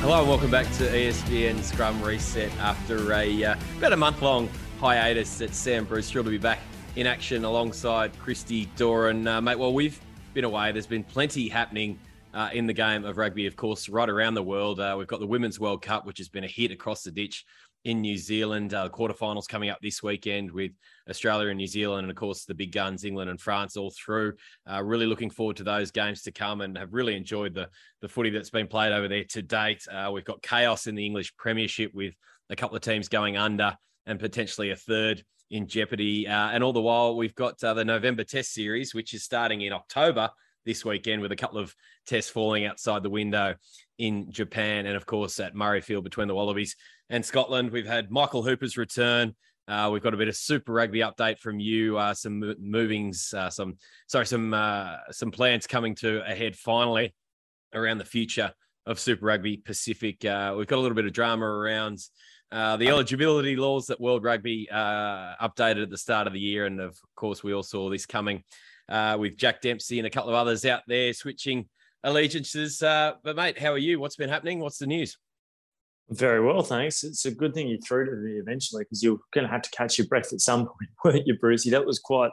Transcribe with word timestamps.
Hello 0.00 0.20
and 0.20 0.28
welcome 0.28 0.48
back 0.48 0.66
to 0.74 0.84
ESPN 0.84 1.60
Scrum 1.60 2.00
Reset 2.00 2.56
after 2.58 3.12
a 3.14 3.44
uh, 3.44 3.56
about 3.78 3.92
a 3.92 3.96
month 3.96 4.22
long 4.22 4.48
hiatus. 4.78 5.40
It's 5.40 5.56
Sam 5.56 5.84
Bruce, 5.84 6.08
thrilled 6.08 6.26
to 6.26 6.30
be 6.30 6.38
back 6.38 6.60
in 6.94 7.04
action 7.04 7.44
alongside 7.44 8.16
Christy 8.20 8.66
Doran. 8.76 9.26
Uh, 9.26 9.40
mate, 9.40 9.58
well, 9.58 9.74
we've 9.74 10.00
been 10.34 10.44
away. 10.44 10.70
There's 10.70 10.86
been 10.86 11.02
plenty 11.02 11.48
happening 11.48 11.98
uh, 12.32 12.48
in 12.52 12.68
the 12.68 12.72
game 12.72 13.04
of 13.04 13.18
rugby, 13.18 13.46
of 13.46 13.56
course, 13.56 13.88
right 13.88 14.08
around 14.08 14.34
the 14.34 14.42
world. 14.42 14.78
Uh, 14.78 14.94
we've 14.96 15.08
got 15.08 15.18
the 15.18 15.26
Women's 15.26 15.58
World 15.58 15.82
Cup, 15.82 16.06
which 16.06 16.18
has 16.18 16.28
been 16.28 16.44
a 16.44 16.48
hit 16.48 16.70
across 16.70 17.02
the 17.02 17.10
ditch 17.10 17.44
in 17.84 18.00
New 18.00 18.16
Zealand. 18.16 18.74
Uh, 18.74 18.88
quarterfinals 18.88 19.48
coming 19.48 19.70
up 19.70 19.78
this 19.80 20.02
weekend 20.02 20.50
with 20.50 20.72
Australia 21.08 21.48
and 21.48 21.56
New 21.56 21.66
Zealand, 21.66 22.04
and 22.04 22.10
of 22.10 22.16
course 22.16 22.44
the 22.44 22.54
big 22.54 22.72
guns, 22.72 23.04
England 23.04 23.30
and 23.30 23.40
France, 23.40 23.76
all 23.76 23.90
through. 23.90 24.34
Uh, 24.70 24.82
really 24.82 25.06
looking 25.06 25.30
forward 25.30 25.56
to 25.56 25.64
those 25.64 25.90
games 25.90 26.22
to 26.22 26.32
come, 26.32 26.60
and 26.60 26.76
have 26.76 26.92
really 26.92 27.16
enjoyed 27.16 27.54
the 27.54 27.68
the 28.00 28.08
footy 28.08 28.30
that's 28.30 28.50
been 28.50 28.66
played 28.66 28.92
over 28.92 29.08
there 29.08 29.24
to 29.24 29.42
date. 29.42 29.84
Uh, 29.90 30.10
we've 30.12 30.24
got 30.24 30.42
chaos 30.42 30.86
in 30.86 30.94
the 30.94 31.04
English 31.06 31.36
Premiership 31.36 31.92
with 31.94 32.14
a 32.50 32.56
couple 32.56 32.76
of 32.76 32.82
teams 32.82 33.08
going 33.08 33.36
under, 33.36 33.76
and 34.06 34.18
potentially 34.18 34.70
a 34.70 34.76
third 34.76 35.22
in 35.50 35.66
jeopardy. 35.66 36.26
Uh, 36.26 36.50
and 36.50 36.62
all 36.62 36.72
the 36.72 36.80
while, 36.80 37.16
we've 37.16 37.34
got 37.34 37.62
uh, 37.64 37.74
the 37.74 37.84
November 37.84 38.24
Test 38.24 38.52
Series, 38.52 38.94
which 38.94 39.14
is 39.14 39.22
starting 39.22 39.62
in 39.62 39.72
October 39.72 40.30
this 40.66 40.84
weekend 40.84 41.22
with 41.22 41.32
a 41.32 41.36
couple 41.36 41.58
of 41.58 41.74
tests 42.06 42.30
falling 42.30 42.66
outside 42.66 43.02
the 43.02 43.10
window 43.10 43.54
in 43.98 44.30
Japan, 44.30 44.86
and 44.86 44.96
of 44.96 45.06
course 45.06 45.40
at 45.40 45.54
Murrayfield 45.54 46.04
between 46.04 46.28
the 46.28 46.34
Wallabies 46.34 46.76
and 47.10 47.24
Scotland. 47.24 47.70
We've 47.70 47.86
had 47.86 48.10
Michael 48.10 48.42
Hooper's 48.42 48.76
return. 48.76 49.34
Uh, 49.66 49.90
we've 49.92 50.02
got 50.02 50.14
a 50.14 50.16
bit 50.16 50.28
of 50.28 50.36
Super 50.36 50.72
Rugby 50.72 51.00
update 51.00 51.38
from 51.38 51.60
you. 51.60 51.98
Uh, 51.98 52.14
some 52.14 52.54
movings, 52.58 53.34
uh, 53.34 53.50
some 53.50 53.76
sorry, 54.06 54.26
some 54.26 54.54
uh, 54.54 54.96
some 55.10 55.30
plans 55.30 55.66
coming 55.66 55.94
to 55.96 56.22
a 56.26 56.34
head 56.34 56.56
finally 56.56 57.14
around 57.74 57.98
the 57.98 58.04
future 58.04 58.52
of 58.86 58.98
Super 58.98 59.26
Rugby 59.26 59.58
Pacific. 59.58 60.24
Uh, 60.24 60.54
we've 60.56 60.66
got 60.66 60.76
a 60.76 60.80
little 60.80 60.96
bit 60.96 61.04
of 61.04 61.12
drama 61.12 61.44
around 61.44 61.98
uh, 62.50 62.78
the 62.78 62.88
eligibility 62.88 63.56
laws 63.56 63.86
that 63.88 64.00
World 64.00 64.24
Rugby 64.24 64.66
updated 64.72 65.82
at 65.82 65.90
the 65.90 65.98
start 65.98 66.26
of 66.26 66.32
the 66.32 66.40
year, 66.40 66.64
and 66.64 66.80
of 66.80 66.98
course 67.14 67.42
we 67.42 67.52
all 67.52 67.62
saw 67.62 67.90
this 67.90 68.06
coming 68.06 68.42
with 69.18 69.36
Jack 69.36 69.60
Dempsey 69.60 69.98
and 69.98 70.06
a 70.06 70.10
couple 70.10 70.30
of 70.30 70.34
others 70.34 70.64
out 70.64 70.80
there 70.86 71.12
switching 71.12 71.68
allegiances. 72.04 72.78
but 72.78 73.36
mate, 73.36 73.58
how 73.58 73.72
are 73.72 73.78
you? 73.78 74.00
What's 74.00 74.16
been 74.16 74.30
happening? 74.30 74.60
What's 74.60 74.78
the 74.78 74.86
news? 74.86 75.18
Very 76.10 76.44
well, 76.44 76.62
thanks. 76.62 77.04
It's 77.04 77.26
a 77.26 77.30
good 77.30 77.52
thing 77.52 77.68
you 77.68 77.78
threw 77.78 78.04
it 78.04 78.06
to 78.06 78.16
me 78.16 78.38
eventually 78.38 78.84
because 78.84 79.02
you're 79.02 79.18
going 79.32 79.46
to 79.46 79.52
have 79.52 79.62
to 79.62 79.70
catch 79.70 79.98
your 79.98 80.06
breath 80.06 80.32
at 80.32 80.40
some 80.40 80.66
point, 80.66 80.90
weren't 81.04 81.26
you, 81.26 81.38
Brucey? 81.38 81.70
That 81.70 81.84
was 81.84 81.98
quite. 81.98 82.30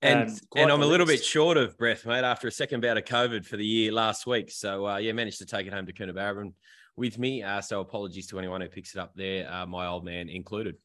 And 0.00 0.30
um, 0.30 0.38
quite 0.50 0.62
and 0.62 0.70
I'm 0.70 0.82
a 0.82 0.86
little 0.86 1.06
bit 1.06 1.24
short 1.24 1.56
of 1.56 1.76
breath, 1.76 2.06
mate, 2.06 2.22
after 2.22 2.46
a 2.46 2.52
second 2.52 2.82
bout 2.82 2.96
of 2.96 3.04
COVID 3.04 3.44
for 3.44 3.56
the 3.56 3.66
year 3.66 3.90
last 3.90 4.26
week. 4.26 4.52
So 4.52 4.86
uh, 4.86 4.96
yeah, 4.98 5.10
managed 5.12 5.38
to 5.38 5.46
take 5.46 5.66
it 5.66 5.72
home 5.72 5.86
to 5.86 5.92
Coonabarabran 5.92 6.52
with 6.96 7.18
me. 7.18 7.42
Uh, 7.42 7.60
so 7.60 7.80
apologies 7.80 8.28
to 8.28 8.38
anyone 8.38 8.60
who 8.60 8.68
picks 8.68 8.94
it 8.94 9.00
up 9.00 9.12
there, 9.16 9.50
uh, 9.52 9.66
my 9.66 9.86
old 9.86 10.04
man 10.04 10.28
included. 10.28 10.76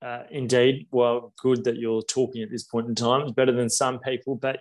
Uh, 0.00 0.24
indeed. 0.30 0.86
Well, 0.92 1.32
good 1.40 1.64
that 1.64 1.76
you're 1.76 2.02
talking 2.02 2.42
at 2.42 2.50
this 2.50 2.64
point 2.64 2.88
in 2.88 2.94
time. 2.94 3.22
It's 3.22 3.32
better 3.32 3.52
than 3.52 3.70
some 3.70 3.98
people, 3.98 4.36
but 4.36 4.60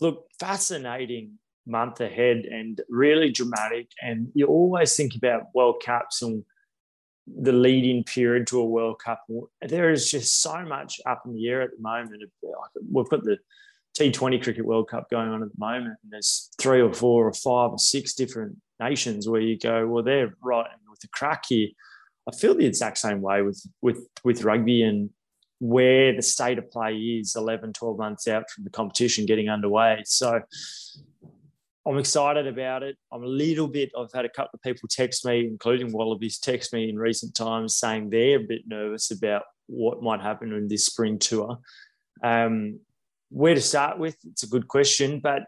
look, 0.00 0.26
fascinating 0.38 1.38
month 1.66 2.00
ahead 2.00 2.44
and 2.50 2.80
really 2.88 3.30
dramatic. 3.30 3.88
And 4.00 4.28
you 4.34 4.46
always 4.46 4.96
think 4.96 5.14
about 5.16 5.54
World 5.54 5.82
Cups 5.84 6.22
and 6.22 6.44
the 7.26 7.52
lead-in 7.52 8.04
period 8.04 8.46
to 8.48 8.60
a 8.60 8.64
World 8.64 9.00
Cup. 9.04 9.24
There 9.60 9.90
is 9.90 10.10
just 10.10 10.40
so 10.40 10.64
much 10.64 11.00
up 11.06 11.22
in 11.26 11.34
the 11.34 11.48
air 11.48 11.62
at 11.62 11.70
the 11.76 11.82
moment. 11.82 12.22
We've 12.90 13.08
got 13.08 13.24
the 13.24 13.38
T20 13.98 14.42
Cricket 14.42 14.64
World 14.64 14.88
Cup 14.88 15.10
going 15.10 15.28
on 15.28 15.42
at 15.42 15.48
the 15.48 15.58
moment, 15.58 15.96
and 16.02 16.12
there's 16.12 16.50
three 16.60 16.80
or 16.80 16.92
four 16.92 17.26
or 17.26 17.32
five 17.32 17.70
or 17.70 17.78
six 17.78 18.14
different 18.14 18.56
nations 18.78 19.28
where 19.28 19.40
you 19.40 19.58
go, 19.58 19.86
well, 19.86 20.04
they're 20.04 20.34
right 20.42 20.66
with 20.88 21.00
the 21.00 21.08
crack 21.08 21.44
here. 21.48 21.68
I 22.28 22.34
feel 22.34 22.54
the 22.54 22.66
exact 22.66 22.98
same 22.98 23.20
way 23.20 23.42
with 23.42 23.64
with 23.80 24.06
with 24.24 24.44
rugby 24.44 24.82
and 24.82 25.10
where 25.58 26.14
the 26.14 26.22
state 26.22 26.58
of 26.58 26.70
play 26.70 26.94
is 26.94 27.34
11, 27.34 27.72
12 27.72 27.98
months 27.98 28.28
out 28.28 28.50
from 28.50 28.64
the 28.64 28.70
competition 28.70 29.24
getting 29.24 29.48
underway. 29.48 30.02
So 30.04 30.42
I'm 31.86 31.98
excited 31.98 32.48
about 32.48 32.82
it. 32.82 32.96
I'm 33.12 33.22
a 33.22 33.28
little 33.28 33.68
bit, 33.68 33.92
I've 33.96 34.12
had 34.12 34.24
a 34.24 34.30
couple 34.30 34.50
of 34.54 34.62
people 34.62 34.88
text 34.90 35.24
me, 35.24 35.46
including 35.46 35.92
Wallabies, 35.92 36.38
text 36.38 36.72
me 36.72 36.88
in 36.88 36.98
recent 36.98 37.34
times 37.34 37.76
saying 37.76 38.10
they're 38.10 38.38
a 38.38 38.46
bit 38.46 38.62
nervous 38.66 39.12
about 39.12 39.42
what 39.68 40.02
might 40.02 40.20
happen 40.20 40.52
in 40.52 40.66
this 40.66 40.86
spring 40.86 41.18
tour. 41.18 41.58
Um, 42.24 42.80
where 43.30 43.54
to 43.54 43.60
start 43.60 43.98
with? 43.98 44.16
It's 44.24 44.42
a 44.42 44.48
good 44.48 44.66
question, 44.66 45.20
but 45.20 45.44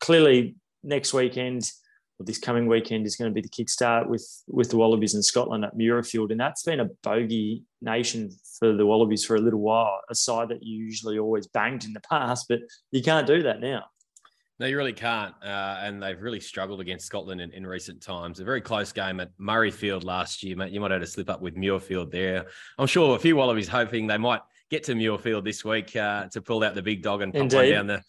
clearly 0.00 0.56
next 0.84 1.12
weekend 1.12 1.70
or 2.18 2.26
this 2.26 2.38
coming 2.38 2.68
weekend 2.68 3.06
is 3.06 3.16
going 3.16 3.30
to 3.30 3.34
be 3.34 3.40
the 3.40 3.48
kickstart 3.48 4.06
with 4.06 4.24
with 4.46 4.70
the 4.70 4.76
Wallabies 4.76 5.14
in 5.14 5.22
Scotland 5.22 5.64
at 5.64 5.76
Muirfield, 5.76 6.30
and 6.30 6.38
that's 6.38 6.62
been 6.62 6.80
a 6.80 6.90
bogey 7.02 7.64
nation 7.82 8.30
for 8.58 8.72
the 8.72 8.86
Wallabies 8.86 9.24
for 9.24 9.36
a 9.36 9.40
little 9.40 9.60
while. 9.60 10.00
A 10.10 10.14
side 10.14 10.48
that 10.50 10.62
you 10.62 10.84
usually 10.84 11.18
always 11.18 11.46
banged 11.46 11.84
in 11.84 11.92
the 11.92 12.00
past, 12.10 12.46
but 12.48 12.60
you 12.92 13.02
can't 13.02 13.26
do 13.26 13.42
that 13.42 13.60
now. 13.60 13.84
No, 14.60 14.66
you 14.66 14.76
really 14.76 14.92
can't. 14.92 15.34
Uh, 15.42 15.78
and 15.80 16.02
they've 16.02 16.20
really 16.20 16.38
struggled 16.38 16.80
against 16.80 17.06
Scotland 17.06 17.40
in, 17.40 17.50
in, 17.50 17.66
recent 17.66 18.00
times. 18.00 18.38
A 18.38 18.44
very 18.44 18.60
close 18.60 18.92
game 18.92 19.18
at 19.18 19.36
Murrayfield 19.38 20.04
last 20.04 20.44
year, 20.44 20.56
mate. 20.56 20.72
You 20.72 20.80
might 20.80 20.92
have 20.92 21.00
to 21.00 21.06
slip 21.06 21.28
up 21.28 21.42
with 21.42 21.56
Muirfield 21.56 22.12
there. 22.12 22.46
I'm 22.78 22.86
sure 22.86 23.16
a 23.16 23.18
few 23.18 23.34
Wallabies 23.34 23.66
hoping 23.66 24.06
they 24.06 24.18
might 24.18 24.42
get 24.70 24.84
to 24.84 24.94
Muirfield 24.94 25.44
this 25.44 25.64
week 25.64 25.96
uh, 25.96 26.28
to 26.28 26.40
pull 26.40 26.62
out 26.62 26.74
the 26.74 26.82
big 26.82 27.02
dog 27.02 27.22
and 27.22 27.34
one 27.34 27.48
down 27.48 27.86
the 27.88 28.02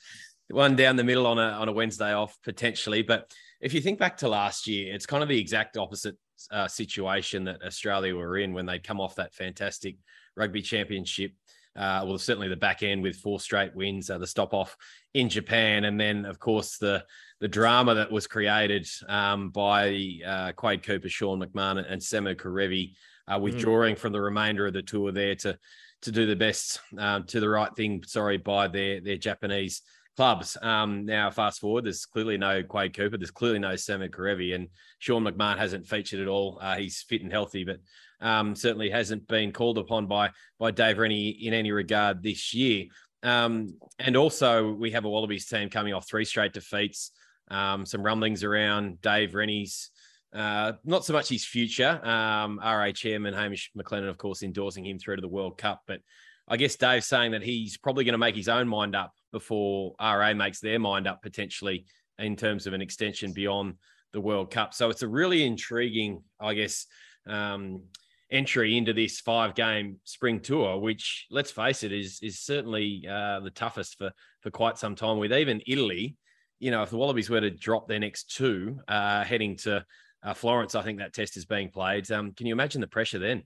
one 0.50 0.76
down 0.76 0.96
the 0.96 1.04
middle 1.04 1.26
on 1.26 1.40
a 1.40 1.50
on 1.50 1.68
a 1.68 1.72
Wednesday 1.72 2.14
off 2.14 2.38
potentially. 2.44 3.02
But 3.02 3.34
if 3.60 3.74
you 3.74 3.82
think 3.82 3.98
back 3.98 4.18
to 4.18 4.30
last 4.30 4.68
year, 4.68 4.94
it's 4.94 5.08
kind 5.08 5.24
of 5.24 5.30
the 5.30 5.40
exact 5.40 5.78
opposite 5.78 6.16
uh, 6.52 6.68
situation 6.68 7.46
that 7.46 7.64
Australia 7.64 8.16
were 8.16 8.38
in 8.38 8.54
when 8.54 8.68
they 8.68 8.78
come 8.78 9.02
off 9.02 9.16
that 9.16 9.34
fantastic 9.34 9.98
rugby 10.36 10.62
championship 10.62 11.32
uh, 11.76 12.04
well, 12.06 12.18
certainly 12.18 12.48
the 12.48 12.56
back 12.56 12.84
end 12.84 13.02
with 13.04 13.18
four 13.18 13.40
straight 13.40 13.76
wins, 13.76 14.10
uh, 14.10 14.18
the 14.18 14.28
stop 14.28 14.54
off 14.54 14.78
in 15.16 15.30
Japan, 15.30 15.86
and 15.86 16.00
then 16.00 16.26
of 16.26 16.40
course 16.40 16.78
the 16.78 17.04
the 17.40 17.48
drama 17.48 17.96
that 17.96 18.12
was 18.12 18.28
created 18.28 18.88
um, 19.08 19.50
by 19.50 20.20
uh, 20.26 20.52
Quade 20.52 20.84
Cooper, 20.84 21.10
Sean 21.10 21.40
McMahon, 21.40 21.84
and 21.90 22.02
Samu 22.02 22.36
Kerevi 22.36 22.94
uh, 23.28 23.38
mm. 23.38 23.42
withdrawing 23.42 23.96
mm. 23.96 23.98
from 23.98 24.12
the 24.12 24.22
remainder 24.22 24.68
of 24.68 24.74
the 24.74 24.82
tour 24.82 25.12
there 25.12 25.36
to 25.36 25.58
to 26.02 26.12
do 26.12 26.28
the 26.28 26.36
best, 26.36 26.80
um, 26.98 27.24
to 27.24 27.40
the 27.40 27.50
right 27.50 27.74
thing. 27.76 28.04
Sorry, 28.06 28.38
by 28.38 28.68
their 28.68 29.00
their 29.00 29.18
Japanese 29.18 29.82
clubs. 30.18 30.58
Um, 30.62 31.06
now, 31.06 31.32
fast 31.32 31.62
forward, 31.62 31.86
there's 31.86 32.06
clearly 32.06 32.38
no 32.38 32.62
Quade 32.62 32.94
Cooper, 32.94 33.18
there's 33.18 33.32
clearly 33.32 33.60
no 33.60 33.74
Samu 33.74 34.10
Kerevi, 34.10 34.54
and 34.54 34.68
Sean 35.00 35.24
McMahon 35.24 35.58
hasn't 35.58 35.88
featured 35.88 36.20
at 36.20 36.28
all. 36.28 36.60
Uh, 36.62 36.76
he's 36.76 37.02
fit 37.02 37.22
and 37.22 37.32
healthy, 37.32 37.64
but 37.64 37.80
um, 38.22 38.56
certainly 38.56 38.90
hasn't 38.90 39.28
been 39.28 39.52
called 39.52 39.78
upon 39.78 40.08
by 40.08 40.32
by 40.60 40.72
Dave 40.72 40.98
Rennie 40.98 41.30
in 41.30 41.54
any 41.54 41.72
regard 41.72 42.22
this 42.22 42.54
year. 42.54 42.86
Um, 43.26 43.78
and 43.98 44.16
also, 44.16 44.72
we 44.72 44.92
have 44.92 45.06
a 45.06 45.10
Wallabies 45.10 45.48
team 45.48 45.70
coming 45.70 45.94
off 45.94 46.08
three 46.08 46.26
straight 46.26 46.54
defeats. 46.54 47.12
Um, 47.50 47.86
some 47.86 48.04
rumblings 48.04 48.44
around 48.44 49.02
Dave 49.02 49.34
Rennie's, 49.34 49.90
uh, 50.34 50.74
not 50.84 51.06
so 51.06 51.14
much 51.14 51.30
his 51.30 51.46
future. 51.46 52.00
Um, 52.06 52.60
RA 52.64 52.92
chairman 52.92 53.34
Hamish 53.34 53.72
McLennan, 53.78 54.10
of 54.10 54.18
course, 54.18 54.44
endorsing 54.44 54.86
him 54.86 55.00
through 55.00 55.16
to 55.16 55.22
the 55.22 55.28
World 55.28 55.58
Cup. 55.58 55.82
But 55.88 56.02
I 56.48 56.58
guess 56.58 56.76
Dave's 56.76 57.08
saying 57.08 57.32
that 57.32 57.42
he's 57.42 57.78
probably 57.78 58.04
going 58.04 58.14
to 58.14 58.20
make 58.20 58.36
his 58.36 58.50
own 58.50 58.68
mind 58.68 58.96
up 58.96 59.14
before 59.32 59.96
RA 60.00 60.34
makes 60.34 60.60
their 60.60 60.80
mind 60.80 61.08
up 61.08 61.22
potentially 61.22 61.86
in 62.20 62.36
terms 62.36 62.68
of 62.68 62.74
an 62.74 62.82
extension 62.82 63.34
beyond 63.34 63.76
the 64.14 64.22
World 64.22 64.52
Cup. 64.52 64.74
So 64.74 64.90
it's 64.90 65.02
a 65.02 65.08
really 65.08 65.44
intriguing, 65.46 66.24
I 66.40 66.54
guess, 66.54 66.86
um, 67.28 67.84
entry 68.32 68.78
into 68.78 68.94
this 68.94 69.20
five 69.20 69.56
game 69.56 70.00
spring 70.04 70.40
tour, 70.40 70.80
which 70.80 71.28
let's 71.30 71.52
face 71.52 71.84
it 71.84 71.92
is 71.92 72.20
is 72.22 72.40
certainly 72.40 73.06
uh, 73.10 73.40
the 73.42 73.52
toughest 73.52 73.98
for 73.98 74.12
for 74.42 74.52
quite 74.52 74.78
some 74.78 74.96
time. 74.96 75.18
With 75.18 75.34
even 75.34 75.62
Italy, 75.68 76.16
you 76.60 76.72
know, 76.72 76.84
if 76.84 76.90
the 76.90 76.98
Wallabies 76.98 77.30
were 77.30 77.42
to 77.42 77.52
drop 77.52 77.88
their 77.88 78.00
next 78.00 78.36
two, 78.36 78.80
uh, 78.88 79.24
heading 79.24 79.58
to 79.58 79.86
uh, 80.24 80.34
Florence, 80.34 80.76
I 80.76 80.82
think 80.82 81.00
that 81.00 81.14
test 81.14 81.38
is 81.38 81.46
being 81.46 81.70
played. 81.70 82.12
Um, 82.12 82.32
can 82.34 82.48
you 82.48 82.54
imagine 82.54 82.82
the 82.82 82.88
pressure 82.88 83.20
then? 83.20 83.44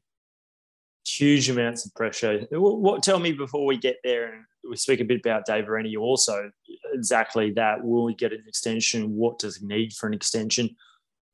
Huge 1.07 1.49
amounts 1.49 1.85
of 1.85 1.93
pressure. 1.95 2.45
What? 2.51 3.03
Tell 3.03 3.19
me 3.19 3.31
before 3.31 3.65
we 3.65 3.77
get 3.77 3.97
there, 4.03 4.33
and 4.33 4.43
we 4.69 4.75
speak 4.75 4.99
a 4.99 5.05
bit 5.05 5.21
about 5.25 5.45
Dave 5.45 5.67
Rennie. 5.67 5.95
Also, 5.95 6.51
exactly 6.93 7.51
that. 7.51 7.83
Will 7.83 8.05
we 8.05 8.13
get 8.13 8.33
an 8.33 8.43
extension? 8.47 9.15
What 9.15 9.39
does 9.39 9.57
he 9.57 9.65
need 9.65 9.93
for 9.93 10.07
an 10.07 10.13
extension? 10.13 10.75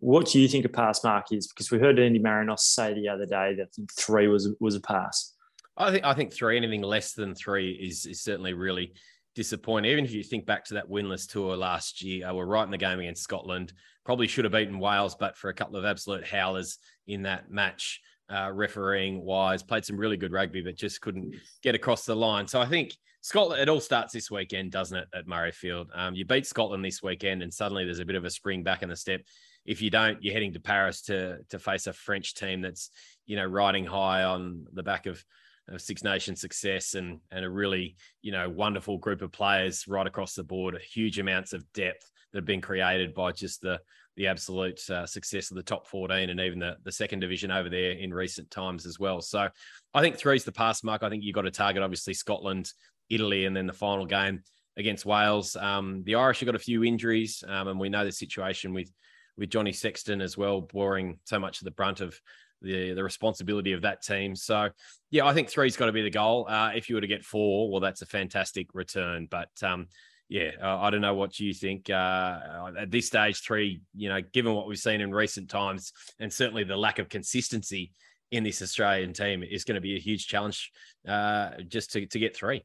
What 0.06 0.28
do 0.28 0.40
you 0.40 0.48
think 0.48 0.66
a 0.66 0.70
pass 0.70 1.04
mark 1.04 1.32
is? 1.32 1.48
Because 1.48 1.72
we 1.72 1.80
heard 1.80 1.98
Andy 1.98 2.20
Marinos 2.20 2.60
say 2.60 2.94
the 2.94 3.10
other 3.10 3.26
day 3.26 3.56
that 3.56 3.70
three 3.98 4.28
was 4.28 4.54
was 4.60 4.76
a 4.76 4.80
pass. 4.80 5.34
I 5.78 5.90
think 5.90 6.06
I 6.06 6.14
think 6.14 6.32
three. 6.32 6.58
Anything 6.58 6.84
less 6.84 7.14
than 7.14 7.34
three 7.34 7.72
is 7.72 8.06
is 8.06 8.22
certainly 8.22 8.54
really 8.54 8.94
disappointing. 9.34 9.92
Even 9.92 10.06
if 10.06 10.12
you 10.12 10.22
think 10.22 10.46
back 10.46 10.64
to 10.66 10.76
that 10.76 10.88
winless 10.88 11.28
tour 11.28 11.58
last 11.58 12.04
year, 12.04 12.28
uh, 12.28 12.34
we're 12.36 12.46
right 12.46 12.66
in 12.66 12.70
the 12.70 12.78
game 12.78 13.00
against 13.00 13.24
Scotland. 13.24 13.74
Probably 14.06 14.28
should 14.28 14.46
have 14.46 14.54
beaten 14.54 14.78
Wales, 14.78 15.16
but 15.16 15.38
for 15.38 15.50
a 15.50 15.56
couple 15.56 15.76
of 15.76 15.86
absolute 15.86 16.24
howlers 16.24 16.78
in 17.08 17.24
that 17.24 17.50
match, 17.50 18.00
uh, 18.30 18.52
refereeing 18.54 19.26
wise, 19.26 19.64
played 19.64 19.86
some 19.86 19.98
really 19.98 20.18
good 20.18 20.32
rugby, 20.32 20.62
but 20.62 20.76
just 20.76 21.02
couldn't 21.02 21.34
get 21.64 21.74
across 21.74 22.06
the 22.06 22.16
line. 22.16 22.46
So 22.46 22.62
I 22.62 22.68
think 22.68 22.94
Scotland, 23.26 23.62
it 23.62 23.70
all 23.70 23.80
starts 23.80 24.14
this 24.14 24.30
weekend, 24.30 24.72
doesn't 24.72 24.98
it, 24.98 25.08
at 25.14 25.26
Murrayfield? 25.26 25.88
Um, 25.96 26.14
you 26.14 26.26
beat 26.26 26.46
Scotland 26.46 26.86
this 26.86 27.02
weekend, 27.02 27.42
and 27.42 27.54
suddenly 27.54 27.84
there's 27.84 28.00
a 28.00 28.06
bit 28.06 28.16
of 28.16 28.24
a 28.24 28.30
spring 28.30 28.64
back 28.64 28.84
in 28.84 28.90
the 28.90 28.96
step 28.96 29.22
if 29.66 29.82
you 29.82 29.90
don't, 29.90 30.24
you're 30.24 30.34
heading 30.34 30.54
to 30.54 30.60
Paris 30.60 31.02
to 31.04 31.40
to 31.50 31.60
face 31.60 31.88
a 31.88 31.94
French 31.94 32.36
team 32.36 32.62
that's 32.62 32.90
you 33.26 33.36
know 33.36 33.46
riding 33.46 33.86
high 33.86 34.24
on 34.24 34.66
the 34.74 34.84
back 34.84 35.08
of, 35.08 35.24
of 35.68 35.82
Six 35.82 36.04
Nations 36.04 36.40
success 36.40 36.94
and 36.94 37.20
and 37.32 37.44
a 37.44 37.50
really 37.50 37.98
you 38.22 38.32
know 38.32 38.50
wonderful 38.50 38.98
group 38.98 39.22
of 39.22 39.32
players 39.32 39.88
right 39.88 40.08
across 40.08 40.36
the 40.36 40.44
board, 40.44 40.80
huge 40.82 41.20
amounts 41.20 41.54
of 41.54 41.72
depth 41.74 42.10
that 42.32 42.40
have 42.40 42.46
been 42.46 42.62
created 42.62 43.14
by 43.14 43.32
just 43.32 43.62
the 43.62 43.80
the 44.16 44.28
absolute 44.28 44.80
uh, 44.90 45.06
success 45.06 45.52
of 45.52 45.58
the 45.58 45.64
top 45.64 45.88
14 45.88 46.30
and 46.30 46.40
even 46.40 46.58
the, 46.58 46.78
the 46.86 46.92
second 46.92 47.20
division 47.20 47.52
over 47.52 47.70
there 47.70 47.92
in 47.92 48.14
recent 48.14 48.50
times 48.50 48.86
as 48.86 48.98
well. 48.98 49.20
So 49.20 49.50
I 49.94 50.02
think 50.02 50.16
three 50.16 50.38
is 50.38 50.46
the 50.46 50.54
pass 50.54 50.86
mark. 50.86 51.04
I 51.04 51.10
think 51.10 51.24
you've 51.24 51.36
got 51.36 51.42
to 51.42 51.52
target 51.52 51.84
obviously 51.84 52.14
Scotland, 52.14 52.72
Italy, 53.10 53.46
and 53.46 53.56
then 53.56 53.68
the 53.68 53.74
final 53.74 54.06
game 54.06 54.42
against 54.78 55.06
Wales. 55.06 55.56
Um, 55.56 56.04
the 56.06 56.16
Irish 56.16 56.40
have 56.40 56.48
got 56.48 56.56
a 56.56 56.60
few 56.60 56.84
injuries, 56.84 57.44
um, 57.48 57.68
and 57.68 57.80
we 57.80 57.90
know 57.90 58.06
the 58.06 58.12
situation 58.12 58.74
with 58.74 58.92
with 59.38 59.50
Johnny 59.50 59.74
Sexton 59.74 60.22
as 60.22 60.38
well, 60.38 60.62
boring 60.62 61.20
so 61.26 61.40
much 61.40 61.60
of 61.60 61.66
the 61.66 61.72
brunt 61.72 62.02
of 62.02 62.20
the 62.62 62.94
the 62.94 63.04
responsibility 63.04 63.74
of 63.74 63.82
that 63.82 64.02
team. 64.02 64.36
So 64.36 64.70
yeah, 65.12 65.26
I 65.26 65.34
think 65.34 65.50
three's 65.50 65.78
got 65.78 65.88
to 65.88 65.92
be 65.92 66.02
the 66.02 66.10
goal. 66.10 66.48
Uh, 66.50 66.72
if 66.76 66.90
you 66.90 66.96
were 66.96 67.02
to 67.02 67.08
get 67.08 67.24
four, 67.24 67.70
well, 67.72 67.82
that's 67.82 68.02
a 68.02 68.06
fantastic 68.06 68.68
return. 68.74 69.28
But 69.30 69.50
um, 69.62 69.88
yeah, 70.30 70.52
uh, 70.62 70.80
I 70.80 70.90
don't 70.90 71.02
know 71.02 71.14
what 71.14 71.40
you 71.40 71.54
think 71.54 71.90
uh, 71.90 72.72
at 72.80 72.92
this 72.92 73.08
stage. 73.08 73.42
Three, 73.42 73.82
you 73.94 74.10
know, 74.10 74.22
given 74.34 74.54
what 74.54 74.68
we've 74.68 74.80
seen 74.80 75.02
in 75.02 75.14
recent 75.14 75.50
times, 75.50 75.94
and 76.20 76.32
certainly 76.32 76.64
the 76.64 76.78
lack 76.78 77.00
of 77.00 77.10
consistency 77.10 77.92
in 78.32 78.44
this 78.44 78.62
Australian 78.62 79.14
team, 79.14 79.44
is 79.44 79.64
going 79.64 79.76
to 79.76 79.82
be 79.82 79.96
a 79.96 80.00
huge 80.00 80.28
challenge 80.28 80.72
uh, 81.08 81.52
just 81.68 81.92
to 81.94 82.06
to 82.08 82.20
get 82.20 82.36
three. 82.36 82.64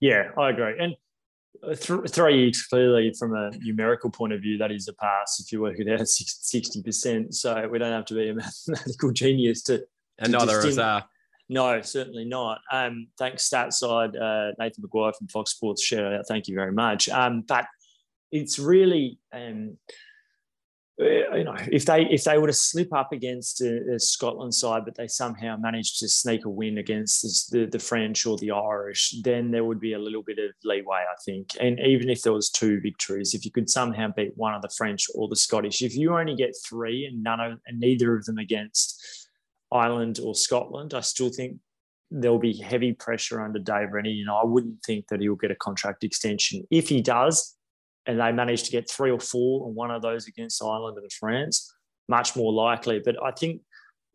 Yeah, 0.00 0.30
I 0.38 0.50
agree, 0.50 0.78
and. 0.78 0.94
Uh, 1.62 1.74
th- 1.74 2.08
three 2.08 2.50
clearly 2.70 3.12
from 3.18 3.34
a 3.34 3.50
numerical 3.58 4.08
point 4.08 4.32
of 4.32 4.40
view 4.40 4.56
that 4.56 4.70
is 4.70 4.88
a 4.88 4.94
pass 4.94 5.40
if 5.40 5.52
you 5.52 5.60
work 5.60 5.78
it 5.78 5.88
out 5.92 6.00
60% 6.06 7.34
so 7.34 7.68
we 7.68 7.78
don't 7.78 7.92
have 7.92 8.06
to 8.06 8.14
be 8.14 8.30
a 8.30 8.34
mathematical 8.68 9.12
genius 9.12 9.62
to 9.64 9.84
and 10.18 10.32
to 10.32 10.38
neither 10.38 10.58
of 10.58 10.64
us 10.64 10.78
are 10.78 11.04
no, 11.50 11.82
certainly 11.82 12.24
not. 12.24 12.60
Um, 12.70 13.08
thanks, 13.18 13.50
Statside, 13.50 14.14
uh, 14.14 14.54
Nathan 14.60 14.84
McGuire 14.84 15.14
from 15.16 15.26
Fox 15.26 15.50
Sports. 15.50 15.82
Shout 15.82 16.14
out. 16.14 16.26
Thank 16.28 16.46
you 16.46 16.54
very 16.54 16.70
much. 16.70 17.08
Um, 17.08 17.42
but 17.42 17.66
it's 18.30 18.60
really, 18.60 19.18
um, 19.32 19.76
you 21.04 21.44
know, 21.44 21.56
if 21.70 21.86
they 21.86 22.02
if 22.06 22.24
they 22.24 22.36
were 22.38 22.46
to 22.46 22.52
slip 22.52 22.92
up 22.92 23.12
against 23.12 23.60
a, 23.60 23.98
Scotland 23.98 24.54
side, 24.54 24.84
but 24.84 24.94
they 24.94 25.08
somehow 25.08 25.56
managed 25.56 25.98
to 26.00 26.08
sneak 26.08 26.44
a 26.44 26.48
win 26.48 26.78
against 26.78 27.50
the, 27.50 27.66
the 27.66 27.78
French 27.78 28.26
or 28.26 28.36
the 28.38 28.50
Irish, 28.50 29.14
then 29.22 29.50
there 29.50 29.64
would 29.64 29.80
be 29.80 29.94
a 29.94 29.98
little 29.98 30.22
bit 30.22 30.38
of 30.38 30.50
leeway, 30.64 31.04
I 31.10 31.16
think. 31.24 31.50
And 31.60 31.78
even 31.80 32.10
if 32.10 32.22
there 32.22 32.32
was 32.32 32.50
two 32.50 32.80
victories, 32.80 33.34
if 33.34 33.44
you 33.44 33.50
could 33.50 33.70
somehow 33.70 34.12
beat 34.14 34.32
one 34.36 34.54
of 34.54 34.62
the 34.62 34.72
French 34.76 35.06
or 35.14 35.28
the 35.28 35.36
Scottish, 35.36 35.82
if 35.82 35.96
you 35.96 36.16
only 36.16 36.34
get 36.34 36.54
three 36.68 37.06
and 37.06 37.22
none 37.22 37.40
of 37.40 37.58
and 37.66 37.80
neither 37.80 38.16
of 38.16 38.24
them 38.26 38.38
against 38.38 39.28
Ireland 39.72 40.18
or 40.22 40.34
Scotland, 40.34 40.94
I 40.94 41.00
still 41.00 41.30
think 41.30 41.56
there'll 42.10 42.38
be 42.38 42.56
heavy 42.56 42.92
pressure 42.92 43.40
under 43.40 43.58
Dave 43.58 43.92
Rennie. 43.92 44.20
And 44.20 44.30
I 44.30 44.44
wouldn't 44.44 44.82
think 44.84 45.06
that 45.08 45.20
he'll 45.20 45.36
get 45.36 45.52
a 45.52 45.56
contract 45.56 46.04
extension. 46.04 46.66
If 46.70 46.88
he 46.88 47.00
does, 47.00 47.56
and 48.06 48.20
they 48.20 48.32
manage 48.32 48.64
to 48.64 48.70
get 48.70 48.90
three 48.90 49.10
or 49.10 49.20
four 49.20 49.66
and 49.66 49.74
one 49.74 49.90
of 49.90 50.02
those 50.02 50.26
against 50.26 50.62
Ireland 50.62 50.98
and 50.98 51.12
France, 51.12 51.72
much 52.08 52.36
more 52.36 52.52
likely. 52.52 53.00
But 53.04 53.16
I 53.22 53.30
think 53.32 53.62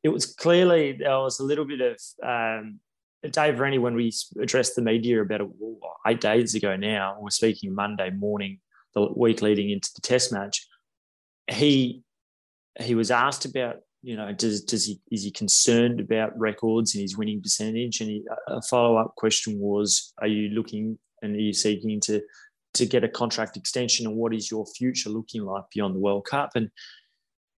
it 0.03 0.09
was 0.09 0.25
clearly 0.25 0.93
there 0.93 1.19
was 1.19 1.39
a 1.39 1.43
little 1.43 1.65
bit 1.65 1.81
of 1.81 1.99
um, 2.23 2.79
Dave 3.29 3.59
Rennie 3.59 3.77
when 3.77 3.95
we 3.95 4.11
addressed 4.39 4.75
the 4.75 4.81
media 4.81 5.21
about 5.21 5.41
it, 5.41 5.47
eight 6.07 6.21
days 6.21 6.55
ago 6.55 6.75
now. 6.75 7.17
We're 7.19 7.29
speaking 7.29 7.73
Monday 7.73 8.09
morning, 8.11 8.59
the 8.93 9.11
week 9.15 9.41
leading 9.41 9.69
into 9.69 9.89
the 9.95 10.01
Test 10.01 10.31
match. 10.31 10.67
He 11.47 12.03
he 12.79 12.93
was 12.93 13.09
asked 13.09 13.45
about 13.45 13.77
you 14.05 14.15
know, 14.15 14.31
does 14.31 14.61
does 14.61 14.85
he 14.85 15.01
is 15.11 15.23
he 15.23 15.31
concerned 15.31 15.99
about 15.99 16.37
records 16.37 16.93
and 16.93 17.01
his 17.01 17.17
winning 17.17 17.41
percentage? 17.41 18.01
And 18.01 18.09
he, 18.11 18.23
a 18.47 18.61
follow 18.61 18.97
up 18.97 19.15
question 19.15 19.57
was, 19.57 20.13
are 20.19 20.27
you 20.27 20.49
looking 20.49 20.99
and 21.23 21.35
are 21.35 21.39
you 21.39 21.53
seeking 21.53 21.99
to 22.01 22.21
to 22.75 22.85
get 22.85 23.03
a 23.03 23.09
contract 23.09 23.57
extension? 23.57 24.05
And 24.05 24.15
what 24.15 24.33
is 24.33 24.49
your 24.49 24.65
future 24.65 25.09
looking 25.09 25.43
like 25.43 25.63
beyond 25.73 25.95
the 25.95 25.99
World 25.99 26.25
Cup? 26.25 26.51
And 26.55 26.69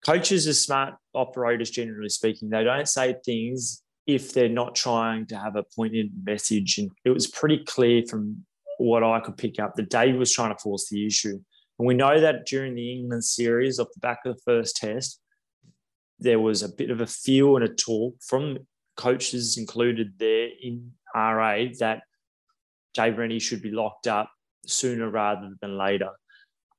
coaches 0.06 0.48
are 0.48 0.54
smart 0.54 0.96
operators, 1.14 1.70
generally 1.70 2.10
speaking. 2.10 2.50
They 2.50 2.64
don't 2.64 2.88
say 2.88 3.16
things 3.26 3.84
if 4.06 4.34
they're 4.34 4.50
not 4.50 4.74
trying 4.74 5.26
to 5.28 5.38
have 5.38 5.56
a 5.56 5.66
pointed 5.76 6.12
message. 6.24 6.78
And 6.78 6.90
it 7.04 7.10
was 7.10 7.28
pretty 7.28 7.64
clear 7.66 8.04
from 8.10 8.46
what 8.78 9.04
I 9.04 9.20
could 9.20 9.38
pick 9.38 9.60
up 9.60 9.76
that 9.76 9.90
Dave 9.90 10.16
was 10.16 10.32
trying 10.32 10.54
to 10.56 10.60
force 10.60 10.88
the 10.90 11.06
issue. 11.06 11.40
And 11.80 11.88
we 11.88 11.94
know 11.94 12.20
that 12.20 12.46
during 12.46 12.76
the 12.76 12.94
England 12.94 13.24
series, 13.24 13.80
off 13.80 13.88
the 13.94 14.00
back 14.00 14.20
of 14.26 14.36
the 14.36 14.42
first 14.44 14.78
test, 14.78 15.20
there 16.20 16.40
was 16.40 16.64
a 16.64 16.70
bit 16.70 16.90
of 16.90 17.02
a 17.02 17.08
feel 17.08 17.56
and 17.56 17.66
a 17.66 17.74
talk 17.74 18.16
from 18.26 18.58
coaches 18.96 19.58
included 19.58 20.14
there 20.18 20.50
in 20.62 20.92
RA 21.14 21.66
that 21.80 22.02
Dave 22.94 23.18
Rennie 23.18 23.40
should 23.40 23.62
be 23.62 23.72
locked 23.72 24.08
up 24.08 24.32
sooner 24.66 25.10
rather 25.10 25.52
than 25.62 25.78
later. 25.78 26.10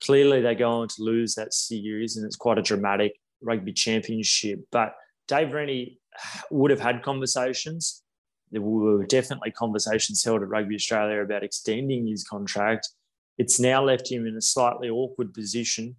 Clearly, 0.02 0.40
they 0.40 0.54
go 0.54 0.70
on 0.70 0.88
to 0.88 1.02
lose 1.02 1.34
that 1.34 1.52
series, 1.52 2.16
and 2.16 2.24
it's 2.24 2.36
quite 2.36 2.58
a 2.58 2.62
dramatic 2.62 3.12
rugby 3.42 3.72
championship. 3.72 4.60
But 4.70 4.94
Dave 5.26 5.52
Rennie 5.52 5.98
would 6.50 6.70
have 6.70 6.80
had 6.80 7.02
conversations. 7.02 8.02
There 8.50 8.62
were 8.62 9.04
definitely 9.06 9.50
conversations 9.50 10.24
held 10.24 10.42
at 10.42 10.48
Rugby 10.48 10.76
Australia 10.76 11.22
about 11.22 11.42
extending 11.42 12.06
his 12.06 12.24
contract. 12.24 12.88
It's 13.36 13.60
now 13.60 13.84
left 13.84 14.10
him 14.10 14.26
in 14.26 14.36
a 14.36 14.40
slightly 14.40 14.88
awkward 14.88 15.34
position. 15.34 15.96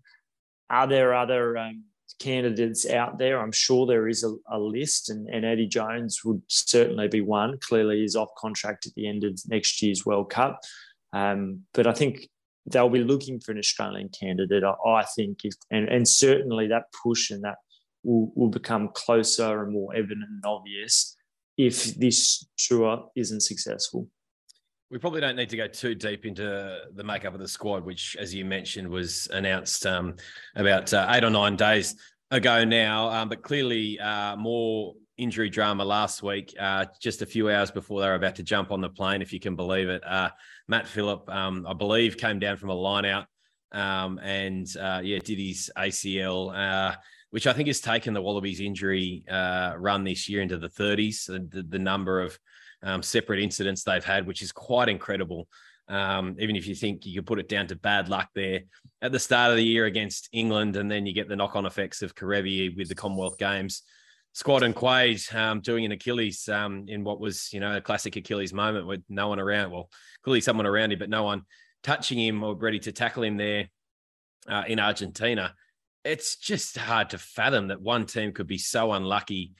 Are 0.69 0.87
there 0.87 1.13
other 1.13 1.57
um, 1.57 1.83
candidates 2.19 2.89
out 2.89 3.17
there. 3.17 3.39
I'm 3.39 3.51
sure 3.51 3.85
there 3.85 4.07
is 4.07 4.23
a, 4.23 4.35
a 4.51 4.59
list, 4.59 5.09
and, 5.09 5.27
and, 5.29 5.45
Eddie 5.45 5.67
Jones 5.67 6.23
would 6.23 6.41
certainly 6.47 7.07
be 7.07 7.21
one. 7.21 7.57
Clearly, 7.59 7.99
he's 7.99 8.15
off 8.15 8.29
contract 8.37 8.85
at 8.85 8.93
the 8.93 9.07
end 9.07 9.23
of 9.23 9.39
next 9.47 9.81
year's 9.81 10.05
World 10.05 10.29
Cup. 10.29 10.59
Um, 11.13 11.61
but 11.73 11.87
I 11.87 11.93
think 11.93 12.27
they'll 12.65 12.89
be 12.89 13.03
looking 13.03 13.39
for 13.39 13.51
an 13.51 13.57
Australian 13.57 14.09
candidate. 14.09 14.63
I, 14.63 14.73
I 14.87 15.05
think, 15.15 15.39
if, 15.43 15.55
and, 15.71 15.89
and 15.89 16.07
certainly 16.07 16.67
that 16.67 16.85
push 17.03 17.31
and 17.31 17.43
that 17.43 17.57
will, 18.03 18.31
will 18.35 18.49
become 18.49 18.89
closer 18.93 19.63
and 19.63 19.73
more 19.73 19.95
evident 19.95 20.25
and 20.29 20.45
obvious 20.45 21.15
if 21.57 21.95
this 21.95 22.47
tour 22.57 23.09
isn't 23.15 23.41
successful. 23.41 24.07
We 24.91 24.97
probably 24.97 25.21
don't 25.21 25.35
need 25.35 25.49
to 25.49 25.57
go 25.57 25.67
too 25.67 25.93
deep 25.93 26.25
into 26.25 26.79
the 26.95 27.03
makeup 27.03 27.33
of 27.33 27.39
the 27.39 27.47
squad, 27.47 27.85
which, 27.85 28.15
as 28.19 28.33
you 28.33 28.43
mentioned, 28.43 28.87
was 28.87 29.27
announced 29.31 29.85
um, 29.85 30.15
about 30.55 30.93
uh, 30.93 31.07
eight 31.11 31.23
or 31.23 31.29
nine 31.29 31.55
days 31.55 31.95
ago 32.31 32.63
now. 32.63 33.09
Um, 33.09 33.29
but 33.29 33.43
clearly, 33.43 33.99
uh, 33.99 34.35
more 34.35 34.95
injury 35.19 35.49
drama 35.49 35.85
last 35.85 36.23
week, 36.23 36.55
uh, 36.59 36.85
just 36.99 37.21
a 37.21 37.25
few 37.25 37.49
hours 37.49 37.71
before 37.71 38.01
they 38.01 38.07
were 38.07 38.15
about 38.15 38.35
to 38.35 38.43
jump 38.43 38.71
on 38.71 38.81
the 38.81 38.89
plane, 38.89 39.21
if 39.21 39.31
you 39.33 39.39
can 39.39 39.55
believe 39.55 39.89
it. 39.89 40.01
Uh, 40.05 40.29
Matt 40.67 40.87
Philip, 40.87 41.29
um, 41.29 41.65
I 41.67 41.73
believe, 41.73 42.17
came 42.17 42.39
down 42.39 42.57
from 42.57 42.69
a 42.69 42.73
line 42.73 43.05
out 43.05 43.25
um, 43.71 44.19
and, 44.19 44.67
uh, 44.77 45.01
yeah, 45.03 45.19
did 45.19 45.37
his 45.37 45.69
ACL 45.77 46.55
uh, 46.55 46.95
which 47.31 47.45
I 47.45 47.53
think 47.53 47.67
has 47.67 47.79
taken 47.79 48.13
the 48.13 48.21
Wallabies 48.21 48.59
injury 48.59 49.23
uh, 49.29 49.73
run 49.77 50.03
this 50.03 50.27
year 50.27 50.41
into 50.41 50.57
the 50.57 50.69
30s. 50.69 51.27
The, 51.27 51.63
the 51.63 51.79
number 51.79 52.21
of 52.21 52.37
um, 52.81 53.03
separate 53.03 53.41
incidents 53.41 53.83
they've 53.83 54.03
had, 54.03 54.25
which 54.25 54.41
is 54.41 54.51
quite 54.51 54.89
incredible. 54.89 55.47
Um, 55.87 56.35
even 56.39 56.55
if 56.55 56.67
you 56.67 56.75
think 56.75 57.05
you 57.05 57.19
could 57.19 57.27
put 57.27 57.39
it 57.39 57.49
down 57.49 57.67
to 57.67 57.75
bad 57.75 58.09
luck 58.09 58.29
there 58.35 58.61
at 59.01 59.11
the 59.11 59.19
start 59.19 59.51
of 59.51 59.57
the 59.57 59.63
year 59.63 59.85
against 59.85 60.29
England, 60.31 60.75
and 60.75 60.89
then 60.89 61.05
you 61.05 61.13
get 61.13 61.27
the 61.27 61.35
knock 61.35 61.55
on 61.55 61.65
effects 61.65 62.01
of 62.01 62.15
Kerevi 62.15 62.75
with 62.75 62.89
the 62.89 62.95
Commonwealth 62.95 63.37
Games. 63.37 63.83
Squad 64.33 64.63
and 64.63 64.75
Quade 64.75 65.21
um, 65.33 65.59
doing 65.61 65.85
an 65.85 65.91
Achilles 65.91 66.47
um, 66.49 66.85
in 66.87 67.03
what 67.03 67.19
was, 67.19 67.51
you 67.51 67.59
know, 67.59 67.75
a 67.75 67.81
classic 67.81 68.15
Achilles 68.15 68.53
moment 68.53 68.87
with 68.87 69.03
no 69.09 69.27
one 69.27 69.39
around. 69.39 69.71
Well, 69.71 69.89
clearly 70.23 70.41
someone 70.41 70.65
around 70.65 70.91
him, 70.91 70.99
but 70.99 71.09
no 71.09 71.23
one 71.23 71.43
touching 71.83 72.19
him 72.19 72.43
or 72.43 72.55
ready 72.55 72.79
to 72.79 72.91
tackle 72.91 73.23
him 73.23 73.37
there 73.37 73.69
uh, 74.47 74.63
in 74.67 74.79
Argentina. 74.79 75.53
It's 76.05 76.37
just 76.37 76.77
hard 76.77 77.09
to 77.11 77.17
fathom 77.17 77.67
that 77.67 77.81
one 77.81 78.05
team 78.05 78.31
could 78.31 78.47
be 78.47 78.57
so 78.57 78.93
unlucky 78.93 79.53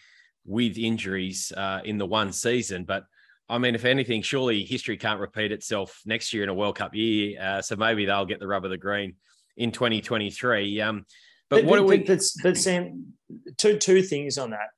with 0.46 0.78
injuries 0.78 1.52
uh, 1.56 1.82
in 1.84 1.98
the 1.98 2.06
one 2.06 2.32
season. 2.32 2.86
But 2.86 3.04
I 3.50 3.58
mean, 3.58 3.76
if 3.76 3.86
anything, 3.86 4.22
surely 4.22 4.64
history 4.64 4.98
can't 4.98 5.20
repeat 5.20 5.52
itself 5.52 6.02
next 6.06 6.34
year 6.34 6.44
in 6.44 6.50
a 6.50 6.54
World 6.54 6.78
Cup 6.78 6.94
year. 6.94 7.42
Uh, 7.42 7.62
so 7.62 7.76
maybe 7.76 8.06
they'll 8.06 8.26
get 8.26 8.40
the 8.40 8.48
rub 8.48 8.64
of 8.64 8.72
the 8.72 8.78
green 8.78 9.16
in 9.58 9.72
2023. 9.72 10.82
Um, 10.82 11.06
but, 11.50 11.64
but 11.64 11.66
what 11.66 11.78
but, 11.80 11.86
we? 11.86 11.98
But, 12.00 12.22
but 12.44 12.58
Sam, 12.58 13.14
two 13.58 13.78
two 13.78 14.02
things 14.02 14.38
on 14.38 14.52
that. 14.52 14.70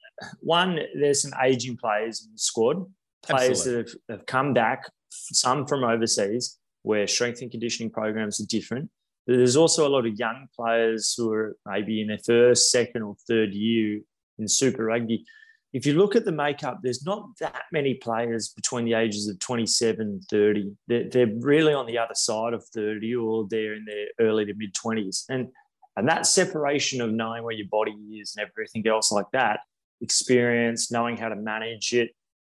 One, 0.41 0.79
there's 0.99 1.23
some 1.23 1.33
aging 1.43 1.77
players 1.77 2.23
in 2.25 2.31
the 2.31 2.37
squad, 2.37 2.85
players 3.23 3.63
that 3.63 3.75
have, 3.75 3.95
have 4.09 4.25
come 4.25 4.53
back, 4.53 4.83
some 5.09 5.65
from 5.65 5.83
overseas, 5.83 6.57
where 6.83 7.07
strength 7.07 7.41
and 7.41 7.49
conditioning 7.49 7.91
programs 7.91 8.39
are 8.39 8.45
different. 8.45 8.89
But 9.25 9.37
there's 9.37 9.55
also 9.55 9.87
a 9.87 9.89
lot 9.89 10.05
of 10.05 10.15
young 10.15 10.47
players 10.55 11.13
who 11.17 11.31
are 11.31 11.55
maybe 11.65 12.01
in 12.01 12.07
their 12.07 12.19
first, 12.19 12.71
second, 12.71 13.01
or 13.03 13.15
third 13.27 13.53
year 13.53 14.01
in 14.37 14.47
Super 14.47 14.85
Rugby 14.85 15.25
if 15.73 15.85
you 15.85 15.93
look 15.93 16.15
at 16.15 16.25
the 16.25 16.31
makeup, 16.31 16.79
there's 16.83 17.05
not 17.05 17.29
that 17.39 17.63
many 17.71 17.93
players 17.93 18.49
between 18.49 18.85
the 18.85 18.93
ages 18.93 19.27
of 19.27 19.39
27 19.39 20.01
and 20.01 20.23
30. 20.29 20.71
They're, 20.87 21.09
they're 21.09 21.33
really 21.39 21.73
on 21.73 21.85
the 21.85 21.97
other 21.97 22.13
side 22.13 22.53
of 22.53 22.65
30 22.73 23.15
or 23.15 23.47
they're 23.49 23.75
in 23.75 23.85
their 23.85 24.07
early 24.19 24.45
to 24.45 24.53
mid 24.53 24.73
20s. 24.73 25.23
And 25.29 25.47
And 25.95 26.07
that 26.07 26.25
separation 26.25 27.01
of 27.01 27.11
knowing 27.11 27.43
where 27.43 27.53
your 27.53 27.67
body 27.67 27.91
is 28.19 28.35
and 28.35 28.47
everything 28.47 28.87
else 28.87 29.11
like 29.11 29.29
that, 29.33 29.59
experience, 30.01 30.91
knowing 30.91 31.17
how 31.17 31.29
to 31.29 31.35
manage 31.35 31.93
it, 31.93 32.11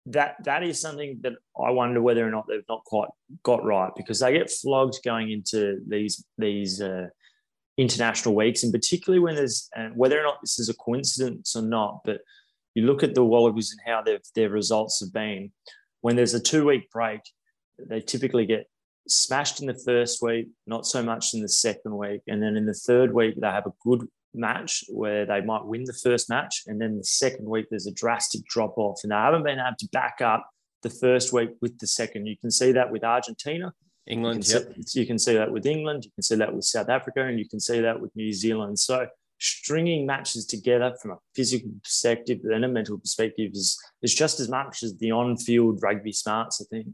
that 0.07 0.35
that 0.43 0.63
is 0.63 0.81
something 0.81 1.19
that 1.21 1.33
I 1.59 1.71
wonder 1.71 2.01
whether 2.01 2.27
or 2.27 2.31
not 2.31 2.45
they've 2.47 2.63
not 2.67 2.83
quite 2.85 3.09
got 3.43 3.63
right 3.63 3.91
because 3.95 4.19
they 4.19 4.33
get 4.33 4.49
flogged 4.49 4.99
going 5.03 5.31
into 5.31 5.79
these 5.87 6.25
these 6.37 6.81
uh, 6.81 7.07
international 7.77 8.35
weeks, 8.35 8.63
and 8.63 8.73
particularly 8.73 9.19
when 9.19 9.35
there's 9.35 9.69
and 9.75 9.95
whether 9.95 10.19
or 10.19 10.23
not 10.23 10.41
this 10.41 10.59
is 10.59 10.69
a 10.69 10.73
coincidence 10.73 11.55
or 11.55 11.61
not, 11.61 12.01
but 12.03 12.21
you 12.73 12.85
look 12.85 13.03
at 13.03 13.13
the 13.13 13.23
Wallabies 13.23 13.71
and 13.71 13.81
how 13.85 14.01
their 14.01 14.19
their 14.35 14.49
results 14.49 14.99
have 15.01 15.13
been. 15.13 15.51
When 16.01 16.15
there's 16.15 16.33
a 16.33 16.39
two 16.39 16.65
week 16.65 16.89
break, 16.89 17.21
they 17.77 18.01
typically 18.01 18.47
get 18.47 18.70
smashed 19.07 19.61
in 19.61 19.67
the 19.67 19.81
first 19.85 20.21
week, 20.21 20.47
not 20.67 20.85
so 20.85 21.03
much 21.03 21.33
in 21.33 21.41
the 21.41 21.49
second 21.49 21.97
week, 21.97 22.21
and 22.27 22.41
then 22.41 22.55
in 22.55 22.65
the 22.65 22.73
third 22.73 23.13
week 23.13 23.35
they 23.39 23.47
have 23.47 23.65
a 23.65 23.73
good 23.83 24.07
match 24.33 24.83
where 24.89 25.25
they 25.25 25.41
might 25.41 25.65
win 25.65 25.83
the 25.83 25.93
first 25.93 26.29
match, 26.29 26.63
and 26.67 26.79
then 26.79 26.97
the 26.97 27.03
second 27.03 27.49
week 27.49 27.67
there's 27.69 27.87
a 27.87 27.93
drastic 27.93 28.45
drop 28.45 28.77
off, 28.77 28.99
and 29.03 29.11
they 29.11 29.15
haven't 29.15 29.43
been 29.43 29.59
able 29.59 29.75
to 29.77 29.89
back 29.91 30.21
up 30.21 30.47
the 30.83 30.89
first 30.89 31.33
week 31.33 31.49
with 31.61 31.77
the 31.79 31.87
second. 31.87 32.25
You 32.25 32.37
can 32.37 32.51
see 32.51 32.71
that 32.71 32.91
with 32.91 33.03
Argentina. 33.03 33.73
England, 34.07 34.47
you 34.47 34.55
yep. 34.55 34.73
See, 34.87 34.99
you 34.99 35.05
can 35.05 35.19
see 35.19 35.35
that 35.35 35.51
with 35.51 35.65
England, 35.65 36.05
you 36.05 36.11
can 36.15 36.23
see 36.23 36.35
that 36.35 36.53
with 36.53 36.65
South 36.65 36.89
Africa, 36.89 37.23
and 37.23 37.37
you 37.37 37.47
can 37.47 37.59
see 37.59 37.81
that 37.81 38.01
with 38.01 38.15
New 38.15 38.33
Zealand. 38.33 38.79
So 38.79 39.07
stringing 39.39 40.05
matches 40.05 40.45
together 40.45 40.93
from 41.01 41.11
a 41.11 41.17
physical 41.35 41.71
perspective 41.83 42.39
and 42.43 42.63
a 42.63 42.67
mental 42.67 42.97
perspective 42.97 43.51
is, 43.53 43.77
is 44.01 44.13
just 44.13 44.39
as 44.39 44.49
much 44.49 44.83
as 44.83 44.95
the 44.97 45.11
on-field 45.11 45.79
rugby 45.81 46.11
smarts, 46.11 46.61
I 46.61 46.65
think. 46.69 46.87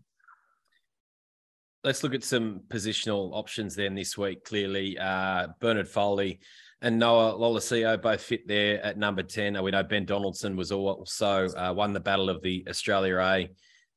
Let's 1.87 2.03
look 2.03 2.13
at 2.13 2.25
some 2.25 2.59
positional 2.67 3.29
options 3.31 3.73
then 3.73 3.95
this 3.95 4.17
week. 4.17 4.43
Clearly, 4.43 4.97
uh, 4.99 5.47
Bernard 5.61 5.87
Foley 5.87 6.41
and 6.81 6.99
Noah 6.99 7.35
Lolesio 7.35 8.01
both 8.01 8.19
fit 8.19 8.45
there 8.45 8.83
at 8.83 8.97
number 8.97 9.23
10. 9.23 9.63
We 9.63 9.71
know 9.71 9.83
Ben 9.83 10.03
Donaldson 10.03 10.57
was 10.57 10.73
also 10.73 11.47
uh, 11.47 11.73
won 11.73 11.93
the 11.93 12.01
battle 12.01 12.29
of 12.29 12.41
the 12.41 12.65
Australia 12.67 13.19
A. 13.19 13.49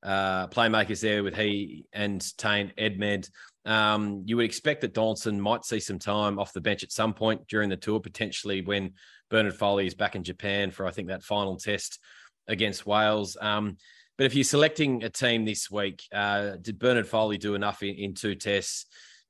Uh, 0.09 0.47
playmakers 0.47 1.01
there 1.01 1.25
with 1.25 1.35
he 1.35 1.85
and 1.93 2.25
Tane 2.39 2.73
Edmed. 2.79 3.29
Um, 3.65 4.23
you 4.25 4.37
would 4.37 4.45
expect 4.45 4.83
that 4.83 4.95
Donaldson 4.95 5.41
might 5.41 5.65
see 5.65 5.81
some 5.81 5.99
time 5.99 6.39
off 6.39 6.53
the 6.53 6.61
bench 6.61 6.85
at 6.85 6.93
some 6.93 7.13
point 7.13 7.49
during 7.49 7.71
the 7.71 7.77
tour, 7.77 7.99
potentially 7.99 8.63
when 8.63 8.93
Bernard 9.31 9.57
Foley 9.57 9.89
is 9.89 9.97
back 9.97 10.15
in 10.15 10.23
Japan 10.23 10.71
for, 10.71 10.87
I 10.87 10.93
think, 10.93 11.09
that 11.09 11.25
final 11.25 11.57
test 11.57 11.99
against 12.47 12.87
Wales. 12.87 13.37
Um, 13.41 13.79
but 14.21 14.27
if 14.27 14.35
you're 14.35 14.45
selecting 14.45 15.03
a 15.03 15.09
team 15.09 15.47
this 15.47 15.71
week, 15.71 16.03
uh, 16.13 16.57
did 16.61 16.79
Bernard 16.79 17.09
Foley 17.09 17.39
do 17.39 17.55
enough 17.55 17.83
in, 17.83 17.95
in 17.95 18.13
two 18.13 18.35
tests 18.35 18.85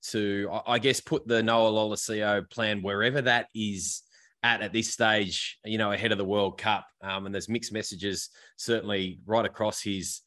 to, 0.09 0.51
I 0.67 0.81
guess, 0.81 0.99
put 1.01 1.29
the 1.29 1.45
Noah 1.45 1.71
Lolesio 1.71 2.51
plan 2.51 2.83
wherever 2.83 3.23
that 3.23 3.47
is 3.55 4.03
at 4.43 4.63
at 4.63 4.73
this 4.73 4.93
stage, 4.93 5.61
you 5.65 5.79
know, 5.79 5.93
ahead 5.93 6.11
of 6.11 6.19
the 6.19 6.25
World 6.25 6.59
Cup? 6.59 6.89
Um, 7.01 7.25
and 7.25 7.33
there's 7.33 7.49
mixed 7.49 7.73
messages 7.73 8.31
certainly 8.57 9.21
right 9.27 9.47
across 9.47 9.81
his 9.81 10.23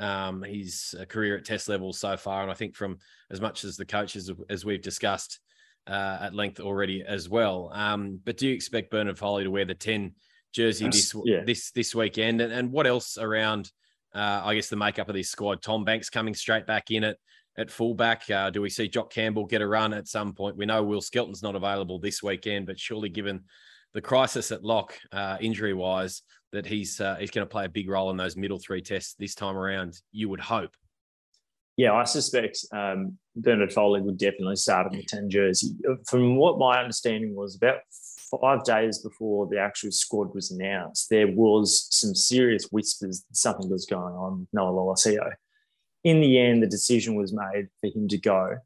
um, 0.00 0.42
his 0.42 0.96
uh, 1.00 1.04
career 1.04 1.36
at 1.36 1.44
test 1.44 1.68
level 1.68 1.92
so 1.92 2.16
far. 2.16 2.42
And 2.42 2.50
I 2.50 2.54
think 2.54 2.74
from 2.74 2.98
as 3.30 3.40
much 3.40 3.62
as 3.62 3.76
the 3.76 3.86
coaches 3.86 4.32
as 4.50 4.64
we've 4.64 4.82
discussed 4.82 5.38
uh, 5.86 6.18
at 6.22 6.34
length 6.34 6.58
already 6.58 7.04
as 7.06 7.28
well. 7.28 7.70
Um, 7.72 8.18
but 8.24 8.36
do 8.36 8.48
you 8.48 8.54
expect 8.56 8.90
Bernard 8.90 9.16
Foley 9.16 9.44
to 9.44 9.50
wear 9.52 9.64
the 9.64 9.76
10 9.76 10.16
jersey 10.52 10.86
this 10.86 11.14
yeah. 11.24 11.44
this 11.46 11.70
this 11.70 11.94
weekend? 11.94 12.40
And, 12.40 12.52
and 12.52 12.72
what 12.72 12.88
else 12.88 13.16
around, 13.16 13.70
uh, 14.14 14.42
I 14.44 14.54
guess, 14.54 14.68
the 14.68 14.76
makeup 14.76 15.08
of 15.08 15.14
this 15.14 15.30
squad? 15.30 15.62
Tom 15.62 15.84
Banks 15.84 16.10
coming 16.10 16.34
straight 16.34 16.66
back 16.66 16.90
in 16.90 17.04
at, 17.04 17.16
at 17.56 17.70
fullback. 17.70 18.30
Uh, 18.30 18.50
do 18.50 18.62
we 18.62 18.70
see 18.70 18.88
Jock 18.88 19.12
Campbell 19.12 19.46
get 19.46 19.62
a 19.62 19.66
run 19.66 19.92
at 19.92 20.08
some 20.08 20.32
point? 20.32 20.56
We 20.56 20.66
know 20.66 20.82
Will 20.82 21.00
Skelton's 21.00 21.42
not 21.42 21.56
available 21.56 21.98
this 21.98 22.22
weekend, 22.22 22.66
but 22.66 22.78
surely 22.78 23.08
given 23.08 23.44
the 23.94 24.00
crisis 24.00 24.52
at 24.52 24.64
lock, 24.64 24.94
uh, 25.12 25.38
injury 25.40 25.74
wise, 25.74 26.22
that 26.52 26.66
he's 26.66 27.00
uh, 27.00 27.16
he's 27.16 27.30
going 27.30 27.46
to 27.46 27.50
play 27.50 27.64
a 27.64 27.68
big 27.68 27.88
role 27.88 28.10
in 28.10 28.16
those 28.16 28.36
middle 28.36 28.58
three 28.58 28.82
tests 28.82 29.14
this 29.18 29.34
time 29.34 29.56
around. 29.56 30.00
You 30.12 30.28
would 30.28 30.40
hope. 30.40 30.74
Yeah, 31.76 31.92
I 31.92 32.04
suspect 32.04 32.58
um, 32.72 33.18
Bernard 33.36 33.72
Foley 33.72 34.00
would 34.00 34.18
definitely 34.18 34.56
start 34.56 34.92
in 34.92 34.98
the 34.98 35.04
ten 35.04 35.30
jersey. 35.30 35.68
From 36.06 36.36
what 36.36 36.58
my 36.58 36.80
understanding 36.80 37.34
was, 37.36 37.56
about 37.56 37.80
five 38.30 38.64
days 38.64 38.98
before 38.98 39.46
the 39.46 39.58
actual 39.58 39.90
squad 39.90 40.34
was 40.34 40.50
announced, 40.50 41.08
there 41.10 41.28
was 41.28 41.88
some 41.90 42.14
serious 42.14 42.68
whispers 42.70 43.22
that 43.22 43.36
something 43.36 43.70
was 43.70 43.86
going 43.86 44.14
on 44.14 44.40
with 44.40 44.48
Noah 44.52 44.72
Lolesio. 44.72 45.32
In 46.04 46.20
the 46.20 46.38
end, 46.38 46.62
the 46.62 46.66
decision 46.66 47.14
was 47.14 47.32
made 47.32 47.68
for 47.80 47.88
him 47.88 48.08
to 48.08 48.18
go 48.18 48.58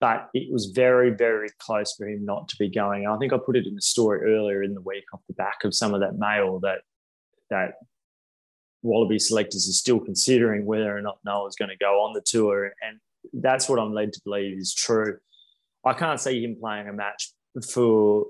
but 0.00 0.28
it 0.34 0.52
was 0.52 0.66
very, 0.66 1.10
very 1.10 1.48
close 1.58 1.94
for 1.94 2.06
him 2.06 2.24
not 2.24 2.48
to 2.48 2.56
be 2.58 2.68
going. 2.68 3.06
I 3.06 3.16
think 3.16 3.32
I 3.32 3.38
put 3.38 3.56
it 3.56 3.66
in 3.66 3.74
the 3.74 3.82
story 3.82 4.20
earlier 4.30 4.62
in 4.62 4.74
the 4.74 4.80
week 4.80 5.04
off 5.12 5.20
the 5.26 5.34
back 5.34 5.64
of 5.64 5.74
some 5.74 5.94
of 5.94 6.00
that 6.00 6.18
mail 6.18 6.60
that 6.60 6.80
that 7.50 7.74
Wallaby 8.82 9.18
selectors 9.18 9.68
are 9.68 9.72
still 9.72 10.00
considering 10.00 10.66
whether 10.66 10.96
or 10.96 11.00
not 11.00 11.18
Noah's 11.24 11.56
going 11.56 11.70
to 11.70 11.76
go 11.76 12.02
on 12.02 12.12
the 12.12 12.20
tour, 12.20 12.72
and 12.86 12.98
that's 13.32 13.68
what 13.68 13.78
I'm 13.78 13.92
led 13.92 14.12
to 14.12 14.20
believe 14.24 14.58
is 14.58 14.74
true. 14.74 15.18
I 15.84 15.94
can't 15.94 16.20
see 16.20 16.42
him 16.44 16.56
playing 16.60 16.88
a 16.88 16.92
match 16.92 17.32
for 17.70 18.26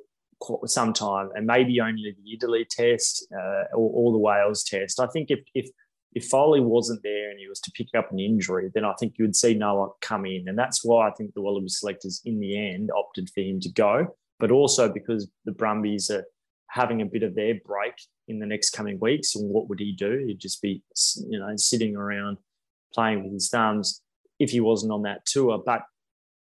some 0.66 0.92
time, 0.92 1.30
and 1.34 1.46
maybe 1.46 1.80
only 1.80 2.14
the 2.16 2.34
Italy 2.34 2.66
test 2.68 3.26
uh, 3.32 3.64
or, 3.74 3.90
or 3.92 4.12
the 4.12 4.18
Wales 4.18 4.64
test. 4.64 5.00
I 5.00 5.06
think 5.06 5.30
if 5.30 5.40
if 5.54 5.70
if 6.16 6.26
Foley 6.28 6.60
wasn't 6.60 7.02
there 7.02 7.30
and 7.30 7.38
he 7.38 7.46
was 7.46 7.60
to 7.60 7.70
pick 7.72 7.88
up 7.94 8.10
an 8.10 8.18
injury, 8.18 8.70
then 8.74 8.86
I 8.86 8.94
think 8.98 9.14
you 9.18 9.24
would 9.26 9.36
see 9.36 9.52
Noah 9.52 9.90
come 10.00 10.24
in. 10.24 10.48
And 10.48 10.58
that's 10.58 10.82
why 10.82 11.06
I 11.06 11.10
think 11.10 11.34
the 11.34 11.42
Wallaby 11.42 11.68
selectors 11.68 12.22
in 12.24 12.40
the 12.40 12.56
end 12.56 12.90
opted 12.96 13.28
for 13.34 13.42
him 13.42 13.60
to 13.60 13.68
go, 13.70 14.16
but 14.38 14.50
also 14.50 14.90
because 14.90 15.28
the 15.44 15.52
Brumbies 15.52 16.10
are 16.10 16.24
having 16.70 17.02
a 17.02 17.06
bit 17.06 17.22
of 17.22 17.34
their 17.34 17.56
break 17.66 17.92
in 18.28 18.38
the 18.38 18.46
next 18.46 18.70
coming 18.70 18.98
weeks. 18.98 19.36
And 19.36 19.50
what 19.50 19.68
would 19.68 19.78
he 19.78 19.92
do? 19.92 20.24
He'd 20.26 20.40
just 20.40 20.62
be, 20.62 20.82
you 21.28 21.38
know, 21.38 21.54
sitting 21.56 21.94
around 21.94 22.38
playing 22.94 23.22
with 23.22 23.34
his 23.34 23.50
thumbs 23.50 24.00
if 24.38 24.50
he 24.50 24.60
wasn't 24.60 24.92
on 24.92 25.02
that 25.02 25.26
tour. 25.26 25.62
But 25.64 25.82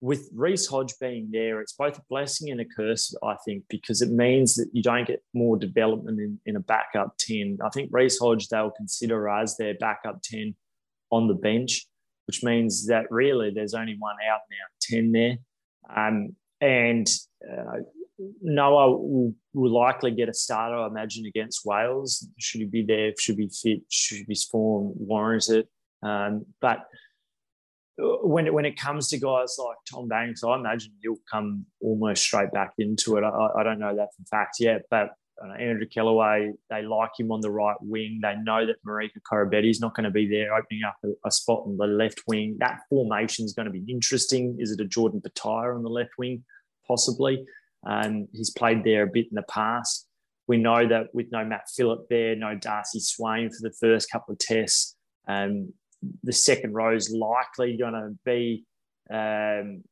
with 0.02 0.30
Reece 0.34 0.68
Hodge 0.68 0.94
being 1.00 1.30
there, 1.32 1.60
it's 1.60 1.74
both 1.74 1.98
a 1.98 2.04
blessing 2.10 2.52
and 2.52 2.62
a 2.62 2.66
curse, 2.66 3.14
I 3.22 3.36
think, 3.46 3.64
because 3.70 4.02
it 4.02 4.12
means 4.12 4.56
that 4.56 4.70
you 4.72 4.82
don't 4.82 5.08
get 5.08 5.24
more 5.34 5.58
development 5.58 6.20
in, 6.20 6.40
in 6.46 6.56
a 6.56 6.62
backup 6.62 7.18
10. 7.18 7.60
I 7.64 7.70
think 7.70 7.90
Reece 7.92 8.20
Hodge 8.20 8.48
they'll 8.48 8.72
consider 8.72 9.28
as 9.28 9.58
their 9.58 9.74
backup 9.74 10.22
10 10.24 10.56
on 11.12 11.28
the 11.28 11.34
bench, 11.34 11.86
which 12.28 12.44
means 12.44 12.88
that 12.88 13.12
really 13.12 13.52
there's 13.52 13.74
only 13.74 13.98
one 14.00 14.16
out 14.30 14.42
now, 14.50 14.98
10 14.98 15.12
there. 15.12 15.38
Um, 15.94 16.36
and 16.62 17.10
uh, 17.50 17.80
Noah 18.42 18.92
will, 18.92 19.34
will 19.54 19.72
likely 19.72 20.12
get 20.12 20.30
a 20.30 20.34
starter, 20.34 20.76
I 20.76 20.88
imagine, 20.88 21.26
against 21.26 21.66
Wales. 21.66 22.26
Should 22.38 22.62
he 22.62 22.68
be 22.68 22.84
there? 22.84 23.14
Should 23.18 23.36
he 23.36 23.48
be 23.48 23.50
fit? 23.50 23.82
Should 23.90 24.28
his 24.30 24.46
form 24.46 24.94
warrant 24.96 25.50
it? 25.50 25.68
Um, 26.02 26.46
but 26.62 26.86
when 28.00 28.48
it, 28.48 28.54
when 28.54 28.66
it 28.66 28.80
comes 28.80 29.10
to 29.10 29.18
guys 29.18 29.58
like 29.60 29.78
Tom 29.92 30.08
Banks, 30.08 30.44
I 30.44 30.56
imagine 30.56 30.92
he'll 31.02 31.18
come 31.30 31.66
almost 31.82 32.24
straight 32.24 32.52
back 32.52 32.74
into 32.78 33.18
it. 33.18 33.24
I, 33.24 33.60
I 33.60 33.64
don't 33.64 33.80
know 33.80 33.96
that 33.96 34.10
for 34.16 34.24
fact 34.30 34.58
yet, 34.60 34.84
but 34.90 35.12
uh, 35.44 35.54
Andrew 35.54 35.86
Kellaway, 35.86 36.52
they 36.70 36.82
like 36.82 37.12
him 37.18 37.32
on 37.32 37.42
the 37.42 37.52
right 37.52 37.78
wing. 37.82 38.20
They 38.22 38.36
know 38.36 38.66
that 38.66 38.84
Marika 38.86 39.20
Koroibete 39.32 39.70
is 39.70 39.80
not 39.80 39.96
going 39.96 40.04
to 40.06 40.12
be 40.12 40.28
there, 40.28 40.54
opening 40.54 40.84
up 40.86 40.98
a, 41.04 41.10
a, 41.26 41.32
spot 41.32 41.64
on 41.66 41.78
the 41.78 41.88
left 41.88 42.22
wing. 42.28 42.58
That 42.60 42.80
formation 42.90 43.46
is 43.46 43.54
going 43.54 43.66
to 43.66 43.72
be 43.72 43.84
interesting. 43.88 44.58
Is 44.60 44.72
it 44.72 44.82
a 44.82 44.86
Jordan 44.86 45.22
Petaia 45.22 45.76
on 45.76 45.84
the 45.84 45.90
left 45.90 46.12
wing? 46.18 46.44
Possibly. 46.88 47.46
Um, 47.86 48.28
he's 48.34 48.50
played 48.50 48.84
there 48.84 49.04
a 49.04 49.08
bit 49.08 49.28
in 49.30 49.36
the 49.36 49.44
past. 49.44 50.08
We 50.48 50.58
know 50.58 50.88
that 50.88 51.08
with 51.14 51.28
no 51.32 51.46
Matt 51.46 51.70
Philip 51.76 52.08
there, 52.10 52.36
no 52.36 52.56
Darcy 52.56 53.00
Swain 53.00 53.50
for 53.50 53.62
the 53.62 53.74
first 53.80 54.12
couple 54.12 54.34
of 54.34 54.40
tests, 54.40 54.96
um, 55.28 55.74
the 56.24 56.34
second 56.34 56.74
row 56.74 56.96
is 56.96 57.12
likely 57.12 57.78
going 57.78 57.94
to 57.94 58.18
be 58.26 58.66
um, 59.12 59.84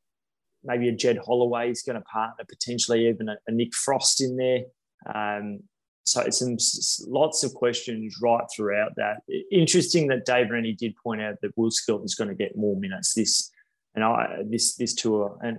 maybe 0.63 0.89
a 0.89 0.91
Jed 0.91 1.19
Holloway 1.25 1.71
is 1.71 1.83
going 1.83 1.97
to 1.97 2.05
partner, 2.05 2.45
potentially 2.47 3.07
even 3.07 3.29
a, 3.29 3.37
a 3.47 3.51
Nick 3.51 3.73
Frost 3.73 4.21
in 4.21 4.37
there. 4.37 4.61
Um, 5.13 5.59
so 6.05 6.21
it's 6.21 6.39
some, 6.39 6.57
lots 7.11 7.43
of 7.43 7.53
questions 7.53 8.17
right 8.21 8.43
throughout 8.55 8.93
that. 8.95 9.23
Interesting 9.51 10.07
that 10.07 10.25
Dave 10.25 10.49
Rennie 10.49 10.73
did 10.73 10.95
point 10.95 11.21
out 11.21 11.35
that 11.41 11.51
Will 11.57 11.71
Skelton's 11.71 12.15
going 12.15 12.29
to 12.29 12.35
get 12.35 12.57
more 12.57 12.77
minutes 12.77 13.13
this 13.13 13.51
and 13.93 14.03
I 14.03 14.43
this 14.45 14.75
this 14.75 14.93
tour 14.93 15.37
and 15.41 15.57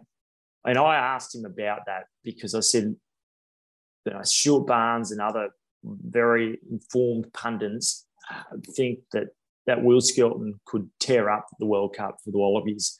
and 0.64 0.78
I 0.78 0.96
asked 0.96 1.34
him 1.34 1.44
about 1.44 1.80
that 1.86 2.04
because 2.24 2.54
I 2.54 2.60
said, 2.60 2.94
you 4.04 4.12
know, 4.12 4.22
Stuart 4.22 4.66
Barnes 4.66 5.12
and 5.12 5.20
other 5.20 5.50
very 5.84 6.58
informed 6.70 7.32
pundits 7.32 8.06
uh, 8.30 8.56
think 8.74 9.00
that 9.12 9.28
that 9.68 9.84
Will 9.84 10.00
Skelton 10.00 10.58
could 10.64 10.88
tear 10.98 11.30
up 11.30 11.46
the 11.58 11.66
World 11.66 11.94
Cup 11.94 12.16
for 12.24 12.30
the 12.30 12.38
Wallabies. 12.38 12.98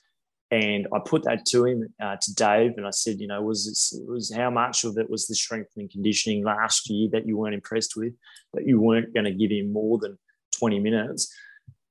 And 0.50 0.86
I 0.94 0.98
put 1.04 1.24
that 1.24 1.44
to 1.46 1.64
him, 1.64 1.88
uh, 2.00 2.16
to 2.20 2.34
Dave, 2.34 2.72
and 2.76 2.86
I 2.86 2.90
said, 2.90 3.20
you 3.20 3.26
know, 3.26 3.42
was 3.42 3.66
this, 3.66 3.98
was 4.06 4.32
how 4.32 4.50
much 4.50 4.84
of 4.84 4.96
it 4.96 5.10
was 5.10 5.26
the 5.26 5.34
strength 5.34 5.72
and 5.76 5.90
conditioning 5.90 6.44
last 6.44 6.88
year 6.88 7.08
that 7.12 7.26
you 7.26 7.36
weren't 7.36 7.54
impressed 7.54 7.96
with, 7.96 8.14
that 8.54 8.66
you 8.66 8.80
weren't 8.80 9.12
going 9.12 9.24
to 9.24 9.32
give 9.32 9.50
him 9.50 9.72
more 9.72 9.98
than 9.98 10.18
20 10.58 10.78
minutes? 10.78 11.34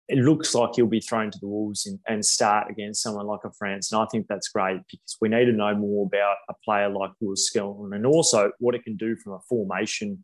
it 0.08 0.20
looks 0.20 0.56
like 0.56 0.70
he'll 0.76 0.86
be 0.86 1.02
thrown 1.02 1.30
to 1.30 1.40
the 1.40 1.48
wolves 1.48 1.86
and, 1.86 2.00
and 2.08 2.26
start 2.26 2.72
against 2.72 3.04
someone 3.04 3.28
like 3.28 3.44
a 3.44 3.52
France. 3.52 3.92
And 3.92 4.02
I 4.02 4.06
think 4.10 4.28
that's 4.28 4.48
great 4.48 4.80
because 4.90 5.18
we 5.20 5.28
need 5.28 5.46
to 5.46 5.52
know 5.52 5.76
more 5.76 6.06
about 6.06 6.38
a 6.50 6.54
player 6.64 6.88
like 6.88 7.12
Will 7.20 7.36
Skelton 7.36 7.94
and 7.94 8.06
also 8.06 8.52
what 8.60 8.74
it 8.74 8.86
can 8.86 8.96
do 8.96 9.18
from 9.18 9.34
a 9.34 9.40
formation 9.50 10.24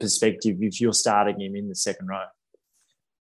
perspective 0.00 0.56
if 0.60 0.80
you're 0.80 0.92
starting 0.92 1.40
him 1.40 1.54
in 1.54 1.68
the 1.68 1.76
second 1.76 2.08
row. 2.08 2.24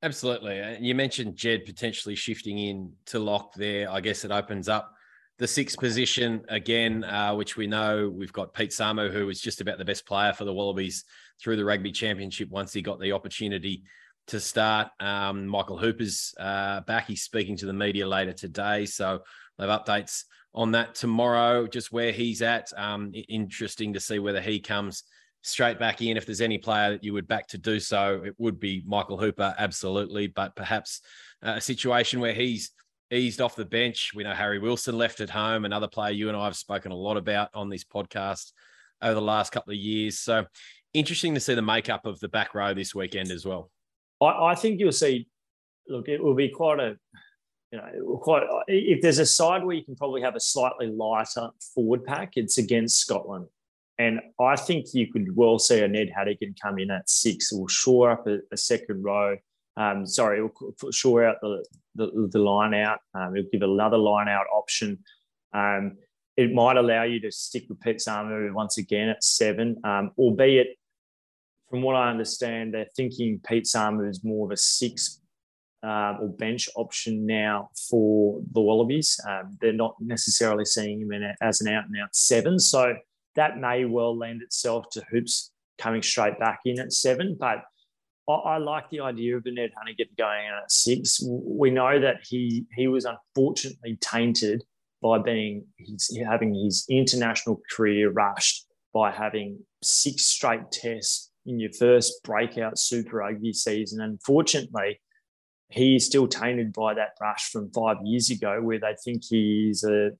Absolutely. 0.05 0.59
And 0.59 0.85
you 0.85 0.93
mentioned 0.93 1.35
Jed 1.35 1.65
potentially 1.65 2.13
shifting 2.13 2.59
in 2.59 2.93
to 3.07 3.17
lock 3.17 3.55
there. 3.55 3.89
I 3.89 4.01
guess 4.01 4.23
it 4.23 4.29
opens 4.29 4.69
up 4.69 4.93
the 5.39 5.47
sixth 5.47 5.79
position 5.79 6.45
again, 6.47 7.03
uh, 7.03 7.33
which 7.33 7.57
we 7.57 7.65
know 7.65 8.13
we've 8.15 8.31
got 8.31 8.53
Pete 8.53 8.69
Samu, 8.69 9.11
who 9.11 9.25
was 9.25 9.41
just 9.41 9.61
about 9.61 9.79
the 9.79 9.83
best 9.83 10.05
player 10.05 10.31
for 10.31 10.45
the 10.45 10.53
Wallabies 10.53 11.05
through 11.41 11.55
the 11.55 11.65
rugby 11.65 11.91
championship 11.91 12.51
once 12.51 12.71
he 12.71 12.83
got 12.83 12.99
the 12.99 13.13
opportunity 13.13 13.81
to 14.27 14.39
start. 14.39 14.89
Um, 14.99 15.47
Michael 15.47 15.79
Hooper's 15.79 16.35
uh, 16.39 16.81
back. 16.81 17.07
He's 17.07 17.23
speaking 17.23 17.57
to 17.57 17.65
the 17.65 17.73
media 17.73 18.07
later 18.07 18.33
today. 18.33 18.85
So 18.85 19.23
they 19.57 19.67
have 19.67 19.81
updates 19.81 20.25
on 20.53 20.73
that 20.73 20.93
tomorrow, 20.93 21.65
just 21.65 21.91
where 21.91 22.11
he's 22.11 22.43
at. 22.43 22.71
Um, 22.77 23.11
interesting 23.27 23.93
to 23.93 23.99
see 23.99 24.19
whether 24.19 24.39
he 24.39 24.59
comes 24.59 25.01
straight 25.45 25.79
back 25.79 26.01
in. 26.01 26.17
If 26.17 26.25
there's 26.25 26.41
any 26.41 26.57
player 26.57 26.91
that 26.91 27.03
you 27.03 27.13
would 27.13 27.27
back 27.27 27.47
to 27.49 27.57
do 27.57 27.79
so, 27.79 28.21
it 28.25 28.33
would 28.37 28.59
be 28.59 28.83
Michael 28.85 29.17
Hooper, 29.17 29.53
absolutely. 29.57 30.27
But 30.27 30.55
perhaps 30.55 31.01
uh, 31.45 31.53
a 31.57 31.61
situation 31.61 32.19
where 32.19 32.33
he's 32.33 32.71
eased 33.11 33.39
off 33.39 33.55
the 33.55 33.65
bench. 33.65 34.11
We 34.15 34.23
know 34.23 34.33
Harry 34.33 34.59
Wilson 34.59 34.97
left 34.97 35.21
at 35.21 35.29
home, 35.29 35.63
another 35.63 35.87
player 35.87 36.11
you 36.11 36.27
and 36.27 36.37
I 36.37 36.45
have 36.45 36.55
spoken 36.55 36.91
a 36.91 36.95
lot 36.95 37.17
about 37.17 37.49
on 37.53 37.69
this 37.69 37.83
podcast 37.83 38.51
over 39.01 39.13
the 39.13 39.21
last 39.21 39.51
couple 39.51 39.71
of 39.71 39.77
years. 39.77 40.19
So 40.19 40.45
interesting 40.93 41.35
to 41.35 41.39
see 41.39 41.53
the 41.53 41.61
makeup 41.61 42.05
of 42.05 42.19
the 42.19 42.29
back 42.29 42.55
row 42.55 42.73
this 42.73 42.95
weekend 42.95 43.31
as 43.31 43.45
well. 43.45 43.69
I, 44.21 44.51
I 44.51 44.55
think 44.55 44.79
you'll 44.79 44.91
see. 44.91 45.27
Look, 45.87 46.09
it 46.09 46.23
will 46.23 46.33
be 46.33 46.49
quite 46.49 46.79
a, 46.79 46.95
you 47.71 47.77
know, 47.77 48.19
quite. 48.23 48.43
If 48.67 49.03
there's 49.03 49.19
a 49.19 49.25
side 49.25 49.63
where 49.63 49.75
you 49.75 49.85
can 49.85 49.95
probably 49.95 50.21
have 50.21 50.35
a 50.35 50.39
slightly 50.39 50.87
lighter 50.87 51.49
forward 51.75 52.03
pack, 52.03 52.33
it's 52.35 52.57
against 52.57 52.97
Scotland. 52.97 53.45
And 53.97 54.19
I 54.39 54.55
think 54.55 54.87
you 54.93 55.11
could 55.11 55.35
well 55.35 55.57
see 55.57 55.81
a 55.81 55.87
Ned 55.87 56.11
Hanigan 56.17 56.59
come 56.61 56.79
in 56.79 56.91
at 56.91 57.09
six 57.09 57.51
or 57.53 57.69
shore 57.69 58.11
up 58.11 58.27
a, 58.27 58.39
a 58.51 58.57
second 58.57 59.03
row. 59.03 59.37
Um, 59.77 60.05
sorry, 60.05 60.41
we'll 60.41 60.91
shore 60.91 61.25
out 61.25 61.37
the, 61.41 61.65
the, 61.95 62.29
the 62.31 62.39
line 62.39 62.73
out. 62.73 62.99
Um, 63.13 63.35
it'll 63.35 63.49
give 63.51 63.61
another 63.61 63.97
line 63.97 64.27
out 64.27 64.45
option. 64.53 64.99
Um, 65.53 65.97
it 66.37 66.53
might 66.53 66.75
allow 66.75 67.03
you 67.03 67.21
to 67.21 67.31
stick 67.31 67.65
with 67.69 67.79
Pete 67.79 67.97
Samu 67.97 68.51
once 68.53 68.77
again 68.77 69.09
at 69.09 69.23
seven, 69.23 69.77
um, 69.85 70.11
albeit 70.17 70.77
from 71.69 71.81
what 71.81 71.95
I 71.95 72.09
understand, 72.09 72.73
they're 72.73 72.87
thinking 72.95 73.41
Pete 73.45 73.65
Samu 73.65 74.09
is 74.09 74.23
more 74.23 74.45
of 74.45 74.51
a 74.51 74.57
six 74.57 75.21
uh, 75.83 76.17
or 76.21 76.29
bench 76.29 76.69
option 76.75 77.25
now 77.25 77.69
for 77.89 78.41
the 78.53 78.61
Wallabies. 78.61 79.19
Um, 79.27 79.57
they're 79.61 79.73
not 79.73 79.95
necessarily 79.99 80.65
seeing 80.65 81.01
him 81.01 81.11
a, 81.11 81.35
as 81.41 81.61
an 81.61 81.73
out 81.73 81.85
and 81.85 81.95
out 82.01 82.15
seven. 82.15 82.59
So 82.59 82.95
that 83.35 83.59
may 83.59 83.85
well 83.85 84.17
lend 84.17 84.41
itself 84.41 84.89
to 84.91 85.03
Hoops 85.11 85.51
coming 85.77 86.01
straight 86.01 86.39
back 86.39 86.59
in 86.65 86.79
at 86.79 86.93
seven. 86.93 87.35
But 87.39 87.63
I, 88.29 88.33
I 88.33 88.57
like 88.57 88.89
the 88.89 89.01
idea 89.01 89.37
of 89.37 89.43
the 89.43 89.51
Ned 89.51 89.71
Hanigan 89.71 90.15
going 90.17 90.45
in 90.45 90.53
at 90.53 90.71
six. 90.71 91.21
We 91.27 91.69
know 91.69 91.99
that 91.99 92.17
he 92.27 92.65
he 92.75 92.87
was 92.87 93.05
unfortunately 93.05 93.97
tainted 94.01 94.63
by 95.01 95.19
being 95.19 95.65
his, 95.77 96.17
having 96.27 96.53
his 96.53 96.85
international 96.89 97.61
career 97.69 98.11
rushed 98.11 98.65
by 98.93 99.11
having 99.11 99.59
six 99.83 100.25
straight 100.25 100.71
tests 100.71 101.31
in 101.45 101.59
your 101.59 101.71
first 101.73 102.23
breakout 102.23 102.79
Super 102.79 103.17
Rugby 103.17 103.53
season. 103.53 104.01
Unfortunately, 104.01 104.99
he 105.69 105.95
is 105.95 106.05
still 106.05 106.27
tainted 106.27 106.73
by 106.73 106.93
that 106.93 107.11
rush 107.21 107.49
from 107.51 107.71
five 107.71 107.97
years 108.03 108.29
ago, 108.29 108.61
where 108.61 108.79
they 108.79 108.95
think 109.03 109.23
he's 109.25 109.83
a, 109.83 110.11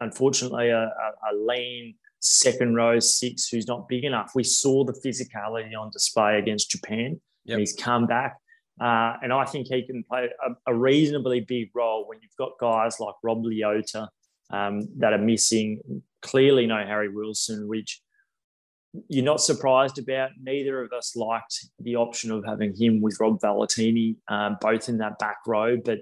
unfortunately, 0.00 0.70
a, 0.70 0.84
a 0.84 1.34
lean 1.34 1.94
second 2.24 2.74
row 2.74 2.98
six 2.98 3.48
who's 3.48 3.68
not 3.68 3.86
big 3.88 4.04
enough. 4.04 4.32
We 4.34 4.44
saw 4.44 4.84
the 4.84 4.94
physicality 5.04 5.78
on 5.78 5.90
display 5.90 6.38
against 6.38 6.70
Japan. 6.70 7.20
Yep. 7.44 7.58
He's 7.58 7.74
come 7.74 8.06
back. 8.06 8.36
Uh, 8.80 9.14
and 9.22 9.32
I 9.32 9.44
think 9.44 9.68
he 9.68 9.86
can 9.86 10.02
play 10.02 10.28
a, 10.44 10.72
a, 10.72 10.74
reasonably 10.74 11.40
big 11.40 11.70
role 11.74 12.08
when 12.08 12.18
you've 12.20 12.36
got 12.36 12.58
guys 12.58 12.98
like 12.98 13.14
Rob 13.22 13.44
Leota 13.44 14.08
um, 14.50 14.88
that 14.98 15.12
are 15.12 15.18
missing. 15.18 15.80
Clearly, 16.22 16.66
no 16.66 16.78
Harry 16.78 17.08
Wilson, 17.08 17.68
which 17.68 18.00
you're 19.08 19.24
not 19.24 19.40
surprised 19.40 19.98
about. 19.98 20.30
Neither 20.42 20.82
of 20.82 20.92
us 20.92 21.14
liked 21.14 21.68
the 21.78 21.94
option 21.94 22.32
of 22.32 22.44
having 22.44 22.74
him 22.74 23.00
with 23.00 23.18
Rob 23.20 23.38
Valetini, 23.40 24.16
um, 24.28 24.56
both 24.60 24.88
in 24.88 24.98
that 24.98 25.20
back 25.20 25.36
row. 25.46 25.76
But 25.76 25.98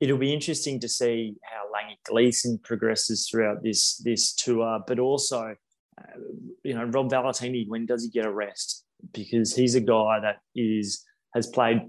it'll 0.00 0.18
be 0.18 0.32
interesting 0.32 0.80
to 0.80 0.88
see 0.88 1.34
how 1.42 1.64
Langi 1.72 1.96
Gleeson 2.04 2.58
progresses 2.58 3.28
throughout 3.28 3.62
this 3.62 3.96
this 3.98 4.34
tour. 4.34 4.80
But 4.86 4.98
also, 4.98 5.54
uh, 6.00 6.18
you 6.62 6.74
know, 6.74 6.84
Rob 6.84 7.10
Valetini, 7.10 7.68
when 7.68 7.86
does 7.86 8.04
he 8.04 8.10
get 8.10 8.26
a 8.26 8.32
rest? 8.32 8.84
Because 9.12 9.54
he's 9.54 9.74
a 9.74 9.80
guy 9.80 10.20
that 10.20 10.38
is 10.54 11.04
has 11.34 11.46
played 11.46 11.82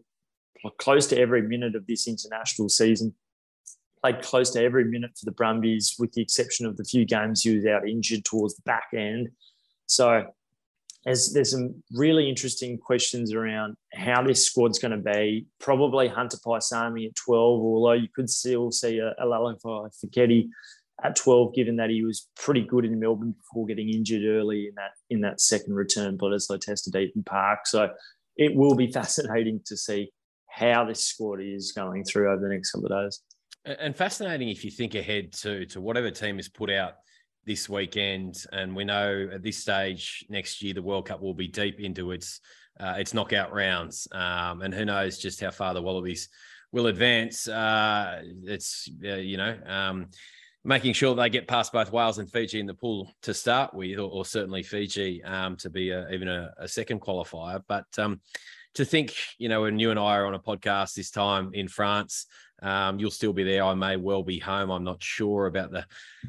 close 0.80 1.08
to 1.08 1.20
every 1.20 1.42
minute 1.42 1.76
of 1.76 1.86
this 1.88 2.08
international 2.08 2.70
season. 2.70 3.14
Played 4.02 4.22
close 4.22 4.52
to 4.52 4.64
every 4.64 4.86
minute 4.86 5.12
for 5.18 5.26
the 5.26 5.32
Brumbies, 5.32 5.96
with 5.98 6.12
the 6.14 6.22
exception 6.22 6.66
of 6.66 6.78
the 6.78 6.84
few 6.84 7.06
games 7.06 7.42
he 7.42 7.56
was 7.56 7.66
out 7.66 7.88
injured 7.88 8.26
towards 8.26 8.56
the 8.56 8.62
back 8.64 8.88
end. 8.94 9.30
So 9.88 10.26
there's, 11.06 11.32
there's 11.34 11.52
some 11.52 11.84
really 11.92 12.28
interesting 12.28 12.78
questions 12.78 13.34
around 13.34 13.78
how 13.94 14.24
this 14.24 14.46
squad's 14.46 14.80
going 14.80 14.92
to 14.92 14.98
be. 14.98 15.46
Probably 15.60 16.08
Hunter 16.08 16.38
Paisami 16.46 17.08
at 17.08 17.16
12, 17.16 17.62
although 17.62 17.94
you 17.94 18.08
could 18.14 18.30
still 18.30 18.72
see 18.72 18.98
a, 18.98 19.10
a 19.20 19.26
Lalakai 19.26 19.92
Foketi 20.04 20.48
at 21.04 21.16
12, 21.16 21.54
given 21.54 21.76
that 21.76 21.92
he 21.92 22.04
was 22.04 22.28
pretty 22.36 22.62
good 22.62 22.86
in 22.86 23.00
Melbourne 23.00 23.36
before 23.38 23.68
getting 23.68 23.90
injured 23.90 24.24
early 24.26 24.68
in 24.68 24.76
that 24.76 24.92
in 25.10 25.22
that 25.22 25.42
second 25.42 25.76
return 25.76 26.18
but 26.18 26.34
as 26.34 26.48
test 26.48 26.64
tested 26.64 26.96
Eden 26.96 27.24
Park. 27.24 27.68
So 27.68 27.90
it 28.36 28.56
will 28.56 28.76
be 28.76 28.92
fascinating 28.92 29.62
to 29.66 29.78
see 29.78 30.12
how 30.48 30.86
this 30.86 31.04
squad 31.04 31.40
is 31.42 31.72
going 31.72 32.04
through 32.06 32.32
over 32.32 32.42
the 32.42 32.54
next 32.54 32.72
couple 32.72 32.92
of 32.92 33.04
days. 33.04 33.22
And 33.66 33.96
fascinating 33.96 34.50
if 34.50 34.64
you 34.64 34.72
think 34.72 34.96
ahead 34.96 35.34
to 35.34 35.66
to 35.68 35.82
whatever 35.82 36.10
team 36.10 36.40
is 36.40 36.50
put 36.50 36.72
out 36.72 36.94
this 37.46 37.70
weekend, 37.70 38.44
and 38.52 38.76
we 38.76 38.84
know 38.84 39.30
at 39.34 39.44
this 39.44 39.58
stage 39.58 40.26
next 40.30 40.62
year 40.62 40.74
the 40.74 40.82
World 40.82 41.08
Cup 41.08 41.22
will 41.22 41.34
be 41.34 41.48
deep 41.48 41.80
into 41.80 42.12
its 42.12 42.42
uh, 42.80 42.96
its 42.98 43.14
knockout 43.14 43.54
rounds, 43.54 44.08
um, 44.12 44.62
and 44.62 44.74
who 44.74 44.86
knows 44.86 45.18
just 45.18 45.40
how 45.40 45.52
far 45.52 45.74
the 45.74 45.82
Wallabies 45.82 46.30
will 46.72 46.88
advance. 46.88 47.48
Uh, 47.48 48.22
it's 48.44 48.90
uh, 49.04 49.16
you 49.16 49.38
know. 49.38 49.58
Um, 49.66 50.08
making 50.66 50.94
sure 50.94 51.14
they 51.14 51.30
get 51.30 51.48
past 51.48 51.72
both 51.72 51.92
Wales 51.92 52.18
and 52.18 52.30
Fiji 52.30 52.60
in 52.60 52.66
the 52.66 52.74
pool 52.74 53.14
to 53.22 53.36
start 53.36 53.74
with, 53.76 54.00
or, 54.00 54.10
or 54.10 54.26
certainly 54.26 54.64
Fiji 54.64 55.24
um, 55.24 55.56
to 55.58 55.70
be 55.70 55.92
a, 55.92 56.10
even 56.10 56.28
a, 56.28 56.52
a, 56.58 56.68
second 56.68 57.02
qualifier. 57.02 57.62
But 57.68 57.86
um, 58.00 58.20
to 58.74 58.84
think, 58.84 59.14
you 59.38 59.48
know, 59.48 59.62
when 59.62 59.78
you 59.78 59.92
and 59.92 60.00
I 60.00 60.18
are 60.18 60.26
on 60.26 60.34
a 60.34 60.40
podcast 60.40 60.96
this 60.96 61.12
time 61.12 61.52
in 61.54 61.68
France, 61.68 62.26
um, 62.62 63.00
you'll 63.00 63.12
still 63.12 63.34
be 63.34 63.44
there. 63.44 63.64
I 63.64 63.74
may 63.74 63.98
well 63.98 64.24
be 64.24 64.40
home. 64.40 64.70
I'm 64.70 64.84
not 64.84 65.02
sure 65.02 65.48
about 65.48 65.72
the 65.72 65.86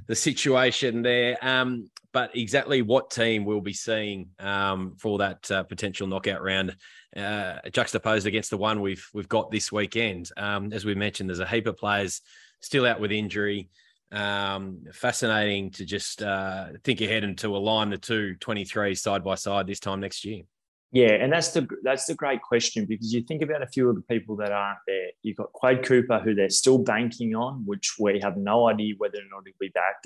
the 0.06 0.14
situation 0.14 1.02
there. 1.02 1.36
Um, 1.40 1.90
but 2.12 2.34
exactly 2.34 2.80
what 2.80 3.10
team 3.10 3.44
we'll 3.44 3.60
be 3.60 3.74
seeing 3.74 4.30
um, 4.38 4.94
for 4.98 5.18
that 5.18 5.50
uh, 5.50 5.62
potential 5.64 6.06
knockout 6.06 6.42
round, 6.42 6.74
uh, 7.14 7.58
juxtaposed 7.70 8.26
against 8.26 8.50
the 8.50 8.56
one 8.56 8.80
we've 8.80 9.06
we've 9.12 9.28
got 9.28 9.50
this 9.50 9.70
weekend. 9.70 10.30
Um, 10.36 10.72
as 10.72 10.84
we 10.84 10.94
mentioned, 10.94 11.28
there's 11.28 11.40
a 11.40 11.46
heap 11.46 11.66
of 11.66 11.76
players 11.76 12.22
still 12.60 12.86
out 12.86 13.00
with 13.00 13.12
injury. 13.12 13.68
Um, 14.12 14.84
fascinating 14.92 15.72
to 15.72 15.84
just 15.84 16.22
uh, 16.22 16.68
think 16.84 17.00
ahead 17.00 17.24
and 17.24 17.36
to 17.38 17.56
align 17.56 17.90
the 17.90 17.98
two 17.98 18.36
23 18.36 18.94
side 18.94 19.24
by 19.24 19.34
side 19.34 19.66
this 19.66 19.80
time 19.80 20.00
next 20.00 20.24
year. 20.24 20.42
Yeah, 20.92 21.12
and 21.12 21.32
that's 21.32 21.50
the 21.50 21.66
that's 21.82 22.06
the 22.06 22.14
great 22.14 22.42
question 22.42 22.86
because 22.86 23.12
you 23.12 23.22
think 23.22 23.42
about 23.42 23.62
a 23.62 23.66
few 23.66 23.88
of 23.88 23.96
the 23.96 24.02
people 24.02 24.36
that 24.36 24.52
aren't 24.52 24.78
there. 24.86 25.08
You've 25.22 25.36
got 25.36 25.52
Quade 25.52 25.84
Cooper, 25.84 26.20
who 26.20 26.34
they're 26.34 26.48
still 26.48 26.78
banking 26.78 27.34
on, 27.34 27.64
which 27.66 27.96
we 27.98 28.20
have 28.20 28.36
no 28.36 28.68
idea 28.68 28.94
whether 28.98 29.18
or 29.18 29.28
not 29.30 29.42
he'll 29.44 29.54
be 29.60 29.68
back. 29.68 30.04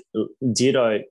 Ditto 0.53 1.01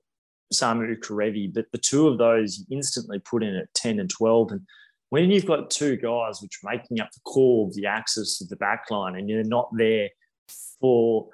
Samu 0.53 0.97
Kerevi, 0.99 1.53
but 1.53 1.65
the 1.71 1.77
two 1.77 2.07
of 2.07 2.17
those 2.17 2.65
instantly 2.69 3.19
put 3.19 3.43
in 3.43 3.55
at 3.55 3.73
10 3.73 3.99
and 3.99 4.09
12. 4.09 4.51
And 4.51 4.61
when 5.09 5.31
you've 5.31 5.45
got 5.45 5.69
two 5.69 5.97
guys 5.97 6.41
which 6.41 6.59
are 6.63 6.71
making 6.71 6.99
up 6.99 7.09
the 7.11 7.21
core 7.21 7.67
of 7.67 7.73
the 7.73 7.85
axis 7.85 8.41
of 8.41 8.49
the 8.49 8.57
back 8.57 8.85
line 8.91 9.15
and 9.15 9.29
you're 9.29 9.43
not 9.43 9.69
there 9.77 10.09
for 10.79 11.27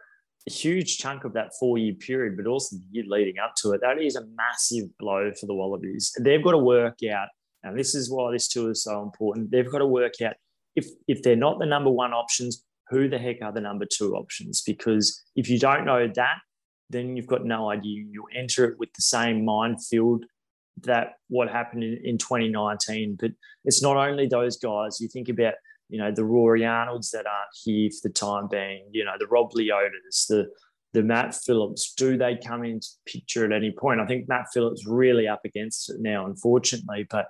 a 0.47 0.51
huge 0.51 0.97
chunk 0.97 1.23
of 1.23 1.33
that 1.33 1.51
four 1.59 1.77
year 1.77 1.93
period, 1.93 2.37
but 2.37 2.47
also 2.47 2.75
the 2.75 2.83
year 2.91 3.03
leading 3.07 3.39
up 3.39 3.55
to 3.57 3.71
it, 3.71 3.81
that 3.81 4.01
is 4.01 4.15
a 4.15 4.25
massive 4.35 4.95
blow 4.99 5.31
for 5.39 5.47
the 5.47 5.53
Wallabies. 5.53 6.13
They've 6.19 6.43
got 6.43 6.51
to 6.51 6.57
work 6.57 6.99
out 7.11 7.27
and 7.67 7.77
this 7.77 7.95
is 7.95 8.11
why 8.11 8.31
this 8.31 8.47
tour 8.47 8.71
is 8.71 8.83
so 8.83 9.01
important. 9.01 9.51
They've 9.51 9.69
got 9.69 9.79
to 9.79 9.87
work 9.87 10.21
out 10.23 10.35
if 10.75 10.87
if 11.07 11.21
they're 11.23 11.35
not 11.35 11.59
the 11.59 11.65
number 11.65 11.89
one 11.89 12.13
options, 12.13 12.63
who 12.89 13.09
the 13.09 13.17
heck 13.17 13.41
are 13.41 13.51
the 13.51 13.61
number 13.61 13.85
two 13.85 14.15
options? 14.15 14.61
Because 14.61 15.23
if 15.35 15.49
you 15.49 15.59
don't 15.59 15.85
know 15.85 16.07
that, 16.15 16.37
then 16.89 17.15
you've 17.15 17.27
got 17.27 17.45
no 17.45 17.69
idea. 17.69 18.05
You'll 18.09 18.25
enter 18.35 18.65
it 18.65 18.79
with 18.79 18.93
the 18.93 19.01
same 19.01 19.43
minefield 19.43 20.25
that 20.83 21.13
what 21.29 21.49
happened 21.49 21.83
in, 21.83 21.99
in 22.03 22.17
2019. 22.17 23.17
But 23.19 23.31
it's 23.65 23.81
not 23.81 23.97
only 23.97 24.27
those 24.27 24.57
guys. 24.57 25.01
You 25.01 25.07
think 25.07 25.29
about 25.29 25.55
you 25.89 25.97
know, 25.97 26.11
the 26.11 26.25
Rory 26.25 26.65
Arnolds 26.65 27.11
that 27.11 27.25
aren't 27.25 27.49
here 27.63 27.89
for 27.89 28.07
the 28.07 28.13
time 28.13 28.47
being, 28.49 28.89
you 28.91 29.05
know, 29.05 29.15
the 29.17 29.27
Rob 29.27 29.51
Leotas, 29.53 30.27
the 30.27 30.49
the 30.93 31.03
Matt 31.03 31.35
Philips, 31.35 31.93
do 31.95 32.17
they 32.17 32.37
come 32.37 32.63
into 32.63 32.87
picture 33.05 33.45
at 33.45 33.51
any 33.51 33.71
point? 33.71 33.99
I 33.99 34.05
think 34.05 34.27
Matt 34.27 34.47
Philips 34.53 34.87
really 34.87 35.27
up 35.27 35.41
against 35.43 35.89
it 35.89 35.97
now, 35.99 36.25
unfortunately, 36.25 37.05
but 37.09 37.27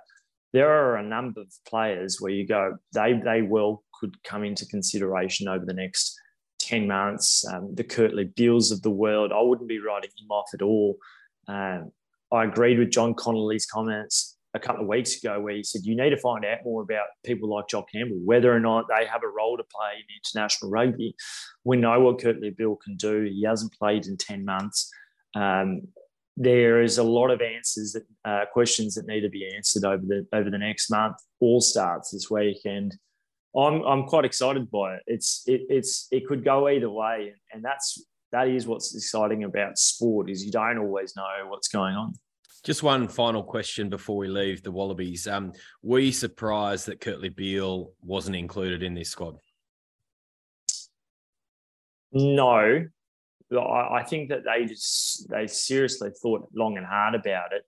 there 0.52 0.70
are 0.70 0.96
a 0.96 1.02
number 1.02 1.40
of 1.40 1.52
players 1.68 2.18
where 2.20 2.32
you 2.32 2.46
go, 2.46 2.76
they 2.92 3.20
they 3.24 3.42
well 3.42 3.82
could 4.00 4.22
come 4.24 4.44
into 4.44 4.66
consideration 4.66 5.48
over 5.48 5.64
the 5.64 5.74
next 5.74 6.18
10 6.60 6.86
months. 6.86 7.44
Um, 7.52 7.74
the 7.74 7.84
Kurtley 7.84 8.34
Beales 8.34 8.70
of 8.70 8.82
the 8.82 8.90
world, 8.90 9.32
I 9.32 9.40
wouldn't 9.40 9.68
be 9.68 9.80
writing 9.80 10.10
him 10.18 10.30
off 10.30 10.50
at 10.54 10.62
all. 10.62 10.96
Um, 11.48 11.92
I 12.32 12.44
agreed 12.44 12.78
with 12.78 12.90
John 12.90 13.14
Connolly's 13.14 13.66
comments 13.66 14.36
a 14.54 14.58
couple 14.58 14.82
of 14.82 14.88
weeks 14.88 15.16
ago 15.16 15.40
where 15.40 15.54
he 15.54 15.62
said 15.62 15.82
you 15.84 15.96
need 15.96 16.10
to 16.10 16.16
find 16.18 16.44
out 16.44 16.58
more 16.64 16.82
about 16.82 17.06
people 17.24 17.48
like 17.48 17.68
Jock 17.68 17.90
Campbell, 17.92 18.20
whether 18.24 18.52
or 18.52 18.60
not 18.60 18.86
they 18.88 19.06
have 19.06 19.22
a 19.22 19.28
role 19.28 19.56
to 19.56 19.64
play 19.64 19.92
in 19.96 20.04
international 20.24 20.70
rugby. 20.70 21.14
We 21.64 21.76
know 21.76 22.00
what 22.00 22.18
Kurtley 22.18 22.56
Beale 22.56 22.76
can 22.76 22.96
do. 22.96 23.22
He 23.22 23.44
hasn't 23.44 23.72
played 23.72 24.06
in 24.06 24.16
10 24.16 24.44
months. 24.44 24.90
Um, 25.34 25.82
there 26.40 26.80
is 26.80 26.98
a 26.98 27.02
lot 27.02 27.30
of 27.30 27.42
answers 27.42 27.92
that 27.92 28.04
uh, 28.24 28.44
questions 28.52 28.94
that 28.94 29.08
need 29.08 29.22
to 29.22 29.28
be 29.28 29.50
answered 29.54 29.84
over 29.84 30.04
the 30.06 30.26
over 30.32 30.50
the 30.50 30.58
next 30.58 30.88
month. 30.88 31.16
All 31.40 31.60
starts 31.60 32.12
this 32.12 32.30
weekend. 32.30 32.96
I'm 33.56 33.82
I'm 33.82 34.04
quite 34.04 34.24
excited 34.24 34.70
by 34.70 34.94
it. 34.94 35.02
It's 35.08 35.42
it, 35.46 35.62
it's 35.68 36.06
it 36.12 36.26
could 36.28 36.44
go 36.44 36.68
either 36.68 36.88
way, 36.88 37.34
and 37.52 37.64
that's 37.64 38.00
that 38.30 38.46
is 38.46 38.68
what's 38.68 38.94
exciting 38.94 39.44
about 39.44 39.78
sport 39.78 40.30
is 40.30 40.44
you 40.44 40.52
don't 40.52 40.78
always 40.78 41.16
know 41.16 41.48
what's 41.48 41.68
going 41.68 41.96
on. 41.96 42.14
Just 42.62 42.84
one 42.84 43.08
final 43.08 43.42
question 43.42 43.88
before 43.88 44.16
we 44.16 44.28
leave 44.28 44.62
the 44.62 44.70
Wallabies. 44.70 45.26
Um, 45.26 45.52
were 45.82 45.98
you 45.98 46.12
surprised 46.12 46.86
that 46.86 47.00
Kurtley 47.00 47.34
Beale 47.34 47.92
wasn't 48.02 48.36
included 48.36 48.82
in 48.82 48.94
this 48.94 49.10
squad? 49.10 49.38
No, 52.12 52.84
I 53.56 54.02
think 54.02 54.28
that 54.28 54.44
they 54.44 54.66
just 54.66 55.28
they 55.30 55.46
seriously 55.46 56.10
thought 56.22 56.48
long 56.54 56.76
and 56.76 56.86
hard 56.86 57.14
about 57.14 57.52
it. 57.52 57.62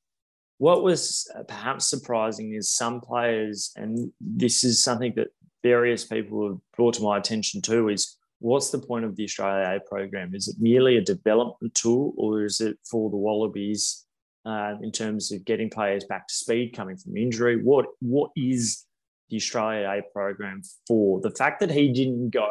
What 0.59 0.83
was 0.83 1.31
perhaps 1.49 1.89
surprising 1.89 2.53
is 2.53 2.71
some 2.71 3.01
players, 3.01 3.73
and 3.77 4.13
this 4.21 4.63
is 4.63 4.83
something 4.83 5.15
that 5.17 5.29
various 5.63 6.05
people 6.05 6.49
have 6.49 6.59
brought 6.77 6.95
to 6.95 7.03
my 7.03 7.17
attention 7.17 7.63
too, 7.63 7.89
is 7.89 8.19
what's 8.41 8.71
the 8.71 8.79
point 8.79 9.05
of 9.07 9.17
the 9.17 9.25
Australia 9.25 9.77
A 9.77 9.89
program? 9.89 10.35
Is 10.35 10.49
it 10.49 10.57
merely 10.59 10.97
a 10.97 11.03
development 11.03 11.75
tool, 11.75 12.13
or 12.19 12.45
is 12.45 12.61
it 12.61 12.77
for 12.91 13.09
the 13.09 13.17
Wallabies 13.17 14.05
uh, 14.45 14.75
in 14.83 14.93
terms 14.93 15.33
of 15.33 15.45
getting 15.45 15.71
players 15.71 16.05
back 16.05 16.29
to 16.29 16.35
speed 16.35 16.75
coming 16.77 16.97
from 16.97 17.17
injury? 17.17 17.63
What 17.63 17.87
what 18.01 18.31
is 18.37 18.85
the 19.31 19.37
Australia 19.37 19.89
A 19.89 20.13
program 20.13 20.61
for? 20.87 21.21
The 21.21 21.31
fact 21.31 21.61
that 21.61 21.71
he 21.71 21.93
didn't 21.93 22.31
go, 22.31 22.51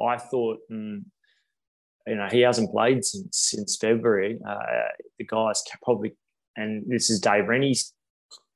I 0.00 0.16
thought, 0.16 0.58
mm, 0.70 1.02
you 2.08 2.16
know, 2.16 2.28
he 2.30 2.40
hasn't 2.40 2.70
played 2.70 3.04
since 3.04 3.50
since 3.50 3.76
February. 3.76 4.38
Uh, 4.46 4.56
the 5.18 5.26
guys 5.26 5.62
probably, 5.82 6.12
and 6.56 6.84
this 6.86 7.10
is 7.10 7.20
Dave 7.20 7.48
Rennie's 7.48 7.92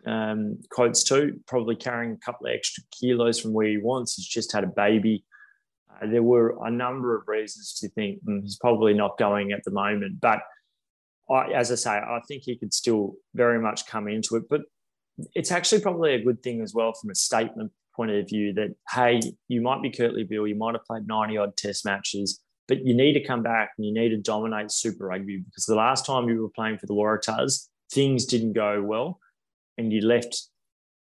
um, 0.06 0.58
quotes 0.70 1.04
too, 1.04 1.40
probably 1.46 1.76
carrying 1.76 2.12
a 2.12 2.24
couple 2.24 2.46
of 2.46 2.54
extra 2.54 2.82
kilos 2.98 3.38
from 3.38 3.52
where 3.52 3.68
he 3.68 3.78
wants. 3.78 4.16
He's 4.16 4.26
just 4.26 4.52
had 4.52 4.64
a 4.64 4.68
baby. 4.68 5.24
Uh, 5.90 6.06
there 6.06 6.22
were 6.22 6.58
a 6.64 6.70
number 6.70 7.16
of 7.16 7.28
reasons 7.28 7.74
to 7.80 7.88
think 7.90 8.24
mm, 8.24 8.42
he's 8.42 8.56
probably 8.56 8.94
not 8.94 9.18
going 9.18 9.52
at 9.52 9.62
the 9.64 9.70
moment, 9.70 10.20
but 10.20 10.40
I, 11.30 11.52
as 11.52 11.70
I 11.70 11.76
say, 11.76 11.90
I 11.90 12.20
think 12.26 12.42
he 12.44 12.56
could 12.56 12.74
still 12.74 13.14
very 13.34 13.60
much 13.60 13.86
come 13.86 14.08
into 14.08 14.36
it. 14.36 14.44
But 14.48 14.62
it's 15.34 15.52
actually 15.52 15.82
probably 15.82 16.14
a 16.14 16.24
good 16.24 16.42
thing 16.42 16.62
as 16.62 16.74
well 16.74 16.92
from 16.94 17.10
a 17.10 17.14
statement 17.14 17.70
point 17.94 18.10
of 18.10 18.26
view 18.28 18.54
that 18.54 18.74
hey, 18.90 19.20
you 19.48 19.60
might 19.60 19.82
be 19.82 19.90
Kurtley 19.90 20.28
Beale, 20.28 20.46
you 20.46 20.56
might 20.56 20.74
have 20.74 20.84
played 20.84 21.06
ninety 21.06 21.36
odd 21.36 21.56
Test 21.56 21.84
matches 21.84 22.40
but 22.72 22.86
you 22.86 22.94
need 22.94 23.12
to 23.12 23.22
come 23.22 23.42
back 23.42 23.72
and 23.76 23.86
you 23.86 23.92
need 23.92 24.08
to 24.08 24.16
dominate 24.16 24.70
Super 24.70 25.08
Rugby 25.08 25.36
because 25.36 25.66
the 25.66 25.74
last 25.74 26.06
time 26.06 26.26
you 26.26 26.40
were 26.40 26.48
playing 26.48 26.78
for 26.78 26.86
the 26.86 26.94
Waratahs, 26.94 27.68
things 27.92 28.24
didn't 28.24 28.54
go 28.54 28.80
well, 28.80 29.20
and 29.76 29.92
you 29.92 30.00
left 30.00 30.48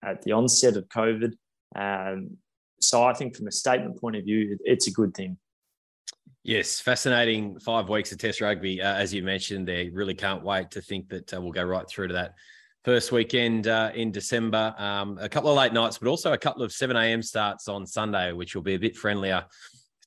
at 0.03 0.23
the 0.23 0.31
onset 0.31 0.77
of 0.77 0.89
COVID. 0.89 1.33
Um, 1.75 2.37
so 2.81 3.03
I 3.03 3.13
think 3.13 3.35
from 3.35 3.47
a 3.47 3.51
statement 3.51 4.01
point 4.01 4.15
of 4.15 4.23
view, 4.23 4.57
it's 4.63 4.87
a 4.87 4.91
good 4.91 5.13
thing. 5.13 5.37
Yes, 6.43 6.79
fascinating 6.79 7.59
five 7.59 7.87
weeks 7.87 8.11
of 8.11 8.17
Test 8.17 8.41
rugby, 8.41 8.81
uh, 8.81 8.95
as 8.95 9.13
you 9.13 9.21
mentioned. 9.21 9.67
They 9.67 9.89
really 9.89 10.15
can't 10.15 10.43
wait 10.43 10.71
to 10.71 10.81
think 10.81 11.07
that 11.09 11.31
uh, 11.31 11.39
we'll 11.39 11.51
go 11.51 11.63
right 11.63 11.87
through 11.87 12.07
to 12.07 12.13
that 12.15 12.33
first 12.83 13.11
weekend 13.11 13.67
uh, 13.67 13.91
in 13.93 14.11
December. 14.11 14.73
Um, 14.79 15.19
a 15.21 15.29
couple 15.29 15.51
of 15.51 15.57
late 15.57 15.73
nights, 15.73 15.99
but 15.99 16.09
also 16.09 16.33
a 16.33 16.37
couple 16.37 16.63
of 16.63 16.71
7 16.71 16.95
a.m. 16.95 17.21
starts 17.21 17.67
on 17.67 17.85
Sunday, 17.85 18.31
which 18.31 18.55
will 18.55 18.63
be 18.63 18.73
a 18.73 18.79
bit 18.79 18.97
friendlier 18.97 19.45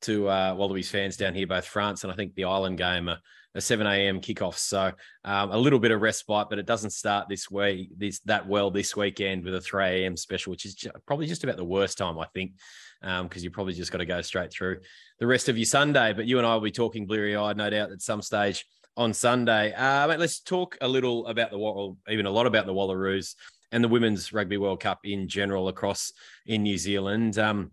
to 0.03 0.29
uh, 0.29 0.55
Wallabies 0.57 0.91
fans 0.91 1.17
down 1.17 1.35
here, 1.35 1.47
both 1.47 1.65
France 1.65 2.05
and 2.05 2.13
I 2.13 2.17
think 2.17 2.35
the 2.35 2.45
Island 2.45 2.79
game, 2.79 3.09
a, 3.09 3.21
a 3.55 3.61
7 3.61 3.87
a.m. 3.87 4.21
kickoff. 4.21 4.57
So 4.57 4.93
um, 5.25 5.51
a 5.51 5.59
little 5.59 5.79
bit 5.79 5.91
of 5.91 6.01
respite, 6.01 6.49
but 6.49 6.59
it 6.59 6.67
doesn't 6.67 6.91
start 6.91 7.29
this 7.29 7.51
way 7.51 7.89
this 7.97 8.21
that 8.21 8.47
well 8.47 8.71
this 8.71 8.97
weekend 8.97 9.45
with 9.45 9.55
a 9.55 9.61
3 9.61 9.85
a.m. 9.85 10.17
special, 10.17 10.51
which 10.51 10.65
is 10.65 10.87
probably 11.07 11.27
just 11.27 11.45
about 11.45 11.57
the 11.57 11.65
worst 11.65 11.99
time 11.99 12.19
I 12.19 12.27
think, 12.35 12.53
because 13.01 13.21
um, 13.21 13.45
you 13.45 13.51
probably 13.51 13.75
just 13.75 13.93
got 13.93 13.99
to 13.99 14.07
go 14.07 14.23
straight 14.23 14.53
through 14.53 14.81
the 15.19 15.27
rest 15.27 15.49
of 15.49 15.59
your 15.59 15.67
Sunday. 15.67 16.13
But 16.13 16.27
you 16.27 16.39
and 16.39 16.47
I 16.47 16.55
will 16.55 16.63
be 16.63 16.71
talking 16.71 17.07
bleary 17.07 17.37
eyed, 17.37 17.57
no 17.57 17.71
doubt, 17.71 17.93
at 17.93 18.03
some 18.03 18.23
stage 18.23 18.65
on 18.97 19.13
Sunday. 19.13 19.73
Uh, 19.73 20.09
mate, 20.09 20.19
let's 20.19 20.41
talk 20.41 20.77
a 20.81 20.89
little 20.89 21.27
about 21.27 21.51
the 21.51 21.57
or 21.57 21.97
even 22.09 22.27
a 22.27 22.31
lot 22.31 22.47
about 22.47 22.67
the 22.67 22.75
Wallaroos 22.75 23.35
and 23.71 23.83
the 23.83 23.89
Women's 23.89 24.33
Rugby 24.33 24.59
World 24.59 24.81
Cup 24.81 25.01
in 25.05 25.29
general 25.29 25.69
across 25.69 26.13
in 26.47 26.63
New 26.63 26.77
Zealand. 26.77 27.39
Um, 27.39 27.71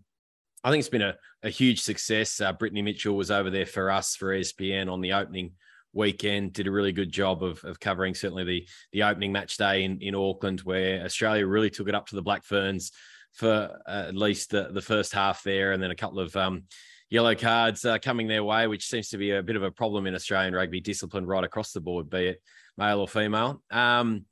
I 0.62 0.70
think 0.70 0.80
it's 0.80 0.88
been 0.88 1.02
a, 1.02 1.16
a 1.42 1.50
huge 1.50 1.80
success. 1.80 2.40
Uh, 2.40 2.52
Brittany 2.52 2.82
Mitchell 2.82 3.16
was 3.16 3.30
over 3.30 3.50
there 3.50 3.66
for 3.66 3.90
us 3.90 4.16
for 4.16 4.28
ESPN 4.28 4.90
on 4.90 5.00
the 5.00 5.14
opening 5.14 5.52
weekend. 5.92 6.52
Did 6.52 6.66
a 6.66 6.70
really 6.70 6.92
good 6.92 7.10
job 7.10 7.42
of, 7.42 7.62
of 7.64 7.80
covering 7.80 8.14
certainly 8.14 8.44
the 8.44 8.68
the 8.92 9.02
opening 9.02 9.32
match 9.32 9.56
day 9.56 9.84
in, 9.84 10.00
in 10.00 10.14
Auckland, 10.14 10.60
where 10.60 11.04
Australia 11.04 11.46
really 11.46 11.70
took 11.70 11.88
it 11.88 11.94
up 11.94 12.06
to 12.08 12.16
the 12.16 12.22
Black 12.22 12.44
Ferns 12.44 12.92
for 13.32 13.78
uh, 13.86 14.04
at 14.08 14.16
least 14.16 14.50
the, 14.50 14.70
the 14.72 14.82
first 14.82 15.12
half 15.12 15.42
there, 15.42 15.72
and 15.72 15.82
then 15.82 15.90
a 15.90 15.96
couple 15.96 16.20
of 16.20 16.34
um, 16.36 16.64
yellow 17.08 17.34
cards 17.34 17.84
uh, 17.84 17.98
coming 17.98 18.28
their 18.28 18.44
way, 18.44 18.66
which 18.66 18.86
seems 18.86 19.08
to 19.10 19.18
be 19.18 19.32
a 19.32 19.42
bit 19.42 19.56
of 19.56 19.62
a 19.62 19.70
problem 19.70 20.06
in 20.06 20.14
Australian 20.14 20.54
rugby 20.54 20.80
discipline 20.80 21.26
right 21.26 21.44
across 21.44 21.72
the 21.72 21.80
board, 21.80 22.10
be 22.10 22.26
it 22.26 22.42
male 22.76 23.00
or 23.00 23.08
female. 23.08 23.62
Um, 23.70 24.24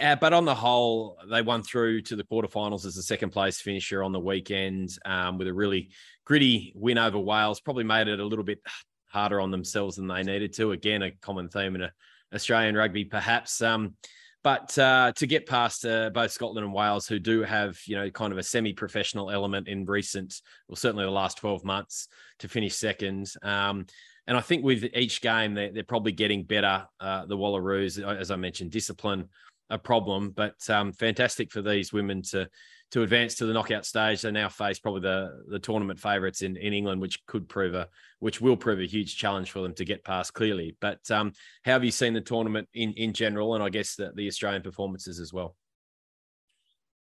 uh, 0.00 0.16
but 0.16 0.32
on 0.32 0.44
the 0.44 0.54
whole, 0.54 1.18
they 1.30 1.42
won 1.42 1.62
through 1.62 2.02
to 2.02 2.16
the 2.16 2.24
quarterfinals 2.24 2.84
as 2.84 2.94
the 2.94 3.02
second 3.02 3.30
place 3.30 3.60
finisher 3.60 4.02
on 4.02 4.12
the 4.12 4.20
weekend 4.20 4.96
um, 5.04 5.38
with 5.38 5.48
a 5.48 5.54
really 5.54 5.90
gritty 6.24 6.72
win 6.74 6.98
over 6.98 7.18
Wales. 7.18 7.60
Probably 7.60 7.84
made 7.84 8.08
it 8.08 8.20
a 8.20 8.24
little 8.24 8.44
bit 8.44 8.60
harder 9.08 9.40
on 9.40 9.50
themselves 9.50 9.96
than 9.96 10.08
they 10.08 10.22
needed 10.22 10.52
to. 10.54 10.72
Again, 10.72 11.02
a 11.02 11.10
common 11.10 11.48
theme 11.48 11.76
in 11.76 11.88
Australian 12.34 12.76
rugby, 12.76 13.04
perhaps. 13.04 13.60
Um, 13.62 13.94
but 14.42 14.78
uh, 14.78 15.12
to 15.16 15.26
get 15.26 15.46
past 15.46 15.84
uh, 15.84 16.10
both 16.10 16.30
Scotland 16.30 16.64
and 16.64 16.74
Wales, 16.74 17.08
who 17.08 17.18
do 17.18 17.42
have 17.42 17.78
you 17.86 17.96
know 17.96 18.10
kind 18.10 18.32
of 18.32 18.38
a 18.38 18.42
semi-professional 18.42 19.30
element 19.30 19.66
in 19.68 19.84
recent, 19.84 20.40
well, 20.68 20.76
certainly 20.76 21.04
the 21.04 21.10
last 21.10 21.38
twelve 21.38 21.64
months, 21.64 22.08
to 22.38 22.48
finish 22.48 22.74
second. 22.74 23.32
Um, 23.42 23.86
and 24.28 24.36
I 24.36 24.40
think 24.40 24.64
with 24.64 24.84
each 24.94 25.20
game, 25.20 25.54
they're, 25.54 25.72
they're 25.72 25.84
probably 25.84 26.12
getting 26.12 26.44
better. 26.44 26.86
Uh, 26.98 27.26
the 27.26 27.36
Wallaroos, 27.36 28.02
as 28.18 28.30
I 28.30 28.36
mentioned, 28.36 28.72
discipline 28.72 29.28
a 29.70 29.78
problem. 29.78 30.30
But 30.30 30.54
um, 30.70 30.92
fantastic 30.92 31.50
for 31.50 31.62
these 31.62 31.92
women 31.92 32.22
to 32.30 32.48
to 32.92 33.02
advance 33.02 33.34
to 33.34 33.46
the 33.46 33.52
knockout 33.52 33.84
stage. 33.84 34.22
They 34.22 34.30
now 34.30 34.48
face 34.48 34.78
probably 34.78 35.02
the 35.02 35.44
the 35.48 35.58
tournament 35.58 35.98
favourites 35.98 36.42
in, 36.42 36.56
in 36.56 36.72
England, 36.72 37.00
which 37.00 37.24
could 37.26 37.48
prove 37.48 37.74
a 37.74 37.88
which 38.20 38.40
will 38.40 38.56
prove 38.56 38.80
a 38.80 38.86
huge 38.86 39.16
challenge 39.16 39.50
for 39.50 39.60
them 39.60 39.74
to 39.74 39.84
get 39.84 40.04
past 40.04 40.34
clearly. 40.34 40.76
But 40.80 41.10
um, 41.10 41.32
how 41.64 41.72
have 41.72 41.84
you 41.84 41.90
seen 41.90 42.14
the 42.14 42.20
tournament 42.20 42.68
in 42.74 42.92
in 42.94 43.12
general, 43.12 43.54
and 43.54 43.62
I 43.62 43.68
guess 43.68 43.96
the, 43.96 44.12
the 44.14 44.28
Australian 44.28 44.62
performances 44.62 45.20
as 45.20 45.32
well? 45.32 45.56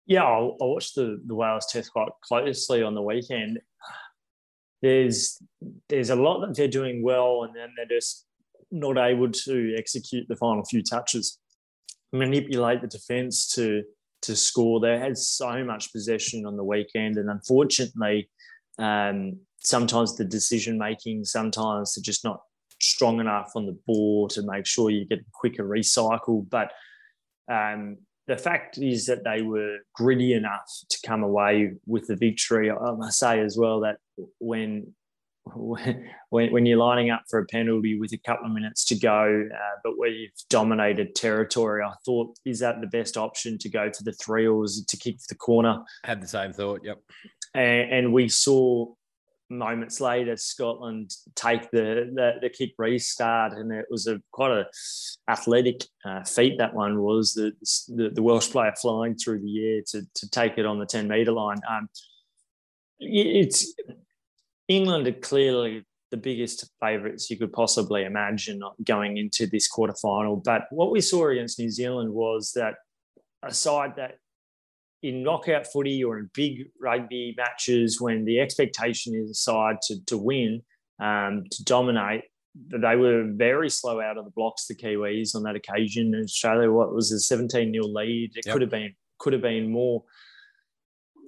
Yeah, 0.05 0.23
I 0.23 0.49
watched 0.59 0.95
the 0.95 1.21
the 1.25 1.35
Wales 1.35 1.67
Test 1.71 1.93
quite 1.93 2.09
closely 2.21 2.83
on 2.83 2.95
the 2.95 3.01
weekend. 3.01 3.59
There's 4.81 5.41
there's 5.87 6.09
a 6.09 6.15
lot 6.15 6.41
that 6.41 6.55
they're 6.55 6.67
doing 6.67 7.01
well, 7.03 7.43
and 7.43 7.55
then 7.55 7.69
they're 7.77 7.97
just 7.97 8.25
not 8.71 8.97
able 8.97 9.29
to 9.29 9.75
execute 9.77 10.27
the 10.27 10.35
final 10.35 10.63
few 10.63 10.81
touches 10.81 11.37
manipulate 12.11 12.81
the 12.81 12.87
defence 12.87 13.53
to 13.55 13.83
to 14.23 14.35
score. 14.35 14.79
They 14.79 14.99
had 14.99 15.17
so 15.17 15.63
much 15.63 15.91
possession 15.91 16.45
on 16.45 16.55
the 16.55 16.63
weekend, 16.63 17.17
and 17.17 17.29
unfortunately, 17.29 18.29
um, 18.77 19.39
sometimes 19.59 20.15
the 20.15 20.25
decision 20.25 20.77
making, 20.77 21.25
sometimes 21.25 21.95
they're 21.95 22.03
just 22.03 22.23
not 22.23 22.41
strong 22.79 23.19
enough 23.19 23.51
on 23.55 23.65
the 23.65 23.77
ball 23.85 24.27
to 24.27 24.41
make 24.43 24.65
sure 24.65 24.89
you 24.89 25.05
get 25.05 25.19
a 25.19 25.25
quicker 25.33 25.63
recycle. 25.63 26.47
But 26.49 26.71
um, 27.51 27.97
the 28.27 28.37
fact 28.37 28.77
is 28.77 29.05
that 29.07 29.23
they 29.23 29.41
were 29.41 29.77
gritty 29.93 30.33
enough 30.33 30.69
to 30.89 30.97
come 31.05 31.23
away 31.23 31.73
with 31.85 32.07
the 32.07 32.15
victory. 32.15 32.71
I 32.71 32.91
must 32.91 33.19
say 33.19 33.39
as 33.39 33.57
well 33.57 33.81
that 33.81 33.97
when 34.39 34.93
when, 35.45 36.51
when 36.51 36.65
you're 36.65 36.77
lining 36.77 37.09
up 37.09 37.23
for 37.29 37.39
a 37.39 37.45
penalty 37.45 37.99
with 37.99 38.13
a 38.13 38.17
couple 38.17 38.45
of 38.45 38.51
minutes 38.51 38.85
to 38.85 38.95
go, 38.95 39.47
uh, 39.53 39.77
but 39.83 39.97
where 39.97 40.09
you've 40.09 40.31
dominated 40.49 41.15
territory, 41.15 41.83
I 41.83 41.93
thought, 42.05 42.37
is 42.45 42.59
that 42.59 42.81
the 42.81 42.87
best 42.87 43.17
option 43.17 43.57
to 43.59 43.69
go 43.69 43.89
to 43.89 44.03
the 44.03 44.13
three 44.13 44.47
or 44.47 44.63
is 44.63 44.79
it 44.79 44.87
to 44.89 44.97
kick 44.97 45.17
the 45.29 45.35
corner? 45.35 45.83
Had 46.03 46.21
the 46.21 46.27
same 46.27 46.53
thought, 46.53 46.81
yep. 46.83 46.99
and, 47.53 47.91
and 47.91 48.13
we 48.13 48.29
saw 48.29 48.93
moments 49.49 49.99
later 49.99 50.37
Scotland 50.37 51.11
take 51.35 51.69
the, 51.71 52.09
the, 52.13 52.35
the 52.41 52.49
kick 52.49 52.71
restart, 52.77 53.53
and 53.53 53.71
it 53.71 53.85
was 53.89 54.07
a 54.07 54.21
quite 54.31 54.51
a 54.51 54.65
athletic 55.29 55.83
uh, 56.05 56.23
feat. 56.23 56.57
That 56.57 56.73
one 56.73 57.01
was 57.01 57.33
the, 57.33 57.51
the, 57.89 58.09
the 58.09 58.23
Welsh 58.23 58.49
player 58.49 58.73
flying 58.81 59.15
through 59.15 59.41
the 59.41 59.75
air 59.75 59.81
to 59.87 60.01
to 60.15 60.29
take 60.29 60.57
it 60.57 60.65
on 60.65 60.79
the 60.79 60.85
ten 60.85 61.07
meter 61.07 61.33
line. 61.33 61.59
Um, 61.69 61.89
it's 62.99 63.73
England 64.71 65.07
are 65.07 65.13
clearly 65.13 65.85
the 66.11 66.17
biggest 66.17 66.69
favourites 66.79 67.29
you 67.29 67.37
could 67.37 67.53
possibly 67.53 68.03
imagine 68.03 68.61
going 68.85 69.17
into 69.17 69.47
this 69.47 69.67
quarter 69.67 69.93
final. 70.01 70.35
But 70.35 70.63
what 70.71 70.91
we 70.91 71.01
saw 71.01 71.29
against 71.29 71.59
New 71.59 71.69
Zealand 71.69 72.13
was 72.13 72.51
that 72.55 72.75
a 73.43 73.53
side 73.53 73.93
that 73.95 74.17
in 75.01 75.23
knockout 75.23 75.65
footy 75.67 76.03
or 76.03 76.19
in 76.19 76.29
big 76.33 76.67
rugby 76.79 77.33
matches 77.37 77.99
when 77.99 78.25
the 78.25 78.39
expectation 78.39 79.15
is 79.15 79.31
aside 79.31 79.77
to, 79.83 80.03
to 80.05 80.17
win, 80.17 80.61
um, 80.99 81.43
to 81.49 81.63
dominate, 81.63 82.23
they 82.53 82.95
were 82.95 83.25
very 83.33 83.69
slow 83.69 84.01
out 84.01 84.17
of 84.17 84.25
the 84.25 84.31
blocks, 84.31 84.67
the 84.67 84.75
Kiwis 84.75 85.35
on 85.35 85.43
that 85.43 85.55
occasion. 85.55 86.13
And 86.13 86.25
Australia, 86.25 86.71
what 86.71 86.93
was 86.93 87.11
a 87.11 87.19
17 87.19 87.73
0 87.73 87.85
lead? 87.85 88.31
It 88.35 88.45
yep. 88.45 88.53
could 88.53 88.61
have 88.61 88.71
been 88.71 88.93
could 89.17 89.33
have 89.33 89.41
been 89.41 89.71
more. 89.71 90.03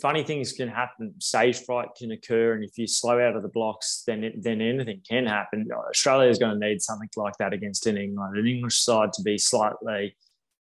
Funny 0.01 0.23
things 0.23 0.51
can 0.51 0.67
happen. 0.67 1.13
Stage 1.19 1.59
fright 1.63 1.89
can 1.97 2.11
occur, 2.11 2.53
and 2.53 2.63
if 2.63 2.77
you 2.77 2.87
slow 2.87 3.19
out 3.19 3.35
of 3.35 3.43
the 3.43 3.49
blocks, 3.49 4.03
then 4.05 4.23
it, 4.23 4.43
then 4.43 4.59
anything 4.59 5.01
can 5.07 5.25
happen. 5.25 5.67
Australia 5.89 6.29
is 6.29 6.39
going 6.39 6.59
to 6.59 6.67
need 6.67 6.81
something 6.81 7.09
like 7.15 7.37
that 7.37 7.53
against 7.53 7.85
an 7.87 7.97
England, 7.97 8.37
an 8.37 8.47
English 8.47 8.79
side 8.79 9.13
to 9.13 9.21
be 9.21 9.37
slightly 9.37 10.15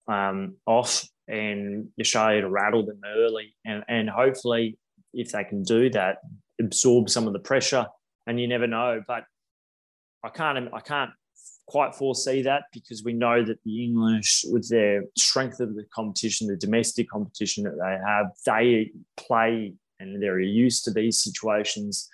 um, 0.08 0.56
off 0.66 1.08
and 1.28 1.90
Australia 2.00 2.42
to 2.42 2.50
rattle 2.50 2.86
them 2.86 3.02
early. 3.06 3.56
And, 3.66 3.84
and 3.88 4.10
hopefully, 4.10 4.78
if 5.14 5.32
they 5.32 5.44
can 5.44 5.64
do 5.64 5.90
that, 5.92 6.18
absorb 6.60 7.10
some 7.10 7.28
of 7.28 7.34
the 7.34 7.40
pressure. 7.40 7.86
And 8.28 8.40
you 8.40 8.48
never 8.48 8.68
know. 8.68 9.04
But 9.08 9.24
I 10.24 10.30
can't, 10.30 10.70
I 10.74 10.80
can't 10.82 11.12
quite 11.70 11.94
foresee 11.94 12.42
that 12.42 12.64
because 12.74 13.04
we 13.04 13.14
know 13.14 13.46
that 13.46 13.64
the 13.64 13.84
English, 13.84 14.44
with 14.50 14.68
their 14.70 15.04
strength 15.16 15.60
of 15.60 15.76
the 15.76 15.86
competition, 15.94 16.48
the 16.48 16.58
domestic 16.58 17.08
competition 17.10 17.64
that 17.64 17.78
they 17.84 17.98
have, 18.06 18.26
they 18.46 18.92
play 19.18 19.74
and 20.00 20.22
they're 20.22 20.40
used 20.40 20.84
to 20.86 20.92
these 20.92 21.22
situations 21.22 22.10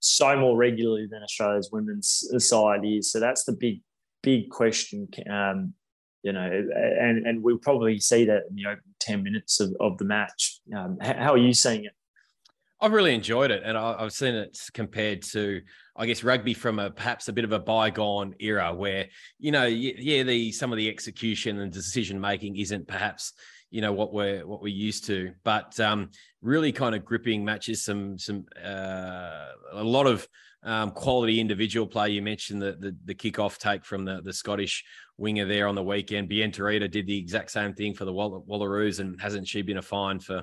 so 0.00 0.36
more 0.36 0.56
regularly 0.56 1.06
than 1.10 1.22
Australia's 1.22 1.70
women's 1.72 2.24
side 2.38 2.84
is. 2.84 3.10
So 3.10 3.20
that's 3.20 3.44
the 3.44 3.52
big, 3.52 3.80
big 4.22 4.50
question. 4.50 5.08
Um, 5.30 5.74
you 6.22 6.32
know, 6.32 6.48
and 7.00 7.26
and 7.26 7.42
we'll 7.42 7.58
probably 7.58 7.98
see 7.98 8.24
that 8.26 8.42
in 8.48 8.54
the 8.54 8.66
open 8.66 8.94
ten 9.00 9.22
minutes 9.22 9.58
of, 9.58 9.74
of 9.80 9.98
the 9.98 10.04
match. 10.04 10.60
Um, 10.76 10.98
how 11.00 11.32
are 11.32 11.38
you 11.38 11.52
seeing 11.52 11.84
it? 11.84 11.92
I've 12.82 12.92
really 12.92 13.14
enjoyed 13.14 13.52
it, 13.52 13.62
and 13.64 13.78
I've 13.78 14.12
seen 14.12 14.34
it 14.34 14.58
compared 14.74 15.22
to, 15.22 15.62
I 15.96 16.04
guess, 16.06 16.24
rugby 16.24 16.52
from 16.52 16.80
a 16.80 16.90
perhaps 16.90 17.28
a 17.28 17.32
bit 17.32 17.44
of 17.44 17.52
a 17.52 17.60
bygone 17.60 18.34
era, 18.40 18.74
where 18.74 19.06
you 19.38 19.52
know, 19.52 19.66
yeah, 19.66 20.24
the 20.24 20.50
some 20.50 20.72
of 20.72 20.78
the 20.78 20.88
execution 20.88 21.60
and 21.60 21.72
decision 21.72 22.20
making 22.20 22.56
isn't 22.56 22.88
perhaps 22.88 23.34
you 23.70 23.82
know 23.82 23.92
what 23.92 24.12
we're 24.12 24.44
what 24.44 24.60
we're 24.60 24.68
used 24.68 25.06
to, 25.06 25.32
but 25.44 25.78
um, 25.78 26.10
really 26.42 26.72
kind 26.72 26.96
of 26.96 27.04
gripping 27.04 27.44
matches, 27.44 27.84
some 27.84 28.18
some 28.18 28.46
uh, 28.62 29.46
a 29.72 29.84
lot 29.84 30.08
of 30.08 30.26
um, 30.64 30.90
quality 30.90 31.38
individual 31.40 31.86
play. 31.86 32.10
You 32.10 32.20
mentioned 32.20 32.60
the, 32.60 32.76
the 32.80 32.96
the 33.04 33.14
kickoff 33.14 33.58
take 33.58 33.84
from 33.84 34.04
the 34.04 34.22
the 34.22 34.32
Scottish 34.32 34.84
winger 35.18 35.46
there 35.46 35.68
on 35.68 35.76
the 35.76 35.84
weekend. 35.84 36.28
Bienne 36.28 36.52
Terita 36.52 36.90
did 36.90 37.06
the 37.06 37.16
exact 37.16 37.52
same 37.52 37.74
thing 37.74 37.94
for 37.94 38.04
the 38.04 38.12
Wallaroos, 38.12 38.98
and 38.98 39.20
hasn't 39.20 39.46
she 39.46 39.62
been 39.62 39.78
a 39.78 39.82
find 39.82 40.22
for 40.22 40.42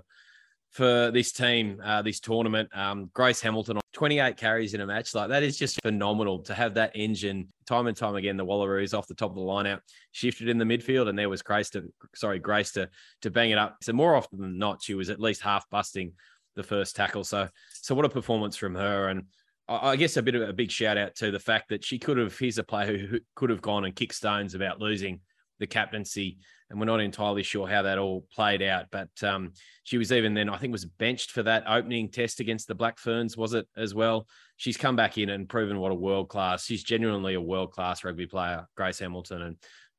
for 0.72 1.12
this 1.12 1.32
team, 1.32 1.82
uh, 1.84 2.02
this 2.02 2.20
tournament? 2.20 2.70
Um, 2.76 3.10
Grace 3.14 3.42
Hamilton, 3.42 3.80
28 3.94 4.38
carries 4.38 4.74
in 4.74 4.82
a 4.82 4.86
match 4.86 5.16
like 5.16 5.30
that 5.30 5.44
is 5.44 5.58
just 5.58 5.82
phenomenal 5.82 6.40
to 6.40 6.54
have 6.54 6.74
that 6.76 6.92
engine 6.96 7.48
time 7.68 7.88
and 7.88 7.98
time 7.98 8.16
again. 8.16 8.38
The 8.38 8.46
Wallaroos 8.46 8.98
off 8.98 9.08
the 9.08 9.16
top 9.16 9.32
of 9.32 9.36
the 9.36 9.42
lineout 9.42 9.80
shifted 10.12 10.50
in 10.50 10.58
the 10.58 10.66
midfield, 10.66 11.10
and 11.10 11.18
there 11.18 11.30
was 11.30 11.42
Grace 11.42 11.70
to 11.72 11.92
sorry 12.16 12.40
Grace 12.40 12.72
to 12.74 12.90
to 13.22 13.32
bang 13.32 13.52
it 13.52 13.58
up. 13.58 13.78
So 13.82 13.94
more 13.94 14.16
often 14.16 14.40
than 14.40 14.58
not, 14.58 14.82
she 14.82 14.94
was 14.94 15.10
at 15.10 15.20
least 15.20 15.42
half 15.42 15.70
busting 15.70 16.14
the 16.56 16.64
first 16.64 16.96
tackle. 16.96 17.24
So 17.24 17.50
so 17.74 17.96
what 17.96 18.06
a 18.06 18.10
performance 18.10 18.56
from 18.56 18.76
her 18.76 19.10
and 19.10 19.24
I 19.70 19.98
guess 19.98 20.18
a 20.18 20.24
bit 20.24 20.34
of 20.34 20.50
a 20.50 20.52
big 20.52 20.72
shout 20.72 20.98
out 20.98 21.16
to 21.18 21.30
the 21.30 21.40
fact 21.40 21.70
that 21.70 21.86
she 21.86 22.00
could 22.00 22.18
have. 22.18 22.36
He's 22.36 22.58
a 22.58 22.64
player 22.64 22.98
who 22.98 23.20
could 23.36 23.52
have 23.52 23.62
gone 23.62 23.86
and 23.86 23.96
kicked 23.96 24.16
stones 24.16 24.56
about 24.56 24.82
losing 24.82 25.20
the 25.60 25.68
captaincy, 25.68 26.38
and 26.70 26.80
we're 26.80 26.86
not 26.86 27.02
entirely 27.02 27.44
sure 27.44 27.68
how 27.68 27.84
that 27.84 27.98
all 27.98 28.26
played 28.34 28.62
out. 28.62 28.86
But 28.92 29.10
um, 29.24 29.54
she 29.84 29.98
was 29.98 30.12
even 30.12 30.34
then, 30.34 30.50
I 30.50 30.58
think, 30.58 30.72
was 30.72 30.86
benched 30.86 31.32
for 31.32 31.44
that 31.44 31.64
opening 31.68 32.10
test 32.10 32.40
against 32.40 32.68
the 32.68 32.76
Black 32.76 32.98
Ferns, 33.00 33.38
was 33.38 33.54
it 33.54 33.68
as 33.78 33.94
well? 33.94 34.28
She's 34.58 34.78
come 34.78 34.96
back 34.96 35.18
in 35.18 35.30
and 35.30 35.48
proven 35.48 35.80
what 35.80 35.92
a 35.92 35.96
world 35.96 36.30
class. 36.30 36.66
She's 36.66 36.84
genuinely 36.84 37.34
a 37.34 37.42
world 37.42 37.72
class 37.72 38.04
rugby 38.04 38.28
player, 38.28 38.68
Grace 38.76 39.00
Hamilton, 39.00 39.42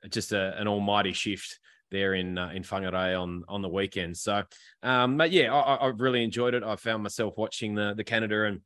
and 0.02 0.12
just 0.12 0.32
a, 0.32 0.58
an 0.58 0.68
almighty 0.68 1.12
shift 1.12 1.58
there 1.90 2.14
in 2.14 2.38
uh, 2.38 2.50
in 2.54 2.62
Whangarei 2.62 3.20
on 3.20 3.42
on 3.48 3.62
the 3.62 3.68
weekend. 3.68 4.16
So, 4.16 4.44
um, 4.82 5.16
but 5.16 5.32
yeah, 5.32 5.52
I, 5.54 5.86
have 5.86 6.00
really 6.00 6.22
enjoyed 6.22 6.54
it. 6.54 6.62
I 6.62 6.76
found 6.76 7.02
myself 7.02 7.34
watching 7.36 7.74
the 7.74 7.94
the 7.96 8.04
Canada 8.04 8.44
and 8.44 8.60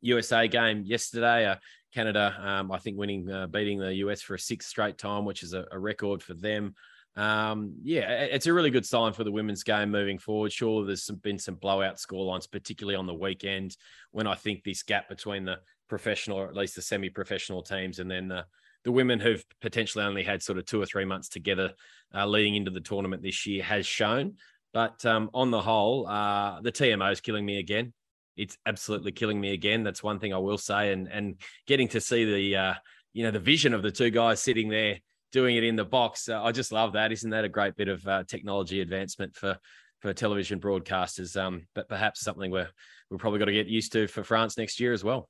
USA 0.00 0.48
game 0.48 0.82
yesterday. 0.84 1.46
Uh, 1.46 1.56
Canada, 1.92 2.36
um, 2.40 2.70
I 2.70 2.78
think, 2.78 2.96
winning, 2.96 3.30
uh, 3.30 3.46
beating 3.46 3.78
the 3.78 3.94
US 3.96 4.22
for 4.22 4.34
a 4.34 4.38
sixth 4.38 4.68
straight 4.68 4.98
time, 4.98 5.24
which 5.24 5.42
is 5.42 5.54
a, 5.54 5.66
a 5.72 5.78
record 5.78 6.22
for 6.22 6.34
them. 6.34 6.74
Um, 7.16 7.74
yeah, 7.82 8.08
it's 8.08 8.46
a 8.46 8.52
really 8.52 8.70
good 8.70 8.86
sign 8.86 9.12
for 9.12 9.24
the 9.24 9.32
women's 9.32 9.64
game 9.64 9.90
moving 9.90 10.18
forward. 10.18 10.52
Sure, 10.52 10.84
there's 10.84 11.04
some, 11.04 11.16
been 11.16 11.38
some 11.38 11.56
blowout 11.56 11.96
scorelines, 11.96 12.50
particularly 12.50 12.96
on 12.96 13.06
the 13.06 13.14
weekend, 13.14 13.76
when 14.12 14.26
I 14.26 14.36
think 14.36 14.62
this 14.62 14.84
gap 14.84 15.08
between 15.08 15.44
the 15.44 15.58
professional, 15.88 16.38
or 16.38 16.48
at 16.48 16.54
least 16.54 16.76
the 16.76 16.82
semi-professional 16.82 17.62
teams, 17.62 17.98
and 17.98 18.10
then 18.10 18.28
the 18.28 18.44
the 18.82 18.92
women 18.92 19.20
who've 19.20 19.44
potentially 19.60 20.02
only 20.02 20.22
had 20.22 20.42
sort 20.42 20.56
of 20.56 20.64
two 20.64 20.80
or 20.80 20.86
three 20.86 21.04
months 21.04 21.28
together 21.28 21.74
uh, 22.14 22.26
leading 22.26 22.54
into 22.54 22.70
the 22.70 22.80
tournament 22.80 23.22
this 23.22 23.46
year 23.46 23.62
has 23.62 23.84
shown. 23.84 24.36
But 24.72 25.04
um, 25.04 25.28
on 25.34 25.50
the 25.50 25.60
whole, 25.60 26.06
uh, 26.06 26.62
the 26.62 26.72
TMO 26.72 27.12
is 27.12 27.20
killing 27.20 27.44
me 27.44 27.58
again 27.58 27.92
it's 28.36 28.56
absolutely 28.66 29.12
killing 29.12 29.40
me 29.40 29.52
again. 29.52 29.82
That's 29.82 30.02
one 30.02 30.18
thing 30.18 30.32
I 30.32 30.38
will 30.38 30.58
say. 30.58 30.92
And 30.92 31.08
and 31.08 31.40
getting 31.66 31.88
to 31.88 32.00
see 32.00 32.24
the 32.24 32.56
uh, 32.56 32.74
you 33.12 33.24
know 33.24 33.30
the 33.30 33.40
vision 33.40 33.74
of 33.74 33.82
the 33.82 33.90
two 33.90 34.10
guys 34.10 34.42
sitting 34.42 34.68
there 34.68 34.98
doing 35.32 35.56
it 35.56 35.64
in 35.64 35.76
the 35.76 35.84
box, 35.84 36.28
uh, 36.28 36.42
I 36.42 36.52
just 36.52 36.72
love 36.72 36.94
that. 36.94 37.12
Isn't 37.12 37.30
that 37.30 37.44
a 37.44 37.48
great 37.48 37.76
bit 37.76 37.88
of 37.88 38.06
uh, 38.06 38.24
technology 38.24 38.80
advancement 38.80 39.36
for 39.36 39.58
for 40.00 40.12
television 40.12 40.60
broadcasters? 40.60 41.40
Um, 41.40 41.66
but 41.74 41.88
perhaps 41.88 42.20
something 42.20 42.50
we're 42.50 42.70
we're 43.10 43.18
probably 43.18 43.38
got 43.38 43.46
to 43.46 43.52
get 43.52 43.66
used 43.66 43.92
to 43.92 44.06
for 44.06 44.24
France 44.24 44.56
next 44.56 44.80
year 44.80 44.92
as 44.92 45.04
well. 45.04 45.28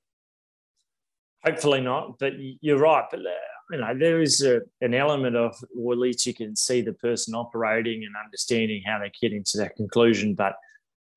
Hopefully 1.44 1.80
not, 1.80 2.18
but 2.18 2.34
you're 2.60 2.78
right. 2.78 3.04
But 3.10 3.20
uh, 3.20 3.32
you 3.70 3.78
know 3.78 3.94
there 3.98 4.20
is 4.20 4.42
a, 4.42 4.60
an 4.80 4.94
element 4.94 5.36
of 5.36 5.56
well, 5.74 5.94
at 5.94 5.98
least 5.98 6.26
you 6.26 6.34
can 6.34 6.54
see 6.54 6.82
the 6.82 6.92
person 6.92 7.34
operating 7.34 8.04
and 8.04 8.14
understanding 8.22 8.82
how 8.84 8.98
they 8.98 9.10
get 9.20 9.32
into 9.32 9.58
that 9.58 9.76
conclusion, 9.76 10.34
but 10.34 10.54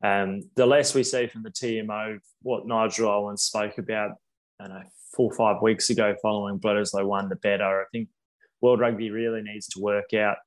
um, 0.04 0.42
the 0.56 0.66
less 0.66 0.94
we 0.94 1.04
see 1.04 1.28
from 1.28 1.44
the 1.44 1.50
TMO, 1.50 2.20
what 2.42 2.68
Nigel 2.68 3.10
Owens 3.10 3.44
spoke 3.44 3.78
about, 3.78 4.12
I 4.60 4.68
know, 4.68 4.84
four 5.16 5.32
or 5.32 5.36
five 5.36 5.62
weeks 5.62 5.90
ago 5.90 6.16
following 6.22 6.60
Bledisloe 6.60 7.06
won, 7.06 7.30
the 7.30 7.38
better. 7.38 7.82
I 7.82 7.86
think 7.92 8.10
World 8.62 8.82
Rugby 8.82 9.12
really 9.12 9.42
needs 9.42 9.68
to 9.70 9.80
work 9.80 10.14
out 10.14 10.38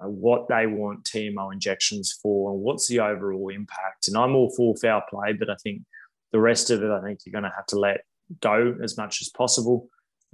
uh, 0.00 0.08
what 0.08 0.46
they 0.48 0.66
want 0.66 1.04
TMO 1.04 1.52
injections 1.52 2.16
for 2.22 2.52
and 2.52 2.60
what's 2.60 2.88
the 2.88 3.00
overall 3.00 3.48
impact. 3.48 4.06
And 4.06 4.16
I'm 4.16 4.36
all 4.36 4.52
for 4.56 4.76
foul 4.76 5.02
play, 5.10 5.32
but 5.32 5.50
I 5.50 5.56
think 5.62 5.82
the 6.30 6.40
rest 6.40 6.70
of 6.70 6.82
it, 6.82 6.90
I 6.90 7.00
think 7.02 7.20
you're 7.24 7.32
going 7.32 7.50
to 7.50 7.56
have 7.56 7.66
to 7.66 7.78
let 7.78 8.02
go 8.40 8.76
as 8.82 8.96
much 8.96 9.20
as 9.22 9.28
possible. 9.28 9.88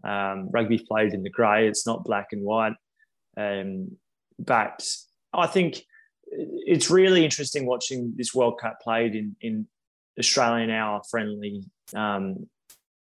Um, 0.04 0.50
rugby 0.52 0.78
played 0.78 1.14
in 1.14 1.22
the 1.22 1.30
grey; 1.30 1.66
it's 1.66 1.86
not 1.86 2.04
black 2.04 2.28
and 2.32 2.42
white. 2.42 2.74
Um, 3.36 3.96
but 4.38 4.86
I 5.32 5.46
think 5.46 5.82
it's 6.30 6.90
really 6.90 7.24
interesting 7.24 7.66
watching 7.66 8.12
this 8.16 8.34
World 8.34 8.58
Cup 8.60 8.80
played 8.80 9.14
in 9.14 9.36
in 9.40 9.66
Australian 10.18 10.70
hour 10.70 11.02
friendly 11.10 11.62
um, 11.94 12.46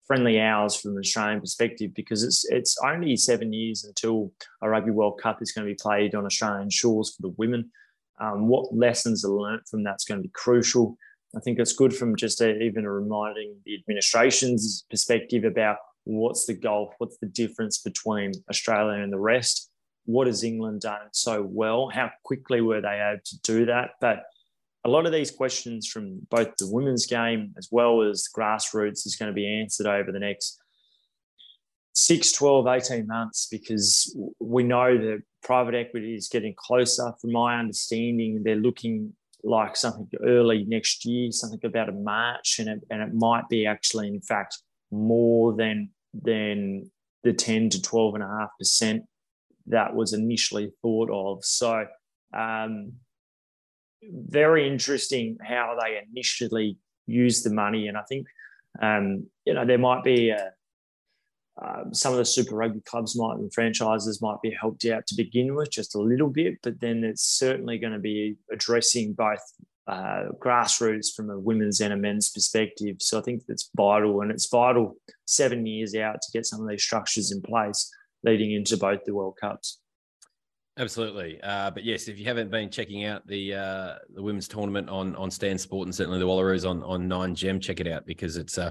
friendly 0.06 0.40
hours 0.40 0.74
from 0.74 0.92
an 0.92 0.98
Australian 0.98 1.40
perspective 1.40 1.92
because 1.94 2.24
it's 2.24 2.44
it's 2.50 2.76
only 2.85 3.16
seven 3.16 3.52
years 3.52 3.85
until 3.85 4.33
a 4.62 4.68
Rugby 4.68 4.90
World 4.90 5.20
Cup 5.22 5.40
is 5.40 5.52
going 5.52 5.66
to 5.66 5.72
be 5.72 5.78
played 5.80 6.14
on 6.14 6.26
Australian 6.26 6.70
shores 6.70 7.14
for 7.14 7.22
the 7.22 7.35
women. 7.37 7.70
Um, 8.20 8.48
what 8.48 8.74
lessons 8.74 9.24
are 9.24 9.30
learnt 9.30 9.62
from 9.68 9.83
that's 9.83 10.04
going 10.04 10.18
to 10.18 10.22
be 10.22 10.33
crucial. 10.35 10.96
I 11.35 11.40
think 11.40 11.59
it's 11.59 11.72
good 11.72 11.94
from 11.94 12.16
just 12.16 12.40
a, 12.40 12.61
even 12.61 12.85
a 12.85 12.90
reminding 12.90 13.56
the 13.64 13.76
administration's 13.76 14.85
perspective 14.90 15.44
about 15.44 15.76
what's 16.04 16.44
the 16.46 16.54
goal, 16.54 16.92
what's 16.98 17.18
the 17.18 17.28
difference 17.28 17.78
between 17.78 18.33
Australia 18.50 19.00
and 19.00 19.12
the 19.12 19.18
rest 19.18 19.69
what 20.04 20.26
has 20.26 20.44
England 20.44 20.82
done 20.82 21.08
so 21.12 21.42
well? 21.42 21.90
How 21.92 22.10
quickly 22.24 22.60
were 22.60 22.80
they 22.80 23.00
able 23.00 23.20
to 23.24 23.40
do 23.42 23.66
that? 23.66 23.90
But 24.00 24.24
a 24.84 24.88
lot 24.88 25.06
of 25.06 25.12
these 25.12 25.30
questions 25.30 25.86
from 25.86 26.26
both 26.30 26.56
the 26.58 26.70
women's 26.70 27.06
game 27.06 27.54
as 27.58 27.68
well 27.70 28.02
as 28.02 28.28
grassroots 28.34 29.06
is 29.06 29.16
going 29.18 29.30
to 29.30 29.34
be 29.34 29.46
answered 29.46 29.86
over 29.86 30.10
the 30.10 30.18
next 30.18 30.58
6, 31.92 32.32
12, 32.32 32.66
18 32.66 33.06
months 33.06 33.46
because 33.50 34.16
we 34.38 34.62
know 34.62 34.96
that 34.96 35.22
private 35.42 35.74
equity 35.74 36.14
is 36.14 36.28
getting 36.28 36.54
closer. 36.56 37.12
From 37.20 37.32
my 37.32 37.58
understanding, 37.58 38.42
they're 38.42 38.56
looking 38.56 39.12
like 39.42 39.76
something 39.76 40.08
early 40.24 40.64
next 40.66 41.04
year, 41.04 41.30
something 41.32 41.60
about 41.64 41.88
a 41.88 41.92
March, 41.92 42.58
and 42.58 42.68
it, 42.68 42.80
and 42.90 43.02
it 43.02 43.14
might 43.14 43.48
be 43.48 43.66
actually, 43.66 44.08
in 44.08 44.20
fact, 44.20 44.58
more 44.90 45.54
than 45.54 45.90
than 46.12 46.90
the 47.22 47.32
10 47.32 47.70
to 47.70 47.82
12 47.82 48.14
and 48.14 48.24
a 48.24 48.26
half 48.26 48.48
percent 48.58 49.04
that 49.66 49.94
was 49.94 50.12
initially 50.12 50.73
thought 50.83 51.11
of. 51.11 51.44
So, 51.44 51.87
um, 52.37 52.92
very 54.03 54.66
interesting 54.66 55.37
how 55.42 55.77
they 55.81 56.01
initially 56.11 56.79
used 57.07 57.44
the 57.44 57.53
money, 57.53 57.88
and 57.88 57.96
I 57.96 58.03
think 58.09 58.27
um, 58.81 59.27
you 59.44 59.55
know 59.55 59.64
there 59.64 59.79
might 59.79 60.05
be 60.05 60.31
a, 60.31 60.51
um, 61.62 61.92
some 61.92 62.12
of 62.12 62.18
the 62.18 62.25
Super 62.25 62.57
Rugby 62.57 62.81
clubs 62.81 63.16
might 63.18 63.37
and 63.37 63.53
franchises 63.53 64.23
might 64.23 64.40
be 64.42 64.57
helped 64.59 64.85
out 64.87 65.07
to 65.09 65.14
begin 65.16 65.55
with 65.55 65.70
just 65.70 65.94
a 65.94 66.01
little 66.01 66.31
bit, 66.31 66.55
but 66.62 66.81
then 66.81 67.05
it's 67.05 67.25
certainly 67.25 67.79
going 67.79 67.92
to 67.92 67.99
be 67.99 68.37
addressing 68.51 69.12
both 69.12 69.40
uh, 69.87 70.29
grassroots 70.38 71.12
from 71.14 71.31
a 71.31 71.38
women's 71.38 71.81
and 71.81 71.92
a 71.92 71.96
men's 71.96 72.31
perspective. 72.31 72.96
So 73.01 73.18
I 73.18 73.23
think 73.23 73.42
that's 73.46 73.70
vital, 73.77 74.23
and 74.23 74.31
it's 74.31 74.49
vital 74.49 74.96
seven 75.27 75.66
years 75.66 75.94
out 75.94 76.23
to 76.23 76.33
get 76.33 76.46
some 76.46 76.62
of 76.62 76.68
these 76.68 76.83
structures 76.83 77.33
in 77.33 77.42
place 77.42 77.90
leading 78.24 78.52
into 78.52 78.76
both 78.76 79.04
the 79.04 79.14
World 79.14 79.37
Cups. 79.40 79.78
Absolutely, 80.78 81.38
uh, 81.42 81.70
but 81.70 81.85
yes, 81.85 82.09
if 82.09 82.18
you 82.18 82.24
haven't 82.24 82.50
been 82.50 82.70
checking 82.70 83.04
out 83.04 83.26
the 83.26 83.54
uh, 83.54 83.94
the 84.14 84.22
women's 84.22 84.48
tournament 84.48 84.88
on 84.88 85.14
on 85.16 85.30
Stan 85.30 85.59
Sport 85.59 85.87
and 85.87 85.94
certainly 85.94 86.18
the 86.18 86.26
Wallaroos 86.26 86.68
on 86.68 86.83
on 86.85 87.06
Nine 87.06 87.35
Gem, 87.35 87.61
check 87.61 87.80
it 87.80 87.88
out 87.88 88.06
because 88.06 88.37
it's 88.37 88.56
uh, 88.56 88.70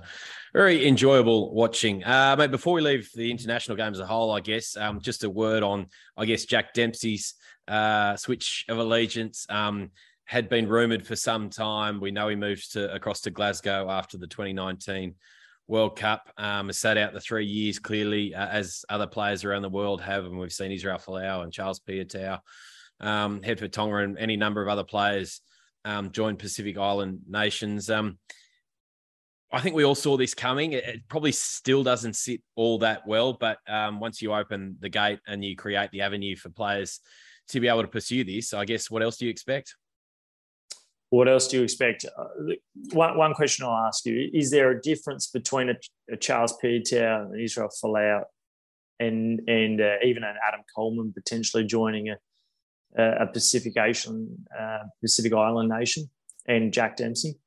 very 0.54 0.88
enjoyable 0.88 1.54
watching. 1.54 2.04
Uh, 2.04 2.36
mate, 2.38 2.52
before 2.52 2.74
we 2.74 2.82
leave 2.82 3.10
the 3.14 3.30
international 3.30 3.78
games 3.78 4.00
as 4.00 4.04
a 4.04 4.08
whole, 4.08 4.32
I 4.32 4.40
guess 4.40 4.76
um, 4.76 5.02
just 5.02 5.24
a 5.24 5.30
word 5.30 5.62
on 5.62 5.88
I 6.18 6.26
guess 6.26 6.46
Jack 6.46 6.74
Dempsey's 6.74 7.36
uh, 7.68 8.16
switch 8.16 8.66
of 8.70 8.80
allegiance. 8.80 9.46
Um, 9.50 9.92
had 10.26 10.48
been 10.48 10.68
rumored 10.68 11.08
for 11.08 11.16
some 11.16 11.50
time. 11.50 12.00
We 12.00 12.12
know 12.12 12.28
he 12.28 12.36
moved 12.36 12.74
to 12.74 12.94
across 12.94 13.22
to 13.22 13.32
Glasgow 13.32 13.90
after 13.90 14.16
the 14.16 14.28
2019 14.28 15.16
World 15.70 15.96
Cup. 15.96 16.30
Um, 16.38 16.68
has 16.68 16.80
sat 16.80 16.98
out 16.98 17.14
the 17.14 17.22
three 17.22 17.46
years 17.46 17.80
clearly, 17.80 18.34
uh, 18.34 18.48
as 18.48 18.84
other 18.90 19.08
players 19.08 19.46
around 19.46 19.62
the 19.62 19.70
world 19.70 20.02
have, 20.02 20.26
and 20.26 20.38
we've 20.38 20.52
seen 20.52 20.72
Israel 20.72 20.98
Folau 20.98 21.44
and 21.44 21.54
Charles 21.54 21.80
Piutau 21.80 22.40
um, 23.00 23.42
for 23.42 23.68
Tonga, 23.68 23.98
and 23.98 24.18
any 24.18 24.36
number 24.36 24.62
of 24.62 24.68
other 24.68 24.84
players 24.84 25.42
um, 25.86 26.12
join 26.12 26.36
Pacific 26.36 26.78
Island 26.78 27.22
nations. 27.30 27.90
Um, 27.90 28.18
I 29.52 29.62
think 29.62 29.76
we 29.76 29.86
all 29.86 29.96
saw 29.96 30.18
this 30.18 30.34
coming. 30.34 30.74
It, 30.74 30.84
it, 30.84 31.02
probably 31.08 31.32
still 31.32 31.84
doesn't 31.84 32.16
sit 32.16 32.42
all 32.56 32.80
that 32.80 33.08
well, 33.08 33.34
but 33.34 33.60
um, 33.68 34.00
once 34.00 34.22
you 34.22 34.34
open 34.34 34.76
the 34.80 34.90
gate 34.90 35.20
and 35.28 35.46
you 35.46 35.56
create 35.56 35.92
the 35.92 36.02
avenue 36.02 36.36
for 36.36 36.50
players 36.50 37.00
to 37.50 37.60
be 37.60 37.68
able 37.68 37.84
to 37.84 37.88
pursue 37.88 38.24
this, 38.24 38.54
I 38.54 38.66
guess 38.66 38.90
what 38.90 39.04
else 39.04 39.18
do 39.18 39.26
you 39.26 39.32
expect? 39.32 39.76
What 41.10 41.28
else 41.28 41.48
do 41.48 41.58
you 41.58 41.64
expect? 41.64 42.06
Uh, 42.06 42.26
one, 42.92 43.18
one 43.18 43.34
question 43.34 43.66
I'll 43.66 43.88
ask 43.88 44.06
you 44.06 44.30
is 44.32 44.52
there 44.52 44.70
a 44.70 44.82
difference 44.82 45.28
between 45.28 45.70
a, 45.70 45.76
a 46.12 46.18
Charles 46.18 46.56
Piutau 46.64 47.26
and 47.26 47.42
Israel 47.42 47.70
Folau 47.84 48.24
and, 49.00 49.42
and 49.48 49.82
uh, 49.82 49.96
even 50.04 50.24
an 50.24 50.36
Adam 50.48 50.62
Coleman 50.76 51.12
potentially 51.14 51.64
joining 51.64 52.10
a, 52.10 52.18
a 52.98 53.28
Pacific, 53.28 53.74
Asian, 53.78 54.46
uh, 54.58 54.80
Pacific 55.02 55.34
Island 55.34 55.70
nation 55.70 56.10
and 56.48 56.72
Jack 56.72 56.98
Dempsey? 56.98 57.40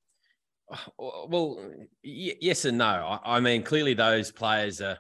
Well, 0.99 1.59
yes 2.03 2.65
and 2.65 2.79
no. 2.79 2.87
I, 3.25 3.37
I 3.37 3.41
mean, 3.41 3.63
clearly 3.63 3.95
those 3.95 4.33
players 4.33 4.81
are, 4.81 4.99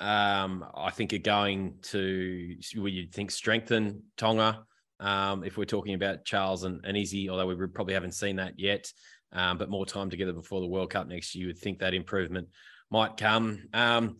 um, 0.00 0.64
I 0.74 0.90
think, 0.90 1.12
are 1.12 1.18
going 1.18 1.74
to, 1.82 2.56
well, 2.76 2.88
you'd 2.88 3.12
think, 3.12 3.32
strengthen 3.32 4.02
Tonga 4.16 4.64
um, 5.00 5.44
if 5.44 5.56
we're 5.56 5.64
talking 5.64 5.94
about 5.94 6.24
Charles 6.24 6.64
and, 6.64 6.80
and 6.84 6.96
Izzy, 6.96 7.28
although 7.28 7.46
we 7.46 7.66
probably 7.66 7.94
haven't 7.94 8.12
seen 8.12 8.36
that 8.36 8.58
yet, 8.58 8.92
um, 9.32 9.58
but 9.58 9.70
more 9.70 9.86
time 9.86 10.10
together 10.10 10.32
before 10.32 10.60
the 10.60 10.66
World 10.66 10.90
Cup 10.90 11.06
next 11.06 11.34
year, 11.34 11.42
you 11.42 11.46
would 11.48 11.58
think 11.58 11.78
that 11.78 11.94
improvement 11.94 12.48
might 12.90 13.16
come. 13.16 13.64
Um, 13.72 14.16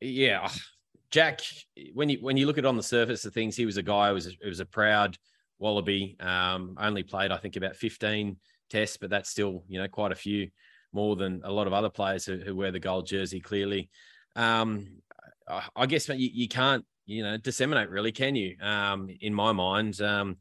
yeah, 0.00 0.48
Jack, 1.10 1.40
when 1.92 2.08
you 2.08 2.18
when 2.20 2.36
you 2.36 2.46
look 2.46 2.58
at 2.58 2.64
on 2.64 2.76
the 2.76 2.82
surface 2.82 3.24
of 3.24 3.34
things, 3.34 3.56
he 3.56 3.66
was 3.66 3.76
a 3.76 3.82
guy 3.82 4.08
who 4.08 4.14
was 4.14 4.26
a, 4.26 4.48
was 4.48 4.60
a 4.60 4.66
proud 4.66 5.16
Wallaby. 5.58 6.16
Um, 6.20 6.76
only 6.80 7.02
played, 7.02 7.30
I 7.30 7.36
think, 7.36 7.56
about 7.56 7.76
15 7.76 8.36
tests, 8.70 8.96
but 8.96 9.10
that's 9.10 9.30
still 9.30 9.64
you 9.68 9.80
know 9.80 9.88
quite 9.88 10.12
a 10.12 10.16
few 10.16 10.48
more 10.92 11.16
than 11.16 11.40
a 11.44 11.52
lot 11.52 11.66
of 11.66 11.72
other 11.72 11.90
players 11.90 12.24
who, 12.24 12.38
who 12.38 12.56
wear 12.56 12.70
the 12.70 12.80
gold 12.80 13.06
jersey. 13.06 13.40
Clearly, 13.40 13.90
um, 14.36 14.88
I 15.76 15.86
guess 15.86 16.08
you, 16.08 16.30
you 16.32 16.48
can't 16.48 16.84
you 17.06 17.22
know 17.22 17.36
disseminate 17.36 17.90
really 17.90 18.12
can 18.12 18.34
you 18.34 18.56
um, 18.60 19.08
in 19.20 19.34
my 19.34 19.52
mind 19.52 20.00
um, 20.00 20.36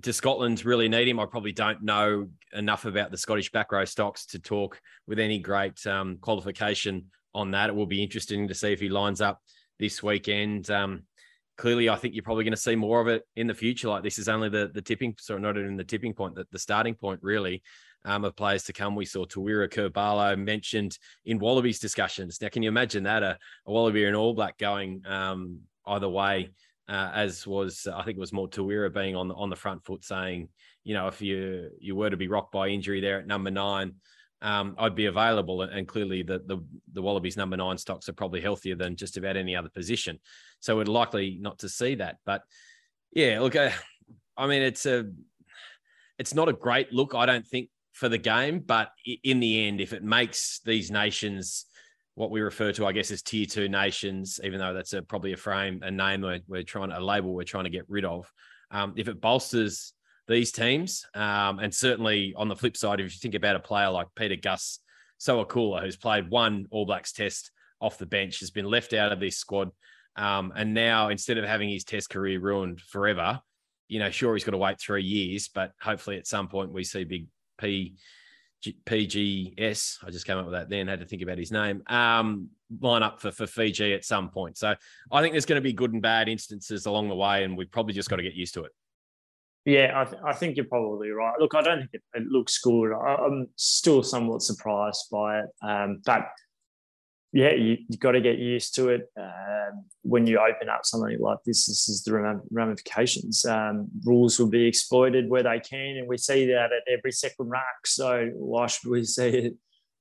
does 0.00 0.16
Scotland 0.16 0.64
really 0.64 0.88
need 0.88 1.08
him? 1.08 1.20
I 1.20 1.26
probably 1.26 1.52
don't 1.52 1.82
know 1.82 2.28
enough 2.52 2.84
about 2.84 3.10
the 3.10 3.18
Scottish 3.18 3.50
back 3.50 3.72
row 3.72 3.84
stocks 3.84 4.26
to 4.26 4.38
talk 4.38 4.80
with 5.06 5.18
any 5.18 5.38
great 5.38 5.84
um, 5.86 6.18
qualification 6.20 7.06
on 7.34 7.50
that. 7.50 7.68
It 7.68 7.74
will 7.74 7.86
be 7.86 8.02
interesting 8.02 8.48
to 8.48 8.54
see 8.54 8.72
if 8.72 8.80
he 8.80 8.88
lines 8.88 9.20
up 9.20 9.40
this 9.78 10.02
weekend. 10.02 10.70
Um, 10.70 11.02
clearly, 11.58 11.88
I 11.88 11.96
think 11.96 12.14
you're 12.14 12.22
probably 12.22 12.44
going 12.44 12.52
to 12.52 12.60
see 12.60 12.76
more 12.76 13.00
of 13.00 13.08
it 13.08 13.24
in 13.36 13.46
the 13.46 13.54
future. 13.54 13.88
Like 13.88 14.02
this 14.02 14.18
is 14.18 14.28
only 14.28 14.48
the 14.48 14.70
the 14.72 14.82
tipping, 14.82 15.14
sorry, 15.18 15.40
not 15.40 15.58
even 15.58 15.76
the 15.76 15.84
tipping 15.84 16.14
point, 16.14 16.34
the, 16.34 16.46
the 16.50 16.58
starting 16.58 16.94
point 16.94 17.20
really 17.22 17.62
um, 18.04 18.24
of 18.24 18.36
players 18.36 18.64
to 18.64 18.72
come. 18.72 18.94
We 18.94 19.04
saw 19.04 19.24
Tawera 19.24 19.70
Kerr-Barlow 19.70 20.36
mentioned 20.36 20.98
in 21.24 21.38
Wallabies 21.38 21.78
discussions. 21.78 22.40
Now, 22.40 22.48
can 22.48 22.62
you 22.62 22.68
imagine 22.68 23.04
that 23.04 23.22
a, 23.22 23.38
a 23.66 23.72
Wallaby 23.72 24.04
and 24.04 24.16
All 24.16 24.34
Black 24.34 24.58
going 24.58 25.02
um, 25.06 25.60
either 25.86 26.08
way? 26.08 26.50
Uh, 26.88 27.10
as 27.14 27.46
was, 27.46 27.86
I 27.86 28.02
think 28.02 28.16
it 28.16 28.20
was 28.20 28.32
more 28.32 28.48
Tawera 28.48 28.92
being 28.92 29.14
on 29.14 29.28
the 29.28 29.34
on 29.34 29.50
the 29.50 29.56
front 29.56 29.84
foot, 29.84 30.04
saying, 30.04 30.48
you 30.82 30.94
know, 30.94 31.06
if 31.06 31.22
you 31.22 31.70
you 31.78 31.94
were 31.94 32.10
to 32.10 32.16
be 32.16 32.26
rocked 32.26 32.52
by 32.52 32.68
injury 32.68 33.00
there 33.00 33.20
at 33.20 33.26
number 33.26 33.52
nine, 33.52 33.94
um, 34.42 34.74
I'd 34.76 34.96
be 34.96 35.06
available. 35.06 35.62
And 35.62 35.86
clearly, 35.86 36.22
the, 36.22 36.40
the 36.44 36.58
the 36.92 37.00
Wallabies 37.00 37.36
number 37.36 37.56
nine 37.56 37.78
stocks 37.78 38.08
are 38.08 38.14
probably 38.14 38.40
healthier 38.40 38.74
than 38.74 38.96
just 38.96 39.16
about 39.16 39.36
any 39.36 39.54
other 39.54 39.68
position, 39.68 40.18
so 40.58 40.76
we're 40.76 40.84
likely 40.84 41.38
not 41.40 41.60
to 41.60 41.68
see 41.68 41.94
that. 41.94 42.16
But 42.26 42.42
yeah, 43.12 43.38
look, 43.40 43.54
uh, 43.54 43.70
I 44.36 44.48
mean, 44.48 44.62
it's 44.62 44.84
a 44.84 45.08
it's 46.18 46.34
not 46.34 46.48
a 46.48 46.52
great 46.52 46.92
look, 46.92 47.14
I 47.14 47.26
don't 47.26 47.46
think, 47.46 47.70
for 47.92 48.08
the 48.08 48.18
game. 48.18 48.60
But 48.60 48.90
in 49.22 49.40
the 49.40 49.66
end, 49.66 49.80
if 49.80 49.92
it 49.92 50.02
makes 50.02 50.60
these 50.64 50.90
nations 50.90 51.66
what 52.14 52.30
we 52.30 52.40
refer 52.40 52.72
to, 52.72 52.86
I 52.86 52.92
guess, 52.92 53.10
as 53.10 53.22
tier 53.22 53.46
two 53.46 53.68
nations, 53.68 54.40
even 54.44 54.58
though 54.58 54.74
that's 54.74 54.92
a, 54.92 55.02
probably 55.02 55.32
a 55.32 55.36
frame, 55.36 55.80
a 55.82 55.90
name 55.90 56.20
we're, 56.20 56.40
we're 56.46 56.62
trying 56.62 56.92
a 56.92 57.00
label 57.00 57.34
we're 57.34 57.44
trying 57.44 57.64
to 57.64 57.70
get 57.70 57.88
rid 57.88 58.04
of. 58.04 58.30
Um, 58.70 58.94
if 58.96 59.08
it 59.08 59.20
bolsters 59.20 59.92
these 60.28 60.52
teams, 60.52 61.06
um, 61.14 61.58
and 61.58 61.74
certainly 61.74 62.34
on 62.36 62.48
the 62.48 62.56
flip 62.56 62.76
side, 62.76 63.00
if 63.00 63.12
you 63.12 63.18
think 63.18 63.34
about 63.34 63.56
a 63.56 63.60
player 63.60 63.90
like 63.90 64.08
Pita 64.14 64.36
Gus 64.36 64.80
Sowakula, 65.20 65.82
who's 65.82 65.96
played 65.96 66.30
one 66.30 66.66
All 66.70 66.86
Blacks 66.86 67.12
test 67.12 67.50
off 67.80 67.98
the 67.98 68.06
bench, 68.06 68.40
has 68.40 68.50
been 68.50 68.66
left 68.66 68.92
out 68.92 69.12
of 69.12 69.20
this 69.20 69.38
squad, 69.38 69.70
um, 70.16 70.52
and 70.54 70.74
now 70.74 71.08
instead 71.08 71.38
of 71.38 71.44
having 71.44 71.70
his 71.70 71.84
test 71.84 72.10
career 72.10 72.40
ruined 72.40 72.80
forever, 72.80 73.40
you 73.88 73.98
know, 73.98 74.10
sure 74.10 74.34
he's 74.34 74.44
got 74.44 74.52
to 74.52 74.58
wait 74.58 74.80
three 74.80 75.02
years, 75.02 75.48
but 75.48 75.72
hopefully 75.80 76.18
at 76.18 76.26
some 76.26 76.48
point 76.48 76.72
we 76.72 76.84
see 76.84 77.04
big 77.04 77.26
P. 77.58 77.96
PGS, 78.86 79.98
I 80.04 80.10
just 80.10 80.24
came 80.24 80.38
up 80.38 80.44
with 80.44 80.54
that 80.54 80.70
then, 80.70 80.86
had 80.86 81.00
to 81.00 81.06
think 81.06 81.22
about 81.22 81.36
his 81.36 81.50
name, 81.50 81.82
um, 81.88 82.48
line 82.80 83.02
up 83.02 83.20
for, 83.20 83.32
for 83.32 83.44
Fiji 83.44 83.92
at 83.92 84.04
some 84.04 84.30
point. 84.30 84.56
So 84.56 84.76
I 85.10 85.20
think 85.20 85.32
there's 85.32 85.46
going 85.46 85.60
to 85.60 85.62
be 85.62 85.72
good 85.72 85.92
and 85.92 86.00
bad 86.00 86.28
instances 86.28 86.86
along 86.86 87.08
the 87.08 87.16
way, 87.16 87.42
and 87.42 87.56
we've 87.56 87.70
probably 87.70 87.92
just 87.92 88.08
got 88.08 88.16
to 88.16 88.22
get 88.22 88.34
used 88.34 88.54
to 88.54 88.62
it. 88.62 88.72
Yeah, 89.64 89.92
I, 89.94 90.04
th- 90.04 90.22
I 90.24 90.32
think 90.32 90.56
you're 90.56 90.66
probably 90.66 91.10
right. 91.10 91.34
Look, 91.38 91.54
I 91.54 91.62
don't 91.62 91.78
think 91.78 91.90
it, 91.92 92.02
it 92.14 92.26
looks 92.26 92.58
good. 92.58 92.92
I, 92.92 93.24
am 93.24 93.48
still 93.56 94.02
somewhat 94.02 94.42
surprised 94.42 95.08
by 95.10 95.40
it. 95.40 95.46
Um, 95.62 96.00
but 96.04 96.28
yeah, 97.32 97.52
you, 97.52 97.78
have 97.90 97.98
got 97.98 98.12
to 98.12 98.20
get 98.20 98.38
used 98.38 98.74
to 98.74 98.90
it. 98.90 99.10
Um, 99.18 99.84
when 100.02 100.26
you 100.26 100.38
open 100.38 100.68
up 100.68 100.84
something 100.84 101.18
like 101.18 101.38
this, 101.46 101.66
this 101.66 101.88
is 101.88 102.02
the 102.02 102.40
ramifications. 102.50 103.44
Um, 103.44 103.88
rules 104.04 104.38
will 104.38 104.50
be 104.50 104.66
exploited 104.66 105.30
where 105.30 105.42
they 105.42 105.60
can, 105.60 105.96
and 105.96 106.08
we 106.08 106.18
see 106.18 106.46
that 106.46 106.70
at 106.72 106.92
every 106.92 107.12
second 107.12 107.48
ruck. 107.48 107.86
So 107.86 108.30
why 108.34 108.66
should 108.66 108.90
we 108.90 109.04
see 109.04 109.28
it 109.28 109.54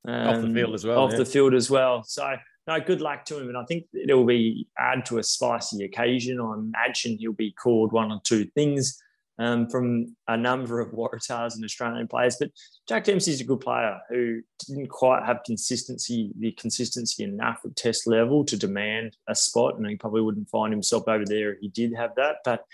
um, 0.05 0.27
off 0.27 0.41
the 0.41 0.53
field 0.53 0.73
as 0.73 0.85
well? 0.85 0.99
Off 0.99 1.11
yeah. 1.11 1.17
the 1.19 1.25
field 1.25 1.53
as 1.53 1.69
well. 1.69 2.03
So 2.03 2.35
no, 2.67 2.79
good 2.81 2.99
luck 2.99 3.23
to 3.25 3.39
him, 3.39 3.47
and 3.47 3.57
I 3.57 3.63
think 3.63 3.85
it'll 3.93 4.25
be 4.25 4.67
add 4.77 5.05
to 5.05 5.19
a 5.19 5.23
spicy 5.23 5.85
occasion. 5.85 6.41
I 6.41 6.53
imagine 6.55 7.17
he'll 7.17 7.31
be 7.31 7.53
called 7.53 7.93
one 7.93 8.11
or 8.11 8.19
two 8.25 8.45
things 8.55 9.01
um, 9.41 9.67
from 9.67 10.15
a 10.27 10.37
number 10.37 10.79
of 10.79 10.91
Waratahs 10.91 11.55
and 11.55 11.65
Australian 11.65 12.07
players. 12.07 12.37
But 12.39 12.51
Jack 12.87 13.05
Dempsey 13.05 13.31
is 13.31 13.41
a 13.41 13.45
good 13.45 13.59
player 13.59 13.99
who 14.09 14.41
didn't 14.67 14.89
quite 14.89 15.25
have 15.25 15.43
consistency, 15.43 16.31
the 16.37 16.51
consistency 16.51 17.23
enough 17.23 17.59
at 17.65 17.75
test 17.75 18.05
level 18.05 18.45
to 18.45 18.55
demand 18.55 19.17
a 19.27 19.33
spot, 19.33 19.77
and 19.77 19.87
he 19.87 19.95
probably 19.95 20.21
wouldn't 20.21 20.49
find 20.49 20.71
himself 20.71 21.07
over 21.07 21.25
there 21.25 21.53
if 21.53 21.59
he 21.59 21.69
did 21.69 21.93
have 21.95 22.13
that. 22.15 22.37
But 22.45 22.65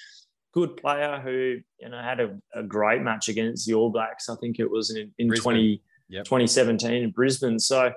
good 0.54 0.76
player 0.76 1.22
who 1.24 1.60
you 1.80 1.90
know 1.90 2.02
had 2.02 2.20
a, 2.20 2.38
a 2.54 2.64
great 2.64 3.02
match 3.02 3.30
against 3.30 3.66
the 3.66 3.74
All 3.74 3.90
Blacks. 3.90 4.28
I 4.28 4.36
think 4.36 4.60
it 4.60 4.70
was 4.70 4.94
in, 4.94 5.14
in 5.18 5.30
20, 5.30 5.82
yep. 6.10 6.26
2017 6.26 6.92
in 6.92 7.12
Brisbane. 7.12 7.60
So. 7.60 7.94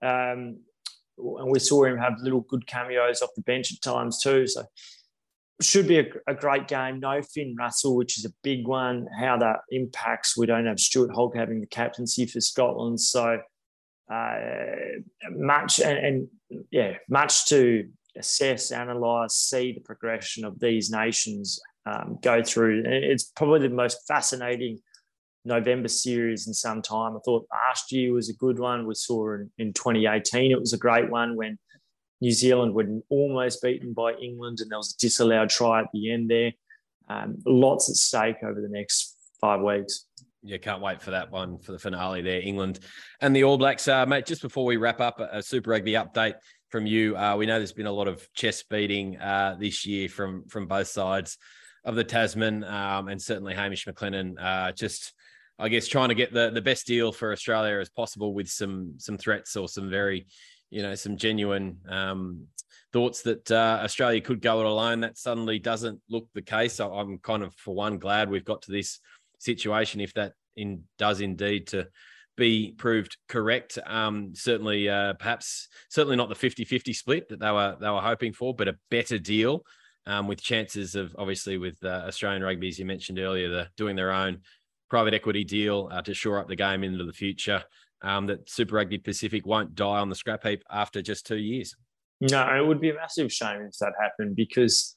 Um, 0.00 0.58
and 1.18 1.52
we 1.52 1.60
saw 1.60 1.84
him 1.84 1.98
have 1.98 2.14
little 2.20 2.40
good 2.40 2.66
cameos 2.66 3.22
off 3.22 3.28
the 3.36 3.42
bench 3.42 3.72
at 3.72 3.80
times 3.80 4.20
too. 4.20 4.48
So 4.48 4.64
should 5.64 5.88
be 5.88 5.98
a, 5.98 6.06
a, 6.26 6.34
great 6.34 6.68
game. 6.68 7.00
No 7.00 7.20
Finn 7.22 7.54
Russell, 7.58 7.96
which 7.96 8.18
is 8.18 8.24
a 8.24 8.32
big 8.42 8.66
one. 8.66 9.06
How 9.18 9.36
that 9.38 9.60
impacts, 9.70 10.36
we 10.36 10.46
don't 10.46 10.66
have 10.66 10.80
Stuart 10.80 11.10
Hogg 11.14 11.36
having 11.36 11.60
the 11.60 11.66
captaincy 11.66 12.26
for 12.26 12.40
Scotland, 12.40 13.00
so 13.00 13.38
uh, 14.12 14.36
much 15.30 15.80
and, 15.80 15.98
and, 15.98 16.28
yeah, 16.70 16.94
much 17.08 17.46
to 17.46 17.88
assess, 18.16 18.70
analyse, 18.70 19.34
see 19.34 19.72
the 19.72 19.80
progression 19.80 20.44
of 20.44 20.58
these 20.60 20.90
nations 20.90 21.60
um, 21.86 22.18
go 22.22 22.42
through. 22.42 22.82
It's 22.86 23.24
probably 23.24 23.66
the 23.66 23.74
most 23.74 24.06
fascinating 24.06 24.78
November 25.44 25.88
series 25.88 26.46
in 26.46 26.54
some 26.54 26.82
time. 26.82 27.16
I 27.16 27.20
thought 27.24 27.46
last 27.50 27.90
year 27.90 28.12
was 28.12 28.28
a 28.28 28.34
good 28.34 28.58
one. 28.58 28.86
We 28.86 28.94
saw 28.94 29.34
in, 29.34 29.50
in 29.58 29.72
2018 29.72 30.52
it 30.52 30.60
was 30.60 30.72
a 30.72 30.78
great 30.78 31.10
one 31.10 31.36
when 31.36 31.58
New 32.22 32.30
Zealand 32.30 32.72
were 32.72 32.86
almost 33.08 33.60
beaten 33.62 33.92
by 33.92 34.12
England, 34.12 34.60
and 34.60 34.70
there 34.70 34.78
was 34.78 34.94
a 34.94 34.98
disallowed 34.98 35.50
try 35.50 35.80
at 35.80 35.88
the 35.92 36.12
end 36.12 36.30
there. 36.30 36.52
Um, 37.08 37.42
lots 37.44 37.90
at 37.90 37.96
stake 37.96 38.36
over 38.44 38.60
the 38.60 38.68
next 38.68 39.16
five 39.40 39.60
weeks. 39.60 40.06
Yeah, 40.44 40.58
can't 40.58 40.80
wait 40.80 41.02
for 41.02 41.10
that 41.10 41.32
one 41.32 41.58
for 41.58 41.72
the 41.72 41.80
finale 41.80 42.22
there, 42.22 42.40
England 42.40 42.78
and 43.20 43.34
the 43.34 43.42
All 43.42 43.58
Blacks. 43.58 43.88
Uh, 43.88 44.06
mate, 44.06 44.24
just 44.24 44.40
before 44.40 44.64
we 44.64 44.76
wrap 44.76 45.00
up, 45.00 45.18
a 45.18 45.42
Super 45.42 45.70
Rugby 45.70 45.94
update 45.94 46.34
from 46.68 46.86
you. 46.86 47.16
Uh, 47.16 47.34
we 47.36 47.44
know 47.44 47.58
there's 47.58 47.72
been 47.72 47.86
a 47.86 47.92
lot 47.92 48.06
of 48.06 48.24
chest 48.34 48.68
beating 48.68 49.18
uh, 49.18 49.56
this 49.58 49.84
year 49.84 50.08
from 50.08 50.46
from 50.46 50.68
both 50.68 50.86
sides 50.86 51.38
of 51.84 51.96
the 51.96 52.04
Tasman, 52.04 52.62
um, 52.62 53.08
and 53.08 53.20
certainly 53.20 53.52
Hamish 53.52 53.84
McLennan. 53.86 54.34
Uh, 54.40 54.70
just, 54.70 55.12
I 55.58 55.68
guess, 55.68 55.88
trying 55.88 56.10
to 56.10 56.14
get 56.14 56.32
the 56.32 56.50
the 56.50 56.62
best 56.62 56.86
deal 56.86 57.10
for 57.10 57.32
Australia 57.32 57.80
as 57.80 57.90
possible 57.90 58.32
with 58.32 58.48
some 58.48 58.94
some 58.98 59.18
threats 59.18 59.56
or 59.56 59.68
some 59.68 59.90
very 59.90 60.28
you 60.72 60.82
know 60.82 60.94
some 60.94 61.16
genuine 61.16 61.76
um, 61.88 62.46
thoughts 62.92 63.22
that 63.22 63.50
uh, 63.50 63.80
Australia 63.82 64.20
could 64.20 64.40
go 64.40 64.60
it 64.60 64.66
alone. 64.66 65.00
That 65.00 65.18
suddenly 65.18 65.58
doesn't 65.58 66.00
look 66.08 66.28
the 66.34 66.42
case. 66.42 66.74
So 66.74 66.92
I'm 66.92 67.18
kind 67.18 67.42
of, 67.42 67.54
for 67.54 67.74
one, 67.74 67.98
glad 67.98 68.30
we've 68.30 68.44
got 68.44 68.62
to 68.62 68.72
this 68.72 68.98
situation. 69.38 70.00
If 70.00 70.14
that 70.14 70.32
in 70.56 70.84
does 70.98 71.20
indeed 71.20 71.68
to 71.68 71.88
be 72.36 72.72
proved 72.72 73.18
correct, 73.28 73.78
um, 73.86 74.32
certainly, 74.34 74.88
uh, 74.88 75.12
perhaps, 75.14 75.68
certainly 75.90 76.16
not 76.16 76.30
the 76.30 76.34
50-50 76.34 76.94
split 76.96 77.28
that 77.28 77.40
they 77.40 77.50
were 77.50 77.76
they 77.78 77.90
were 77.90 78.00
hoping 78.00 78.32
for, 78.32 78.54
but 78.54 78.68
a 78.68 78.78
better 78.90 79.18
deal 79.18 79.64
um, 80.06 80.26
with 80.26 80.42
chances 80.42 80.94
of 80.94 81.14
obviously 81.18 81.58
with 81.58 81.76
uh, 81.84 82.04
Australian 82.06 82.42
rugby, 82.42 82.68
as 82.68 82.78
you 82.78 82.86
mentioned 82.86 83.18
earlier, 83.18 83.50
the 83.50 83.68
doing 83.76 83.94
their 83.94 84.10
own 84.10 84.40
private 84.88 85.14
equity 85.14 85.44
deal 85.44 85.88
uh, 85.92 86.02
to 86.02 86.14
shore 86.14 86.38
up 86.38 86.48
the 86.48 86.56
game 86.56 86.82
into 86.82 87.04
the 87.04 87.12
future 87.12 87.62
um, 88.02 88.26
that 88.26 88.48
Super 88.48 88.76
Rugby 88.76 88.98
Pacific 88.98 89.46
won't 89.46 89.74
die 89.74 89.98
on 89.98 90.08
the 90.08 90.14
scrap 90.14 90.42
heap 90.44 90.62
after 90.70 91.02
just 91.02 91.26
two 91.26 91.36
years. 91.36 91.74
No, 92.20 92.56
it 92.56 92.66
would 92.66 92.80
be 92.80 92.90
a 92.90 92.94
massive 92.94 93.32
shame 93.32 93.62
if 93.62 93.78
that 93.78 93.94
happened 94.00 94.36
because 94.36 94.96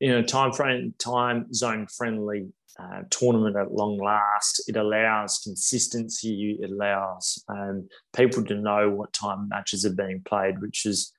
you 0.00 0.10
know 0.10 0.22
time 0.22 0.52
frame 0.52 0.94
time 0.98 1.52
zone 1.52 1.86
friendly 1.86 2.48
uh, 2.78 3.02
tournament 3.10 3.56
at 3.56 3.72
long 3.72 3.98
last. 3.98 4.62
It 4.66 4.76
allows 4.76 5.40
consistency. 5.44 6.58
It 6.60 6.70
allows 6.70 7.42
um, 7.48 7.88
people 8.16 8.44
to 8.46 8.54
know 8.54 8.90
what 8.90 9.12
time 9.12 9.48
matches 9.48 9.84
are 9.84 9.94
being 9.94 10.22
played, 10.24 10.60
which 10.60 10.86
is 10.86 11.12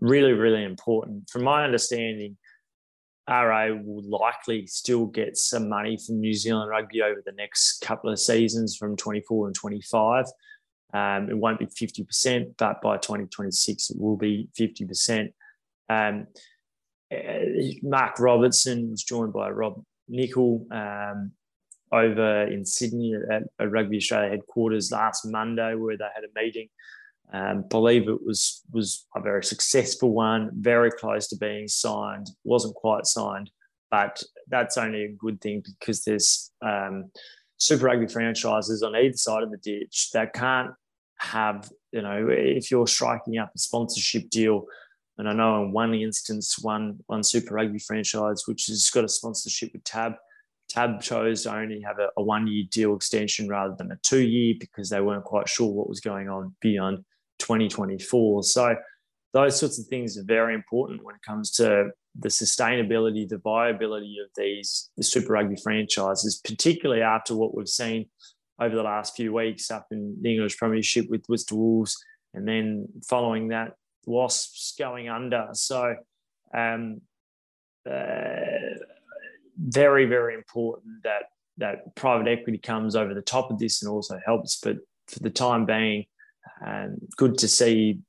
really 0.00 0.32
really 0.32 0.64
important. 0.64 1.30
From 1.30 1.44
my 1.44 1.64
understanding, 1.64 2.36
RA 3.28 3.68
will 3.74 4.02
likely 4.02 4.66
still 4.66 5.06
get 5.06 5.36
some 5.36 5.68
money 5.68 5.98
from 6.04 6.20
New 6.20 6.34
Zealand 6.34 6.70
rugby 6.70 7.02
over 7.02 7.22
the 7.24 7.32
next 7.32 7.80
couple 7.82 8.10
of 8.10 8.18
seasons 8.18 8.76
from 8.76 8.96
24 8.96 9.48
and 9.48 9.54
25. 9.54 10.24
Um, 10.94 11.28
it 11.28 11.36
won't 11.36 11.58
be 11.58 11.66
50%, 11.66 12.54
but 12.56 12.80
by 12.80 12.96
2026, 12.96 13.90
it 13.90 14.00
will 14.00 14.16
be 14.16 14.48
50%. 14.58 15.32
Um, 15.90 16.26
uh, 17.12 17.16
Mark 17.82 18.18
Robertson 18.18 18.90
was 18.90 19.02
joined 19.02 19.32
by 19.32 19.50
Rob 19.50 19.82
Nichol 20.08 20.66
um, 20.70 21.32
over 21.92 22.42
in 22.44 22.64
Sydney 22.64 23.14
at, 23.14 23.42
at, 23.58 23.70
Rugby 23.70 23.96
Australia 23.96 24.30
headquarters 24.30 24.90
last 24.92 25.24
Monday, 25.24 25.74
where 25.74 25.96
they 25.96 26.08
had 26.14 26.24
a 26.24 26.40
meeting. 26.40 26.68
Um, 27.32 27.64
believe 27.68 28.08
it 28.08 28.24
was 28.24 28.62
was 28.72 29.06
a 29.14 29.20
very 29.20 29.44
successful 29.44 30.12
one, 30.12 30.50
very 30.54 30.90
close 30.90 31.28
to 31.28 31.36
being 31.36 31.68
signed. 31.68 32.28
wasn't 32.44 32.74
quite 32.74 33.06
signed, 33.06 33.50
but 33.90 34.22
that's 34.48 34.78
only 34.78 35.04
a 35.04 35.12
good 35.12 35.40
thing 35.40 35.62
because 35.78 36.04
there's 36.04 36.50
um, 36.62 37.10
Super 37.58 37.86
Rugby 37.86 38.06
franchises 38.06 38.82
on 38.82 38.96
either 38.96 39.16
side 39.16 39.42
of 39.42 39.50
the 39.50 39.56
ditch 39.58 40.10
that 40.12 40.32
can't 40.32 40.70
have, 41.18 41.70
you 41.92 42.02
know, 42.02 42.28
if 42.30 42.70
you're 42.70 42.86
striking 42.86 43.38
up 43.38 43.50
a 43.54 43.58
sponsorship 43.58 44.30
deal, 44.30 44.64
and 45.18 45.28
I 45.28 45.32
know 45.32 45.64
in 45.64 45.72
one 45.72 45.94
instance, 45.94 46.58
one 46.60 47.00
one 47.06 47.24
Super 47.24 47.54
Rugby 47.54 47.80
franchise 47.80 48.44
which 48.46 48.66
has 48.66 48.88
got 48.90 49.04
a 49.04 49.08
sponsorship 49.08 49.72
with 49.72 49.82
Tab, 49.84 50.12
Tab 50.68 51.00
chose 51.00 51.42
to 51.42 51.54
only 51.54 51.80
have 51.80 51.98
a, 51.98 52.08
a 52.16 52.22
one 52.22 52.46
year 52.46 52.64
deal 52.70 52.94
extension 52.94 53.48
rather 53.48 53.74
than 53.76 53.90
a 53.90 53.98
two 54.02 54.20
year 54.20 54.54
because 54.60 54.90
they 54.90 55.00
weren't 55.00 55.24
quite 55.24 55.48
sure 55.48 55.72
what 55.72 55.88
was 55.88 56.00
going 56.00 56.28
on 56.28 56.54
beyond 56.60 56.98
2024. 57.38 58.44
So 58.44 58.76
those 59.32 59.58
sorts 59.58 59.78
of 59.78 59.86
things 59.86 60.16
are 60.16 60.24
very 60.24 60.54
important 60.54 61.02
when 61.02 61.14
it 61.14 61.22
comes 61.22 61.50
to 61.52 61.90
the 62.18 62.28
sustainability, 62.28 63.28
the 63.28 63.38
viability 63.38 64.18
of 64.22 64.30
these 64.36 64.90
the 64.96 65.02
Super 65.02 65.34
Rugby 65.34 65.56
franchises, 65.56 66.40
particularly 66.42 67.02
after 67.02 67.34
what 67.34 67.54
we've 67.56 67.68
seen 67.68 68.06
over 68.60 68.74
the 68.74 68.82
last 68.82 69.16
few 69.16 69.32
weeks 69.32 69.70
up 69.70 69.86
in 69.90 70.16
the 70.20 70.32
English 70.32 70.56
Premiership 70.56 71.08
with 71.08 71.24
Worcester 71.28 71.54
Wolves, 71.54 71.96
and 72.34 72.46
then 72.46 72.88
following 73.06 73.48
that, 73.48 73.74
Wasps 74.06 74.74
going 74.78 75.08
under. 75.08 75.48
So, 75.52 75.94
um, 76.54 77.00
uh, 77.88 78.76
very 79.60 80.06
very 80.06 80.34
important 80.34 81.02
that 81.04 81.24
that 81.58 81.94
private 81.96 82.28
equity 82.28 82.58
comes 82.58 82.94
over 82.94 83.12
the 83.14 83.22
top 83.22 83.50
of 83.50 83.58
this 83.58 83.82
and 83.82 83.90
also 83.90 84.18
helps. 84.24 84.58
But 84.60 84.78
for 85.08 85.20
the 85.20 85.30
time 85.30 85.66
being, 85.66 86.06
um, 86.64 86.98
good 87.16 87.38
to 87.38 87.48
see 87.48 88.00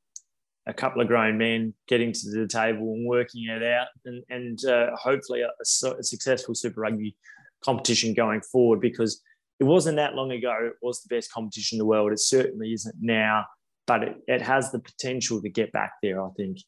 a 0.70 0.74
couple 0.74 1.02
of 1.02 1.08
grown 1.08 1.38
men 1.38 1.74
getting 1.88 2.14
to 2.14 2.30
the 2.30 2.48
table 2.48 2.94
and 2.94 3.08
working 3.08 3.48
it 3.50 3.64
out, 3.64 3.88
and, 4.06 4.24
and 4.30 4.66
uh, 4.66 4.96
hopefully 4.96 5.42
a, 5.42 5.50
a, 5.60 6.04
successful 6.04 6.54
Super 6.54 6.82
Rugby 6.82 7.18
competition 7.64 8.14
going 8.14 8.42
forward. 8.42 8.80
Because 8.80 9.22
it 9.60 9.64
wasn't 9.64 9.98
that 9.98 10.14
long 10.14 10.32
ago 10.32 10.56
it 10.62 10.74
was 10.82 11.02
the 11.02 11.14
best 11.14 11.34
competition 11.34 11.76
in 11.76 11.80
the 11.80 11.86
world. 11.86 12.12
It 12.12 12.20
certainly 12.20 12.72
isn't 12.74 12.96
now, 13.02 13.46
but 13.88 14.04
it, 14.04 14.16
it 14.28 14.42
has 14.44 14.72
the 14.72 14.80
potential 14.80 15.42
to 15.42 15.50
get 15.50 15.72
back 15.72 15.94
there. 16.04 16.24
I 16.24 16.30
think. 16.38 16.60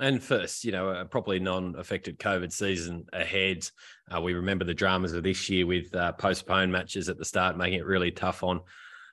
And 0.00 0.20
first, 0.20 0.64
you 0.64 0.72
know, 0.72 0.88
a 0.88 1.04
properly 1.04 1.38
non-affected 1.38 2.18
COVID 2.18 2.52
season 2.52 3.06
ahead. 3.12 3.68
Uh, 4.12 4.20
we 4.20 4.34
remember 4.34 4.64
the 4.64 4.74
dramas 4.74 5.12
of 5.12 5.22
this 5.22 5.48
year 5.48 5.66
with 5.66 5.94
uh, 5.94 6.10
postponed 6.14 6.72
matches 6.72 7.08
at 7.08 7.16
the 7.16 7.24
start, 7.24 7.56
making 7.56 7.78
it 7.78 7.86
really 7.86 8.10
tough 8.10 8.42
on 8.42 8.60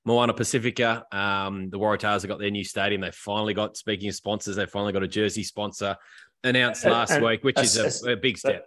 Moana 0.06 0.34
Pacifica. 0.34 1.06
Um, 1.12 1.70
the 1.70 1.78
Waratahs 1.78 2.22
have 2.22 2.28
got 2.28 2.40
their 2.40 2.52
new 2.52 2.64
stadium. 2.64 3.02
They 3.02 3.12
finally 3.12 3.54
got, 3.54 3.78
speaking 3.78 4.10
of 4.10 4.16
sponsors, 4.16 4.56
they 4.56 4.66
finally 4.66 4.94
got 4.94 5.04
a 5.04 5.08
jersey 5.08 5.44
sponsor 5.44 5.96
announced 6.44 6.86
last 6.86 7.12
and, 7.12 7.26
week, 7.26 7.44
which 7.44 7.58
a, 7.58 7.62
is 7.62 8.04
a, 8.04 8.14
a, 8.14 8.16
big 8.16 8.38
step. 8.38 8.66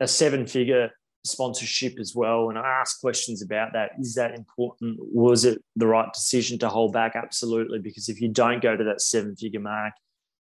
A 0.00 0.06
seven-figure 0.06 0.90
sponsorship 1.24 1.98
as 1.98 2.14
well. 2.14 2.50
And 2.50 2.58
I 2.58 2.66
asked 2.80 3.00
questions 3.00 3.42
about 3.42 3.72
that. 3.72 3.92
Is 3.98 4.14
that 4.14 4.34
important? 4.34 4.98
Was 5.00 5.44
it 5.44 5.62
the 5.74 5.86
right 5.86 6.12
decision 6.12 6.58
to 6.60 6.68
hold 6.68 6.92
back? 6.92 7.16
Absolutely. 7.16 7.80
Because 7.80 8.08
if 8.08 8.20
you 8.20 8.28
don't 8.28 8.62
go 8.62 8.76
to 8.76 8.84
that 8.84 9.00
seven 9.00 9.34
figure 9.34 9.60
mark 9.60 9.92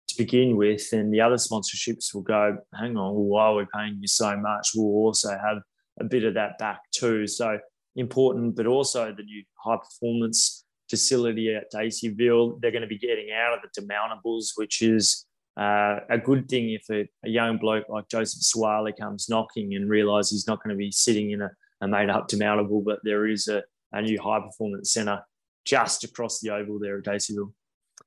to 0.08 0.16
begin 0.16 0.56
with, 0.56 0.88
then 0.90 1.10
the 1.10 1.20
other 1.20 1.36
sponsorships 1.36 2.14
will 2.14 2.22
go, 2.22 2.58
hang 2.74 2.96
on, 2.96 3.14
well, 3.14 3.24
why 3.24 3.44
are 3.46 3.56
we 3.56 3.66
paying 3.74 3.98
you 4.00 4.08
so 4.08 4.36
much? 4.36 4.70
We'll 4.74 4.86
also 4.86 5.30
have 5.30 5.58
a 6.00 6.04
bit 6.04 6.24
of 6.24 6.34
that 6.34 6.58
back 6.58 6.78
too. 6.92 7.26
So 7.26 7.58
important, 7.98 8.56
but 8.56 8.66
also 8.66 9.12
the 9.14 9.22
new 9.22 9.42
high 9.62 9.76
performance 9.76 10.64
facility 10.88 11.54
at 11.54 11.70
Daceyville. 11.72 12.60
They're 12.60 12.70
going 12.70 12.82
to 12.82 12.88
be 12.88 12.98
getting 12.98 13.30
out 13.32 13.54
of 13.54 13.60
the 13.62 13.80
demountables, 13.80 14.52
which 14.56 14.80
is 14.80 15.26
uh, 15.58 16.00
a 16.08 16.18
good 16.18 16.48
thing 16.48 16.70
if 16.70 16.84
a, 16.90 17.08
a, 17.26 17.28
young 17.28 17.58
bloke 17.58 17.88
like 17.88 18.08
Joseph 18.08 18.42
Suaalii 18.42 18.96
comes 18.98 19.28
knocking 19.28 19.74
and 19.74 19.90
realises 19.90 20.30
he's 20.30 20.46
not 20.46 20.62
going 20.62 20.74
to 20.74 20.78
be 20.78 20.92
sitting 20.92 21.32
in 21.32 21.42
a, 21.42 21.50
a 21.80 21.88
made 21.88 22.10
up 22.10 22.28
demountable, 22.28 22.84
but 22.84 23.00
there 23.02 23.26
is 23.26 23.48
a, 23.48 23.62
a 23.92 24.00
new 24.00 24.20
high 24.22 24.40
performance 24.40 24.92
centre 24.92 25.20
just 25.64 26.04
across 26.04 26.40
the 26.40 26.50
oval 26.50 26.78
there 26.78 26.98
at 26.98 27.04
Daceyville. 27.04 27.52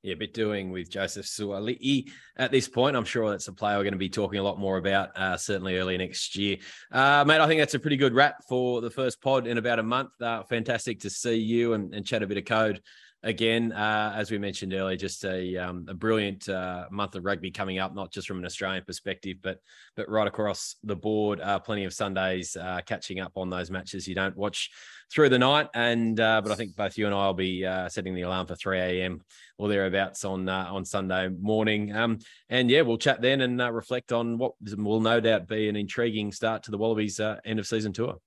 Yeah, 0.02 0.14
bit 0.14 0.34
doing 0.34 0.72
with 0.72 0.90
Joseph 0.90 1.26
Suaalii 1.26 2.10
at 2.36 2.50
this 2.50 2.68
point. 2.68 2.96
I'm 2.96 3.04
sure 3.04 3.30
that's 3.30 3.46
a 3.46 3.52
player 3.52 3.76
we're 3.76 3.84
going 3.84 3.92
to 3.92 3.98
be 3.98 4.08
talking 4.08 4.40
a 4.40 4.42
lot 4.42 4.58
more 4.58 4.76
about, 4.76 5.16
uh, 5.16 5.36
certainly 5.36 5.78
early 5.78 5.96
next 5.96 6.34
year. 6.34 6.56
Uh, 6.90 7.24
mate, 7.24 7.40
I 7.40 7.46
think 7.46 7.60
that's 7.60 7.74
a 7.74 7.78
pretty 7.78 7.96
good 7.96 8.12
wrap 8.12 8.42
for 8.48 8.80
the 8.80 8.90
first 8.90 9.22
pod 9.22 9.46
in 9.46 9.58
about 9.58 9.78
a 9.78 9.84
month. 9.84 10.10
Uh, 10.20 10.42
fantastic 10.42 10.98
to 11.00 11.10
see 11.10 11.36
you 11.36 11.74
and, 11.74 11.94
and 11.94 12.04
chat 12.04 12.24
a 12.24 12.26
bit 12.26 12.36
of 12.36 12.44
code 12.44 12.80
again, 13.22 13.72
uh, 13.72 14.12
as 14.16 14.30
we 14.30 14.38
mentioned 14.38 14.74
earlier, 14.74 14.96
just 14.96 15.24
a, 15.24 15.56
um, 15.56 15.86
a 15.88 15.94
brilliant 15.94 16.48
uh, 16.48 16.86
month 16.90 17.14
of 17.14 17.24
rugby 17.24 17.50
coming 17.50 17.78
up, 17.78 17.94
not 17.94 18.12
just 18.12 18.26
from 18.26 18.38
an 18.38 18.44
Australian 18.44 18.84
perspective, 18.84 19.36
but 19.42 19.58
but 19.96 20.08
right 20.08 20.26
across 20.26 20.76
the 20.82 20.96
board. 20.96 21.40
Uh, 21.40 21.58
plenty 21.58 21.84
of 21.84 21.92
Sundays 21.92 22.56
uh, 22.56 22.80
catching 22.84 23.20
up 23.20 23.32
on 23.36 23.50
those 23.50 23.70
matches 23.70 24.08
you 24.08 24.14
don't 24.14 24.36
watch 24.36 24.70
through 25.12 25.28
the 25.28 25.38
night. 25.38 25.68
And 25.74 26.18
uh, 26.18 26.40
but 26.42 26.52
I 26.52 26.54
think 26.54 26.74
both 26.76 26.98
you 26.98 27.06
and 27.06 27.14
I 27.14 27.26
will 27.26 27.34
be 27.34 27.64
uh, 27.64 27.88
setting 27.88 28.14
the 28.14 28.22
alarm 28.22 28.46
for 28.46 28.56
3 28.56 28.78
a.m. 28.78 29.20
or 29.58 29.68
thereabouts 29.68 30.24
on 30.24 30.48
on 30.48 30.84
Sunday 30.84 31.28
morning. 31.28 31.94
Um, 31.94 32.18
and 32.48 32.70
yeah, 32.70 32.82
we'll 32.82 32.98
chat 32.98 33.22
then 33.22 33.40
and 33.40 33.58
reflect 33.74 34.12
on 34.12 34.38
what 34.38 34.52
will 34.76 35.00
no 35.00 35.20
doubt 35.20 35.48
be 35.48 35.68
an 35.68 35.76
intriguing 35.76 36.32
start 36.32 36.64
to 36.64 36.70
the 36.70 36.78
Wallabies 36.78 37.20
end 37.20 37.58
of 37.58 37.66
season 37.66 37.92
tour 37.92 38.18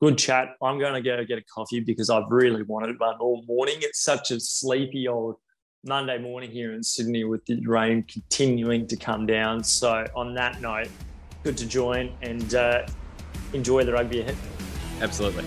good 0.00 0.18
chat. 0.18 0.56
I'm 0.62 0.78
going 0.78 0.94
to 0.94 1.02
go 1.02 1.24
get 1.24 1.38
a 1.38 1.44
coffee 1.44 1.80
because 1.80 2.10
I've 2.10 2.30
really 2.30 2.62
wanted 2.62 2.98
one 2.98 3.16
all 3.20 3.44
morning. 3.46 3.76
It's 3.80 4.02
such 4.02 4.30
a 4.30 4.40
sleepy 4.40 5.08
old 5.08 5.36
Monday 5.84 6.18
morning 6.18 6.50
here 6.50 6.72
in 6.72 6.82
Sydney 6.82 7.24
with 7.24 7.44
the 7.46 7.60
rain 7.66 8.04
continuing 8.04 8.86
to 8.88 8.96
come 8.96 9.26
down. 9.26 9.62
So, 9.62 10.06
on 10.14 10.34
that 10.34 10.60
note, 10.60 10.88
good 11.42 11.56
to 11.58 11.66
join 11.66 12.12
and 12.22 12.54
uh, 12.54 12.86
enjoy 13.52 13.84
the 13.84 13.92
rugby 13.92 14.20
ahead. 14.20 14.36
Absolutely. 15.00 15.44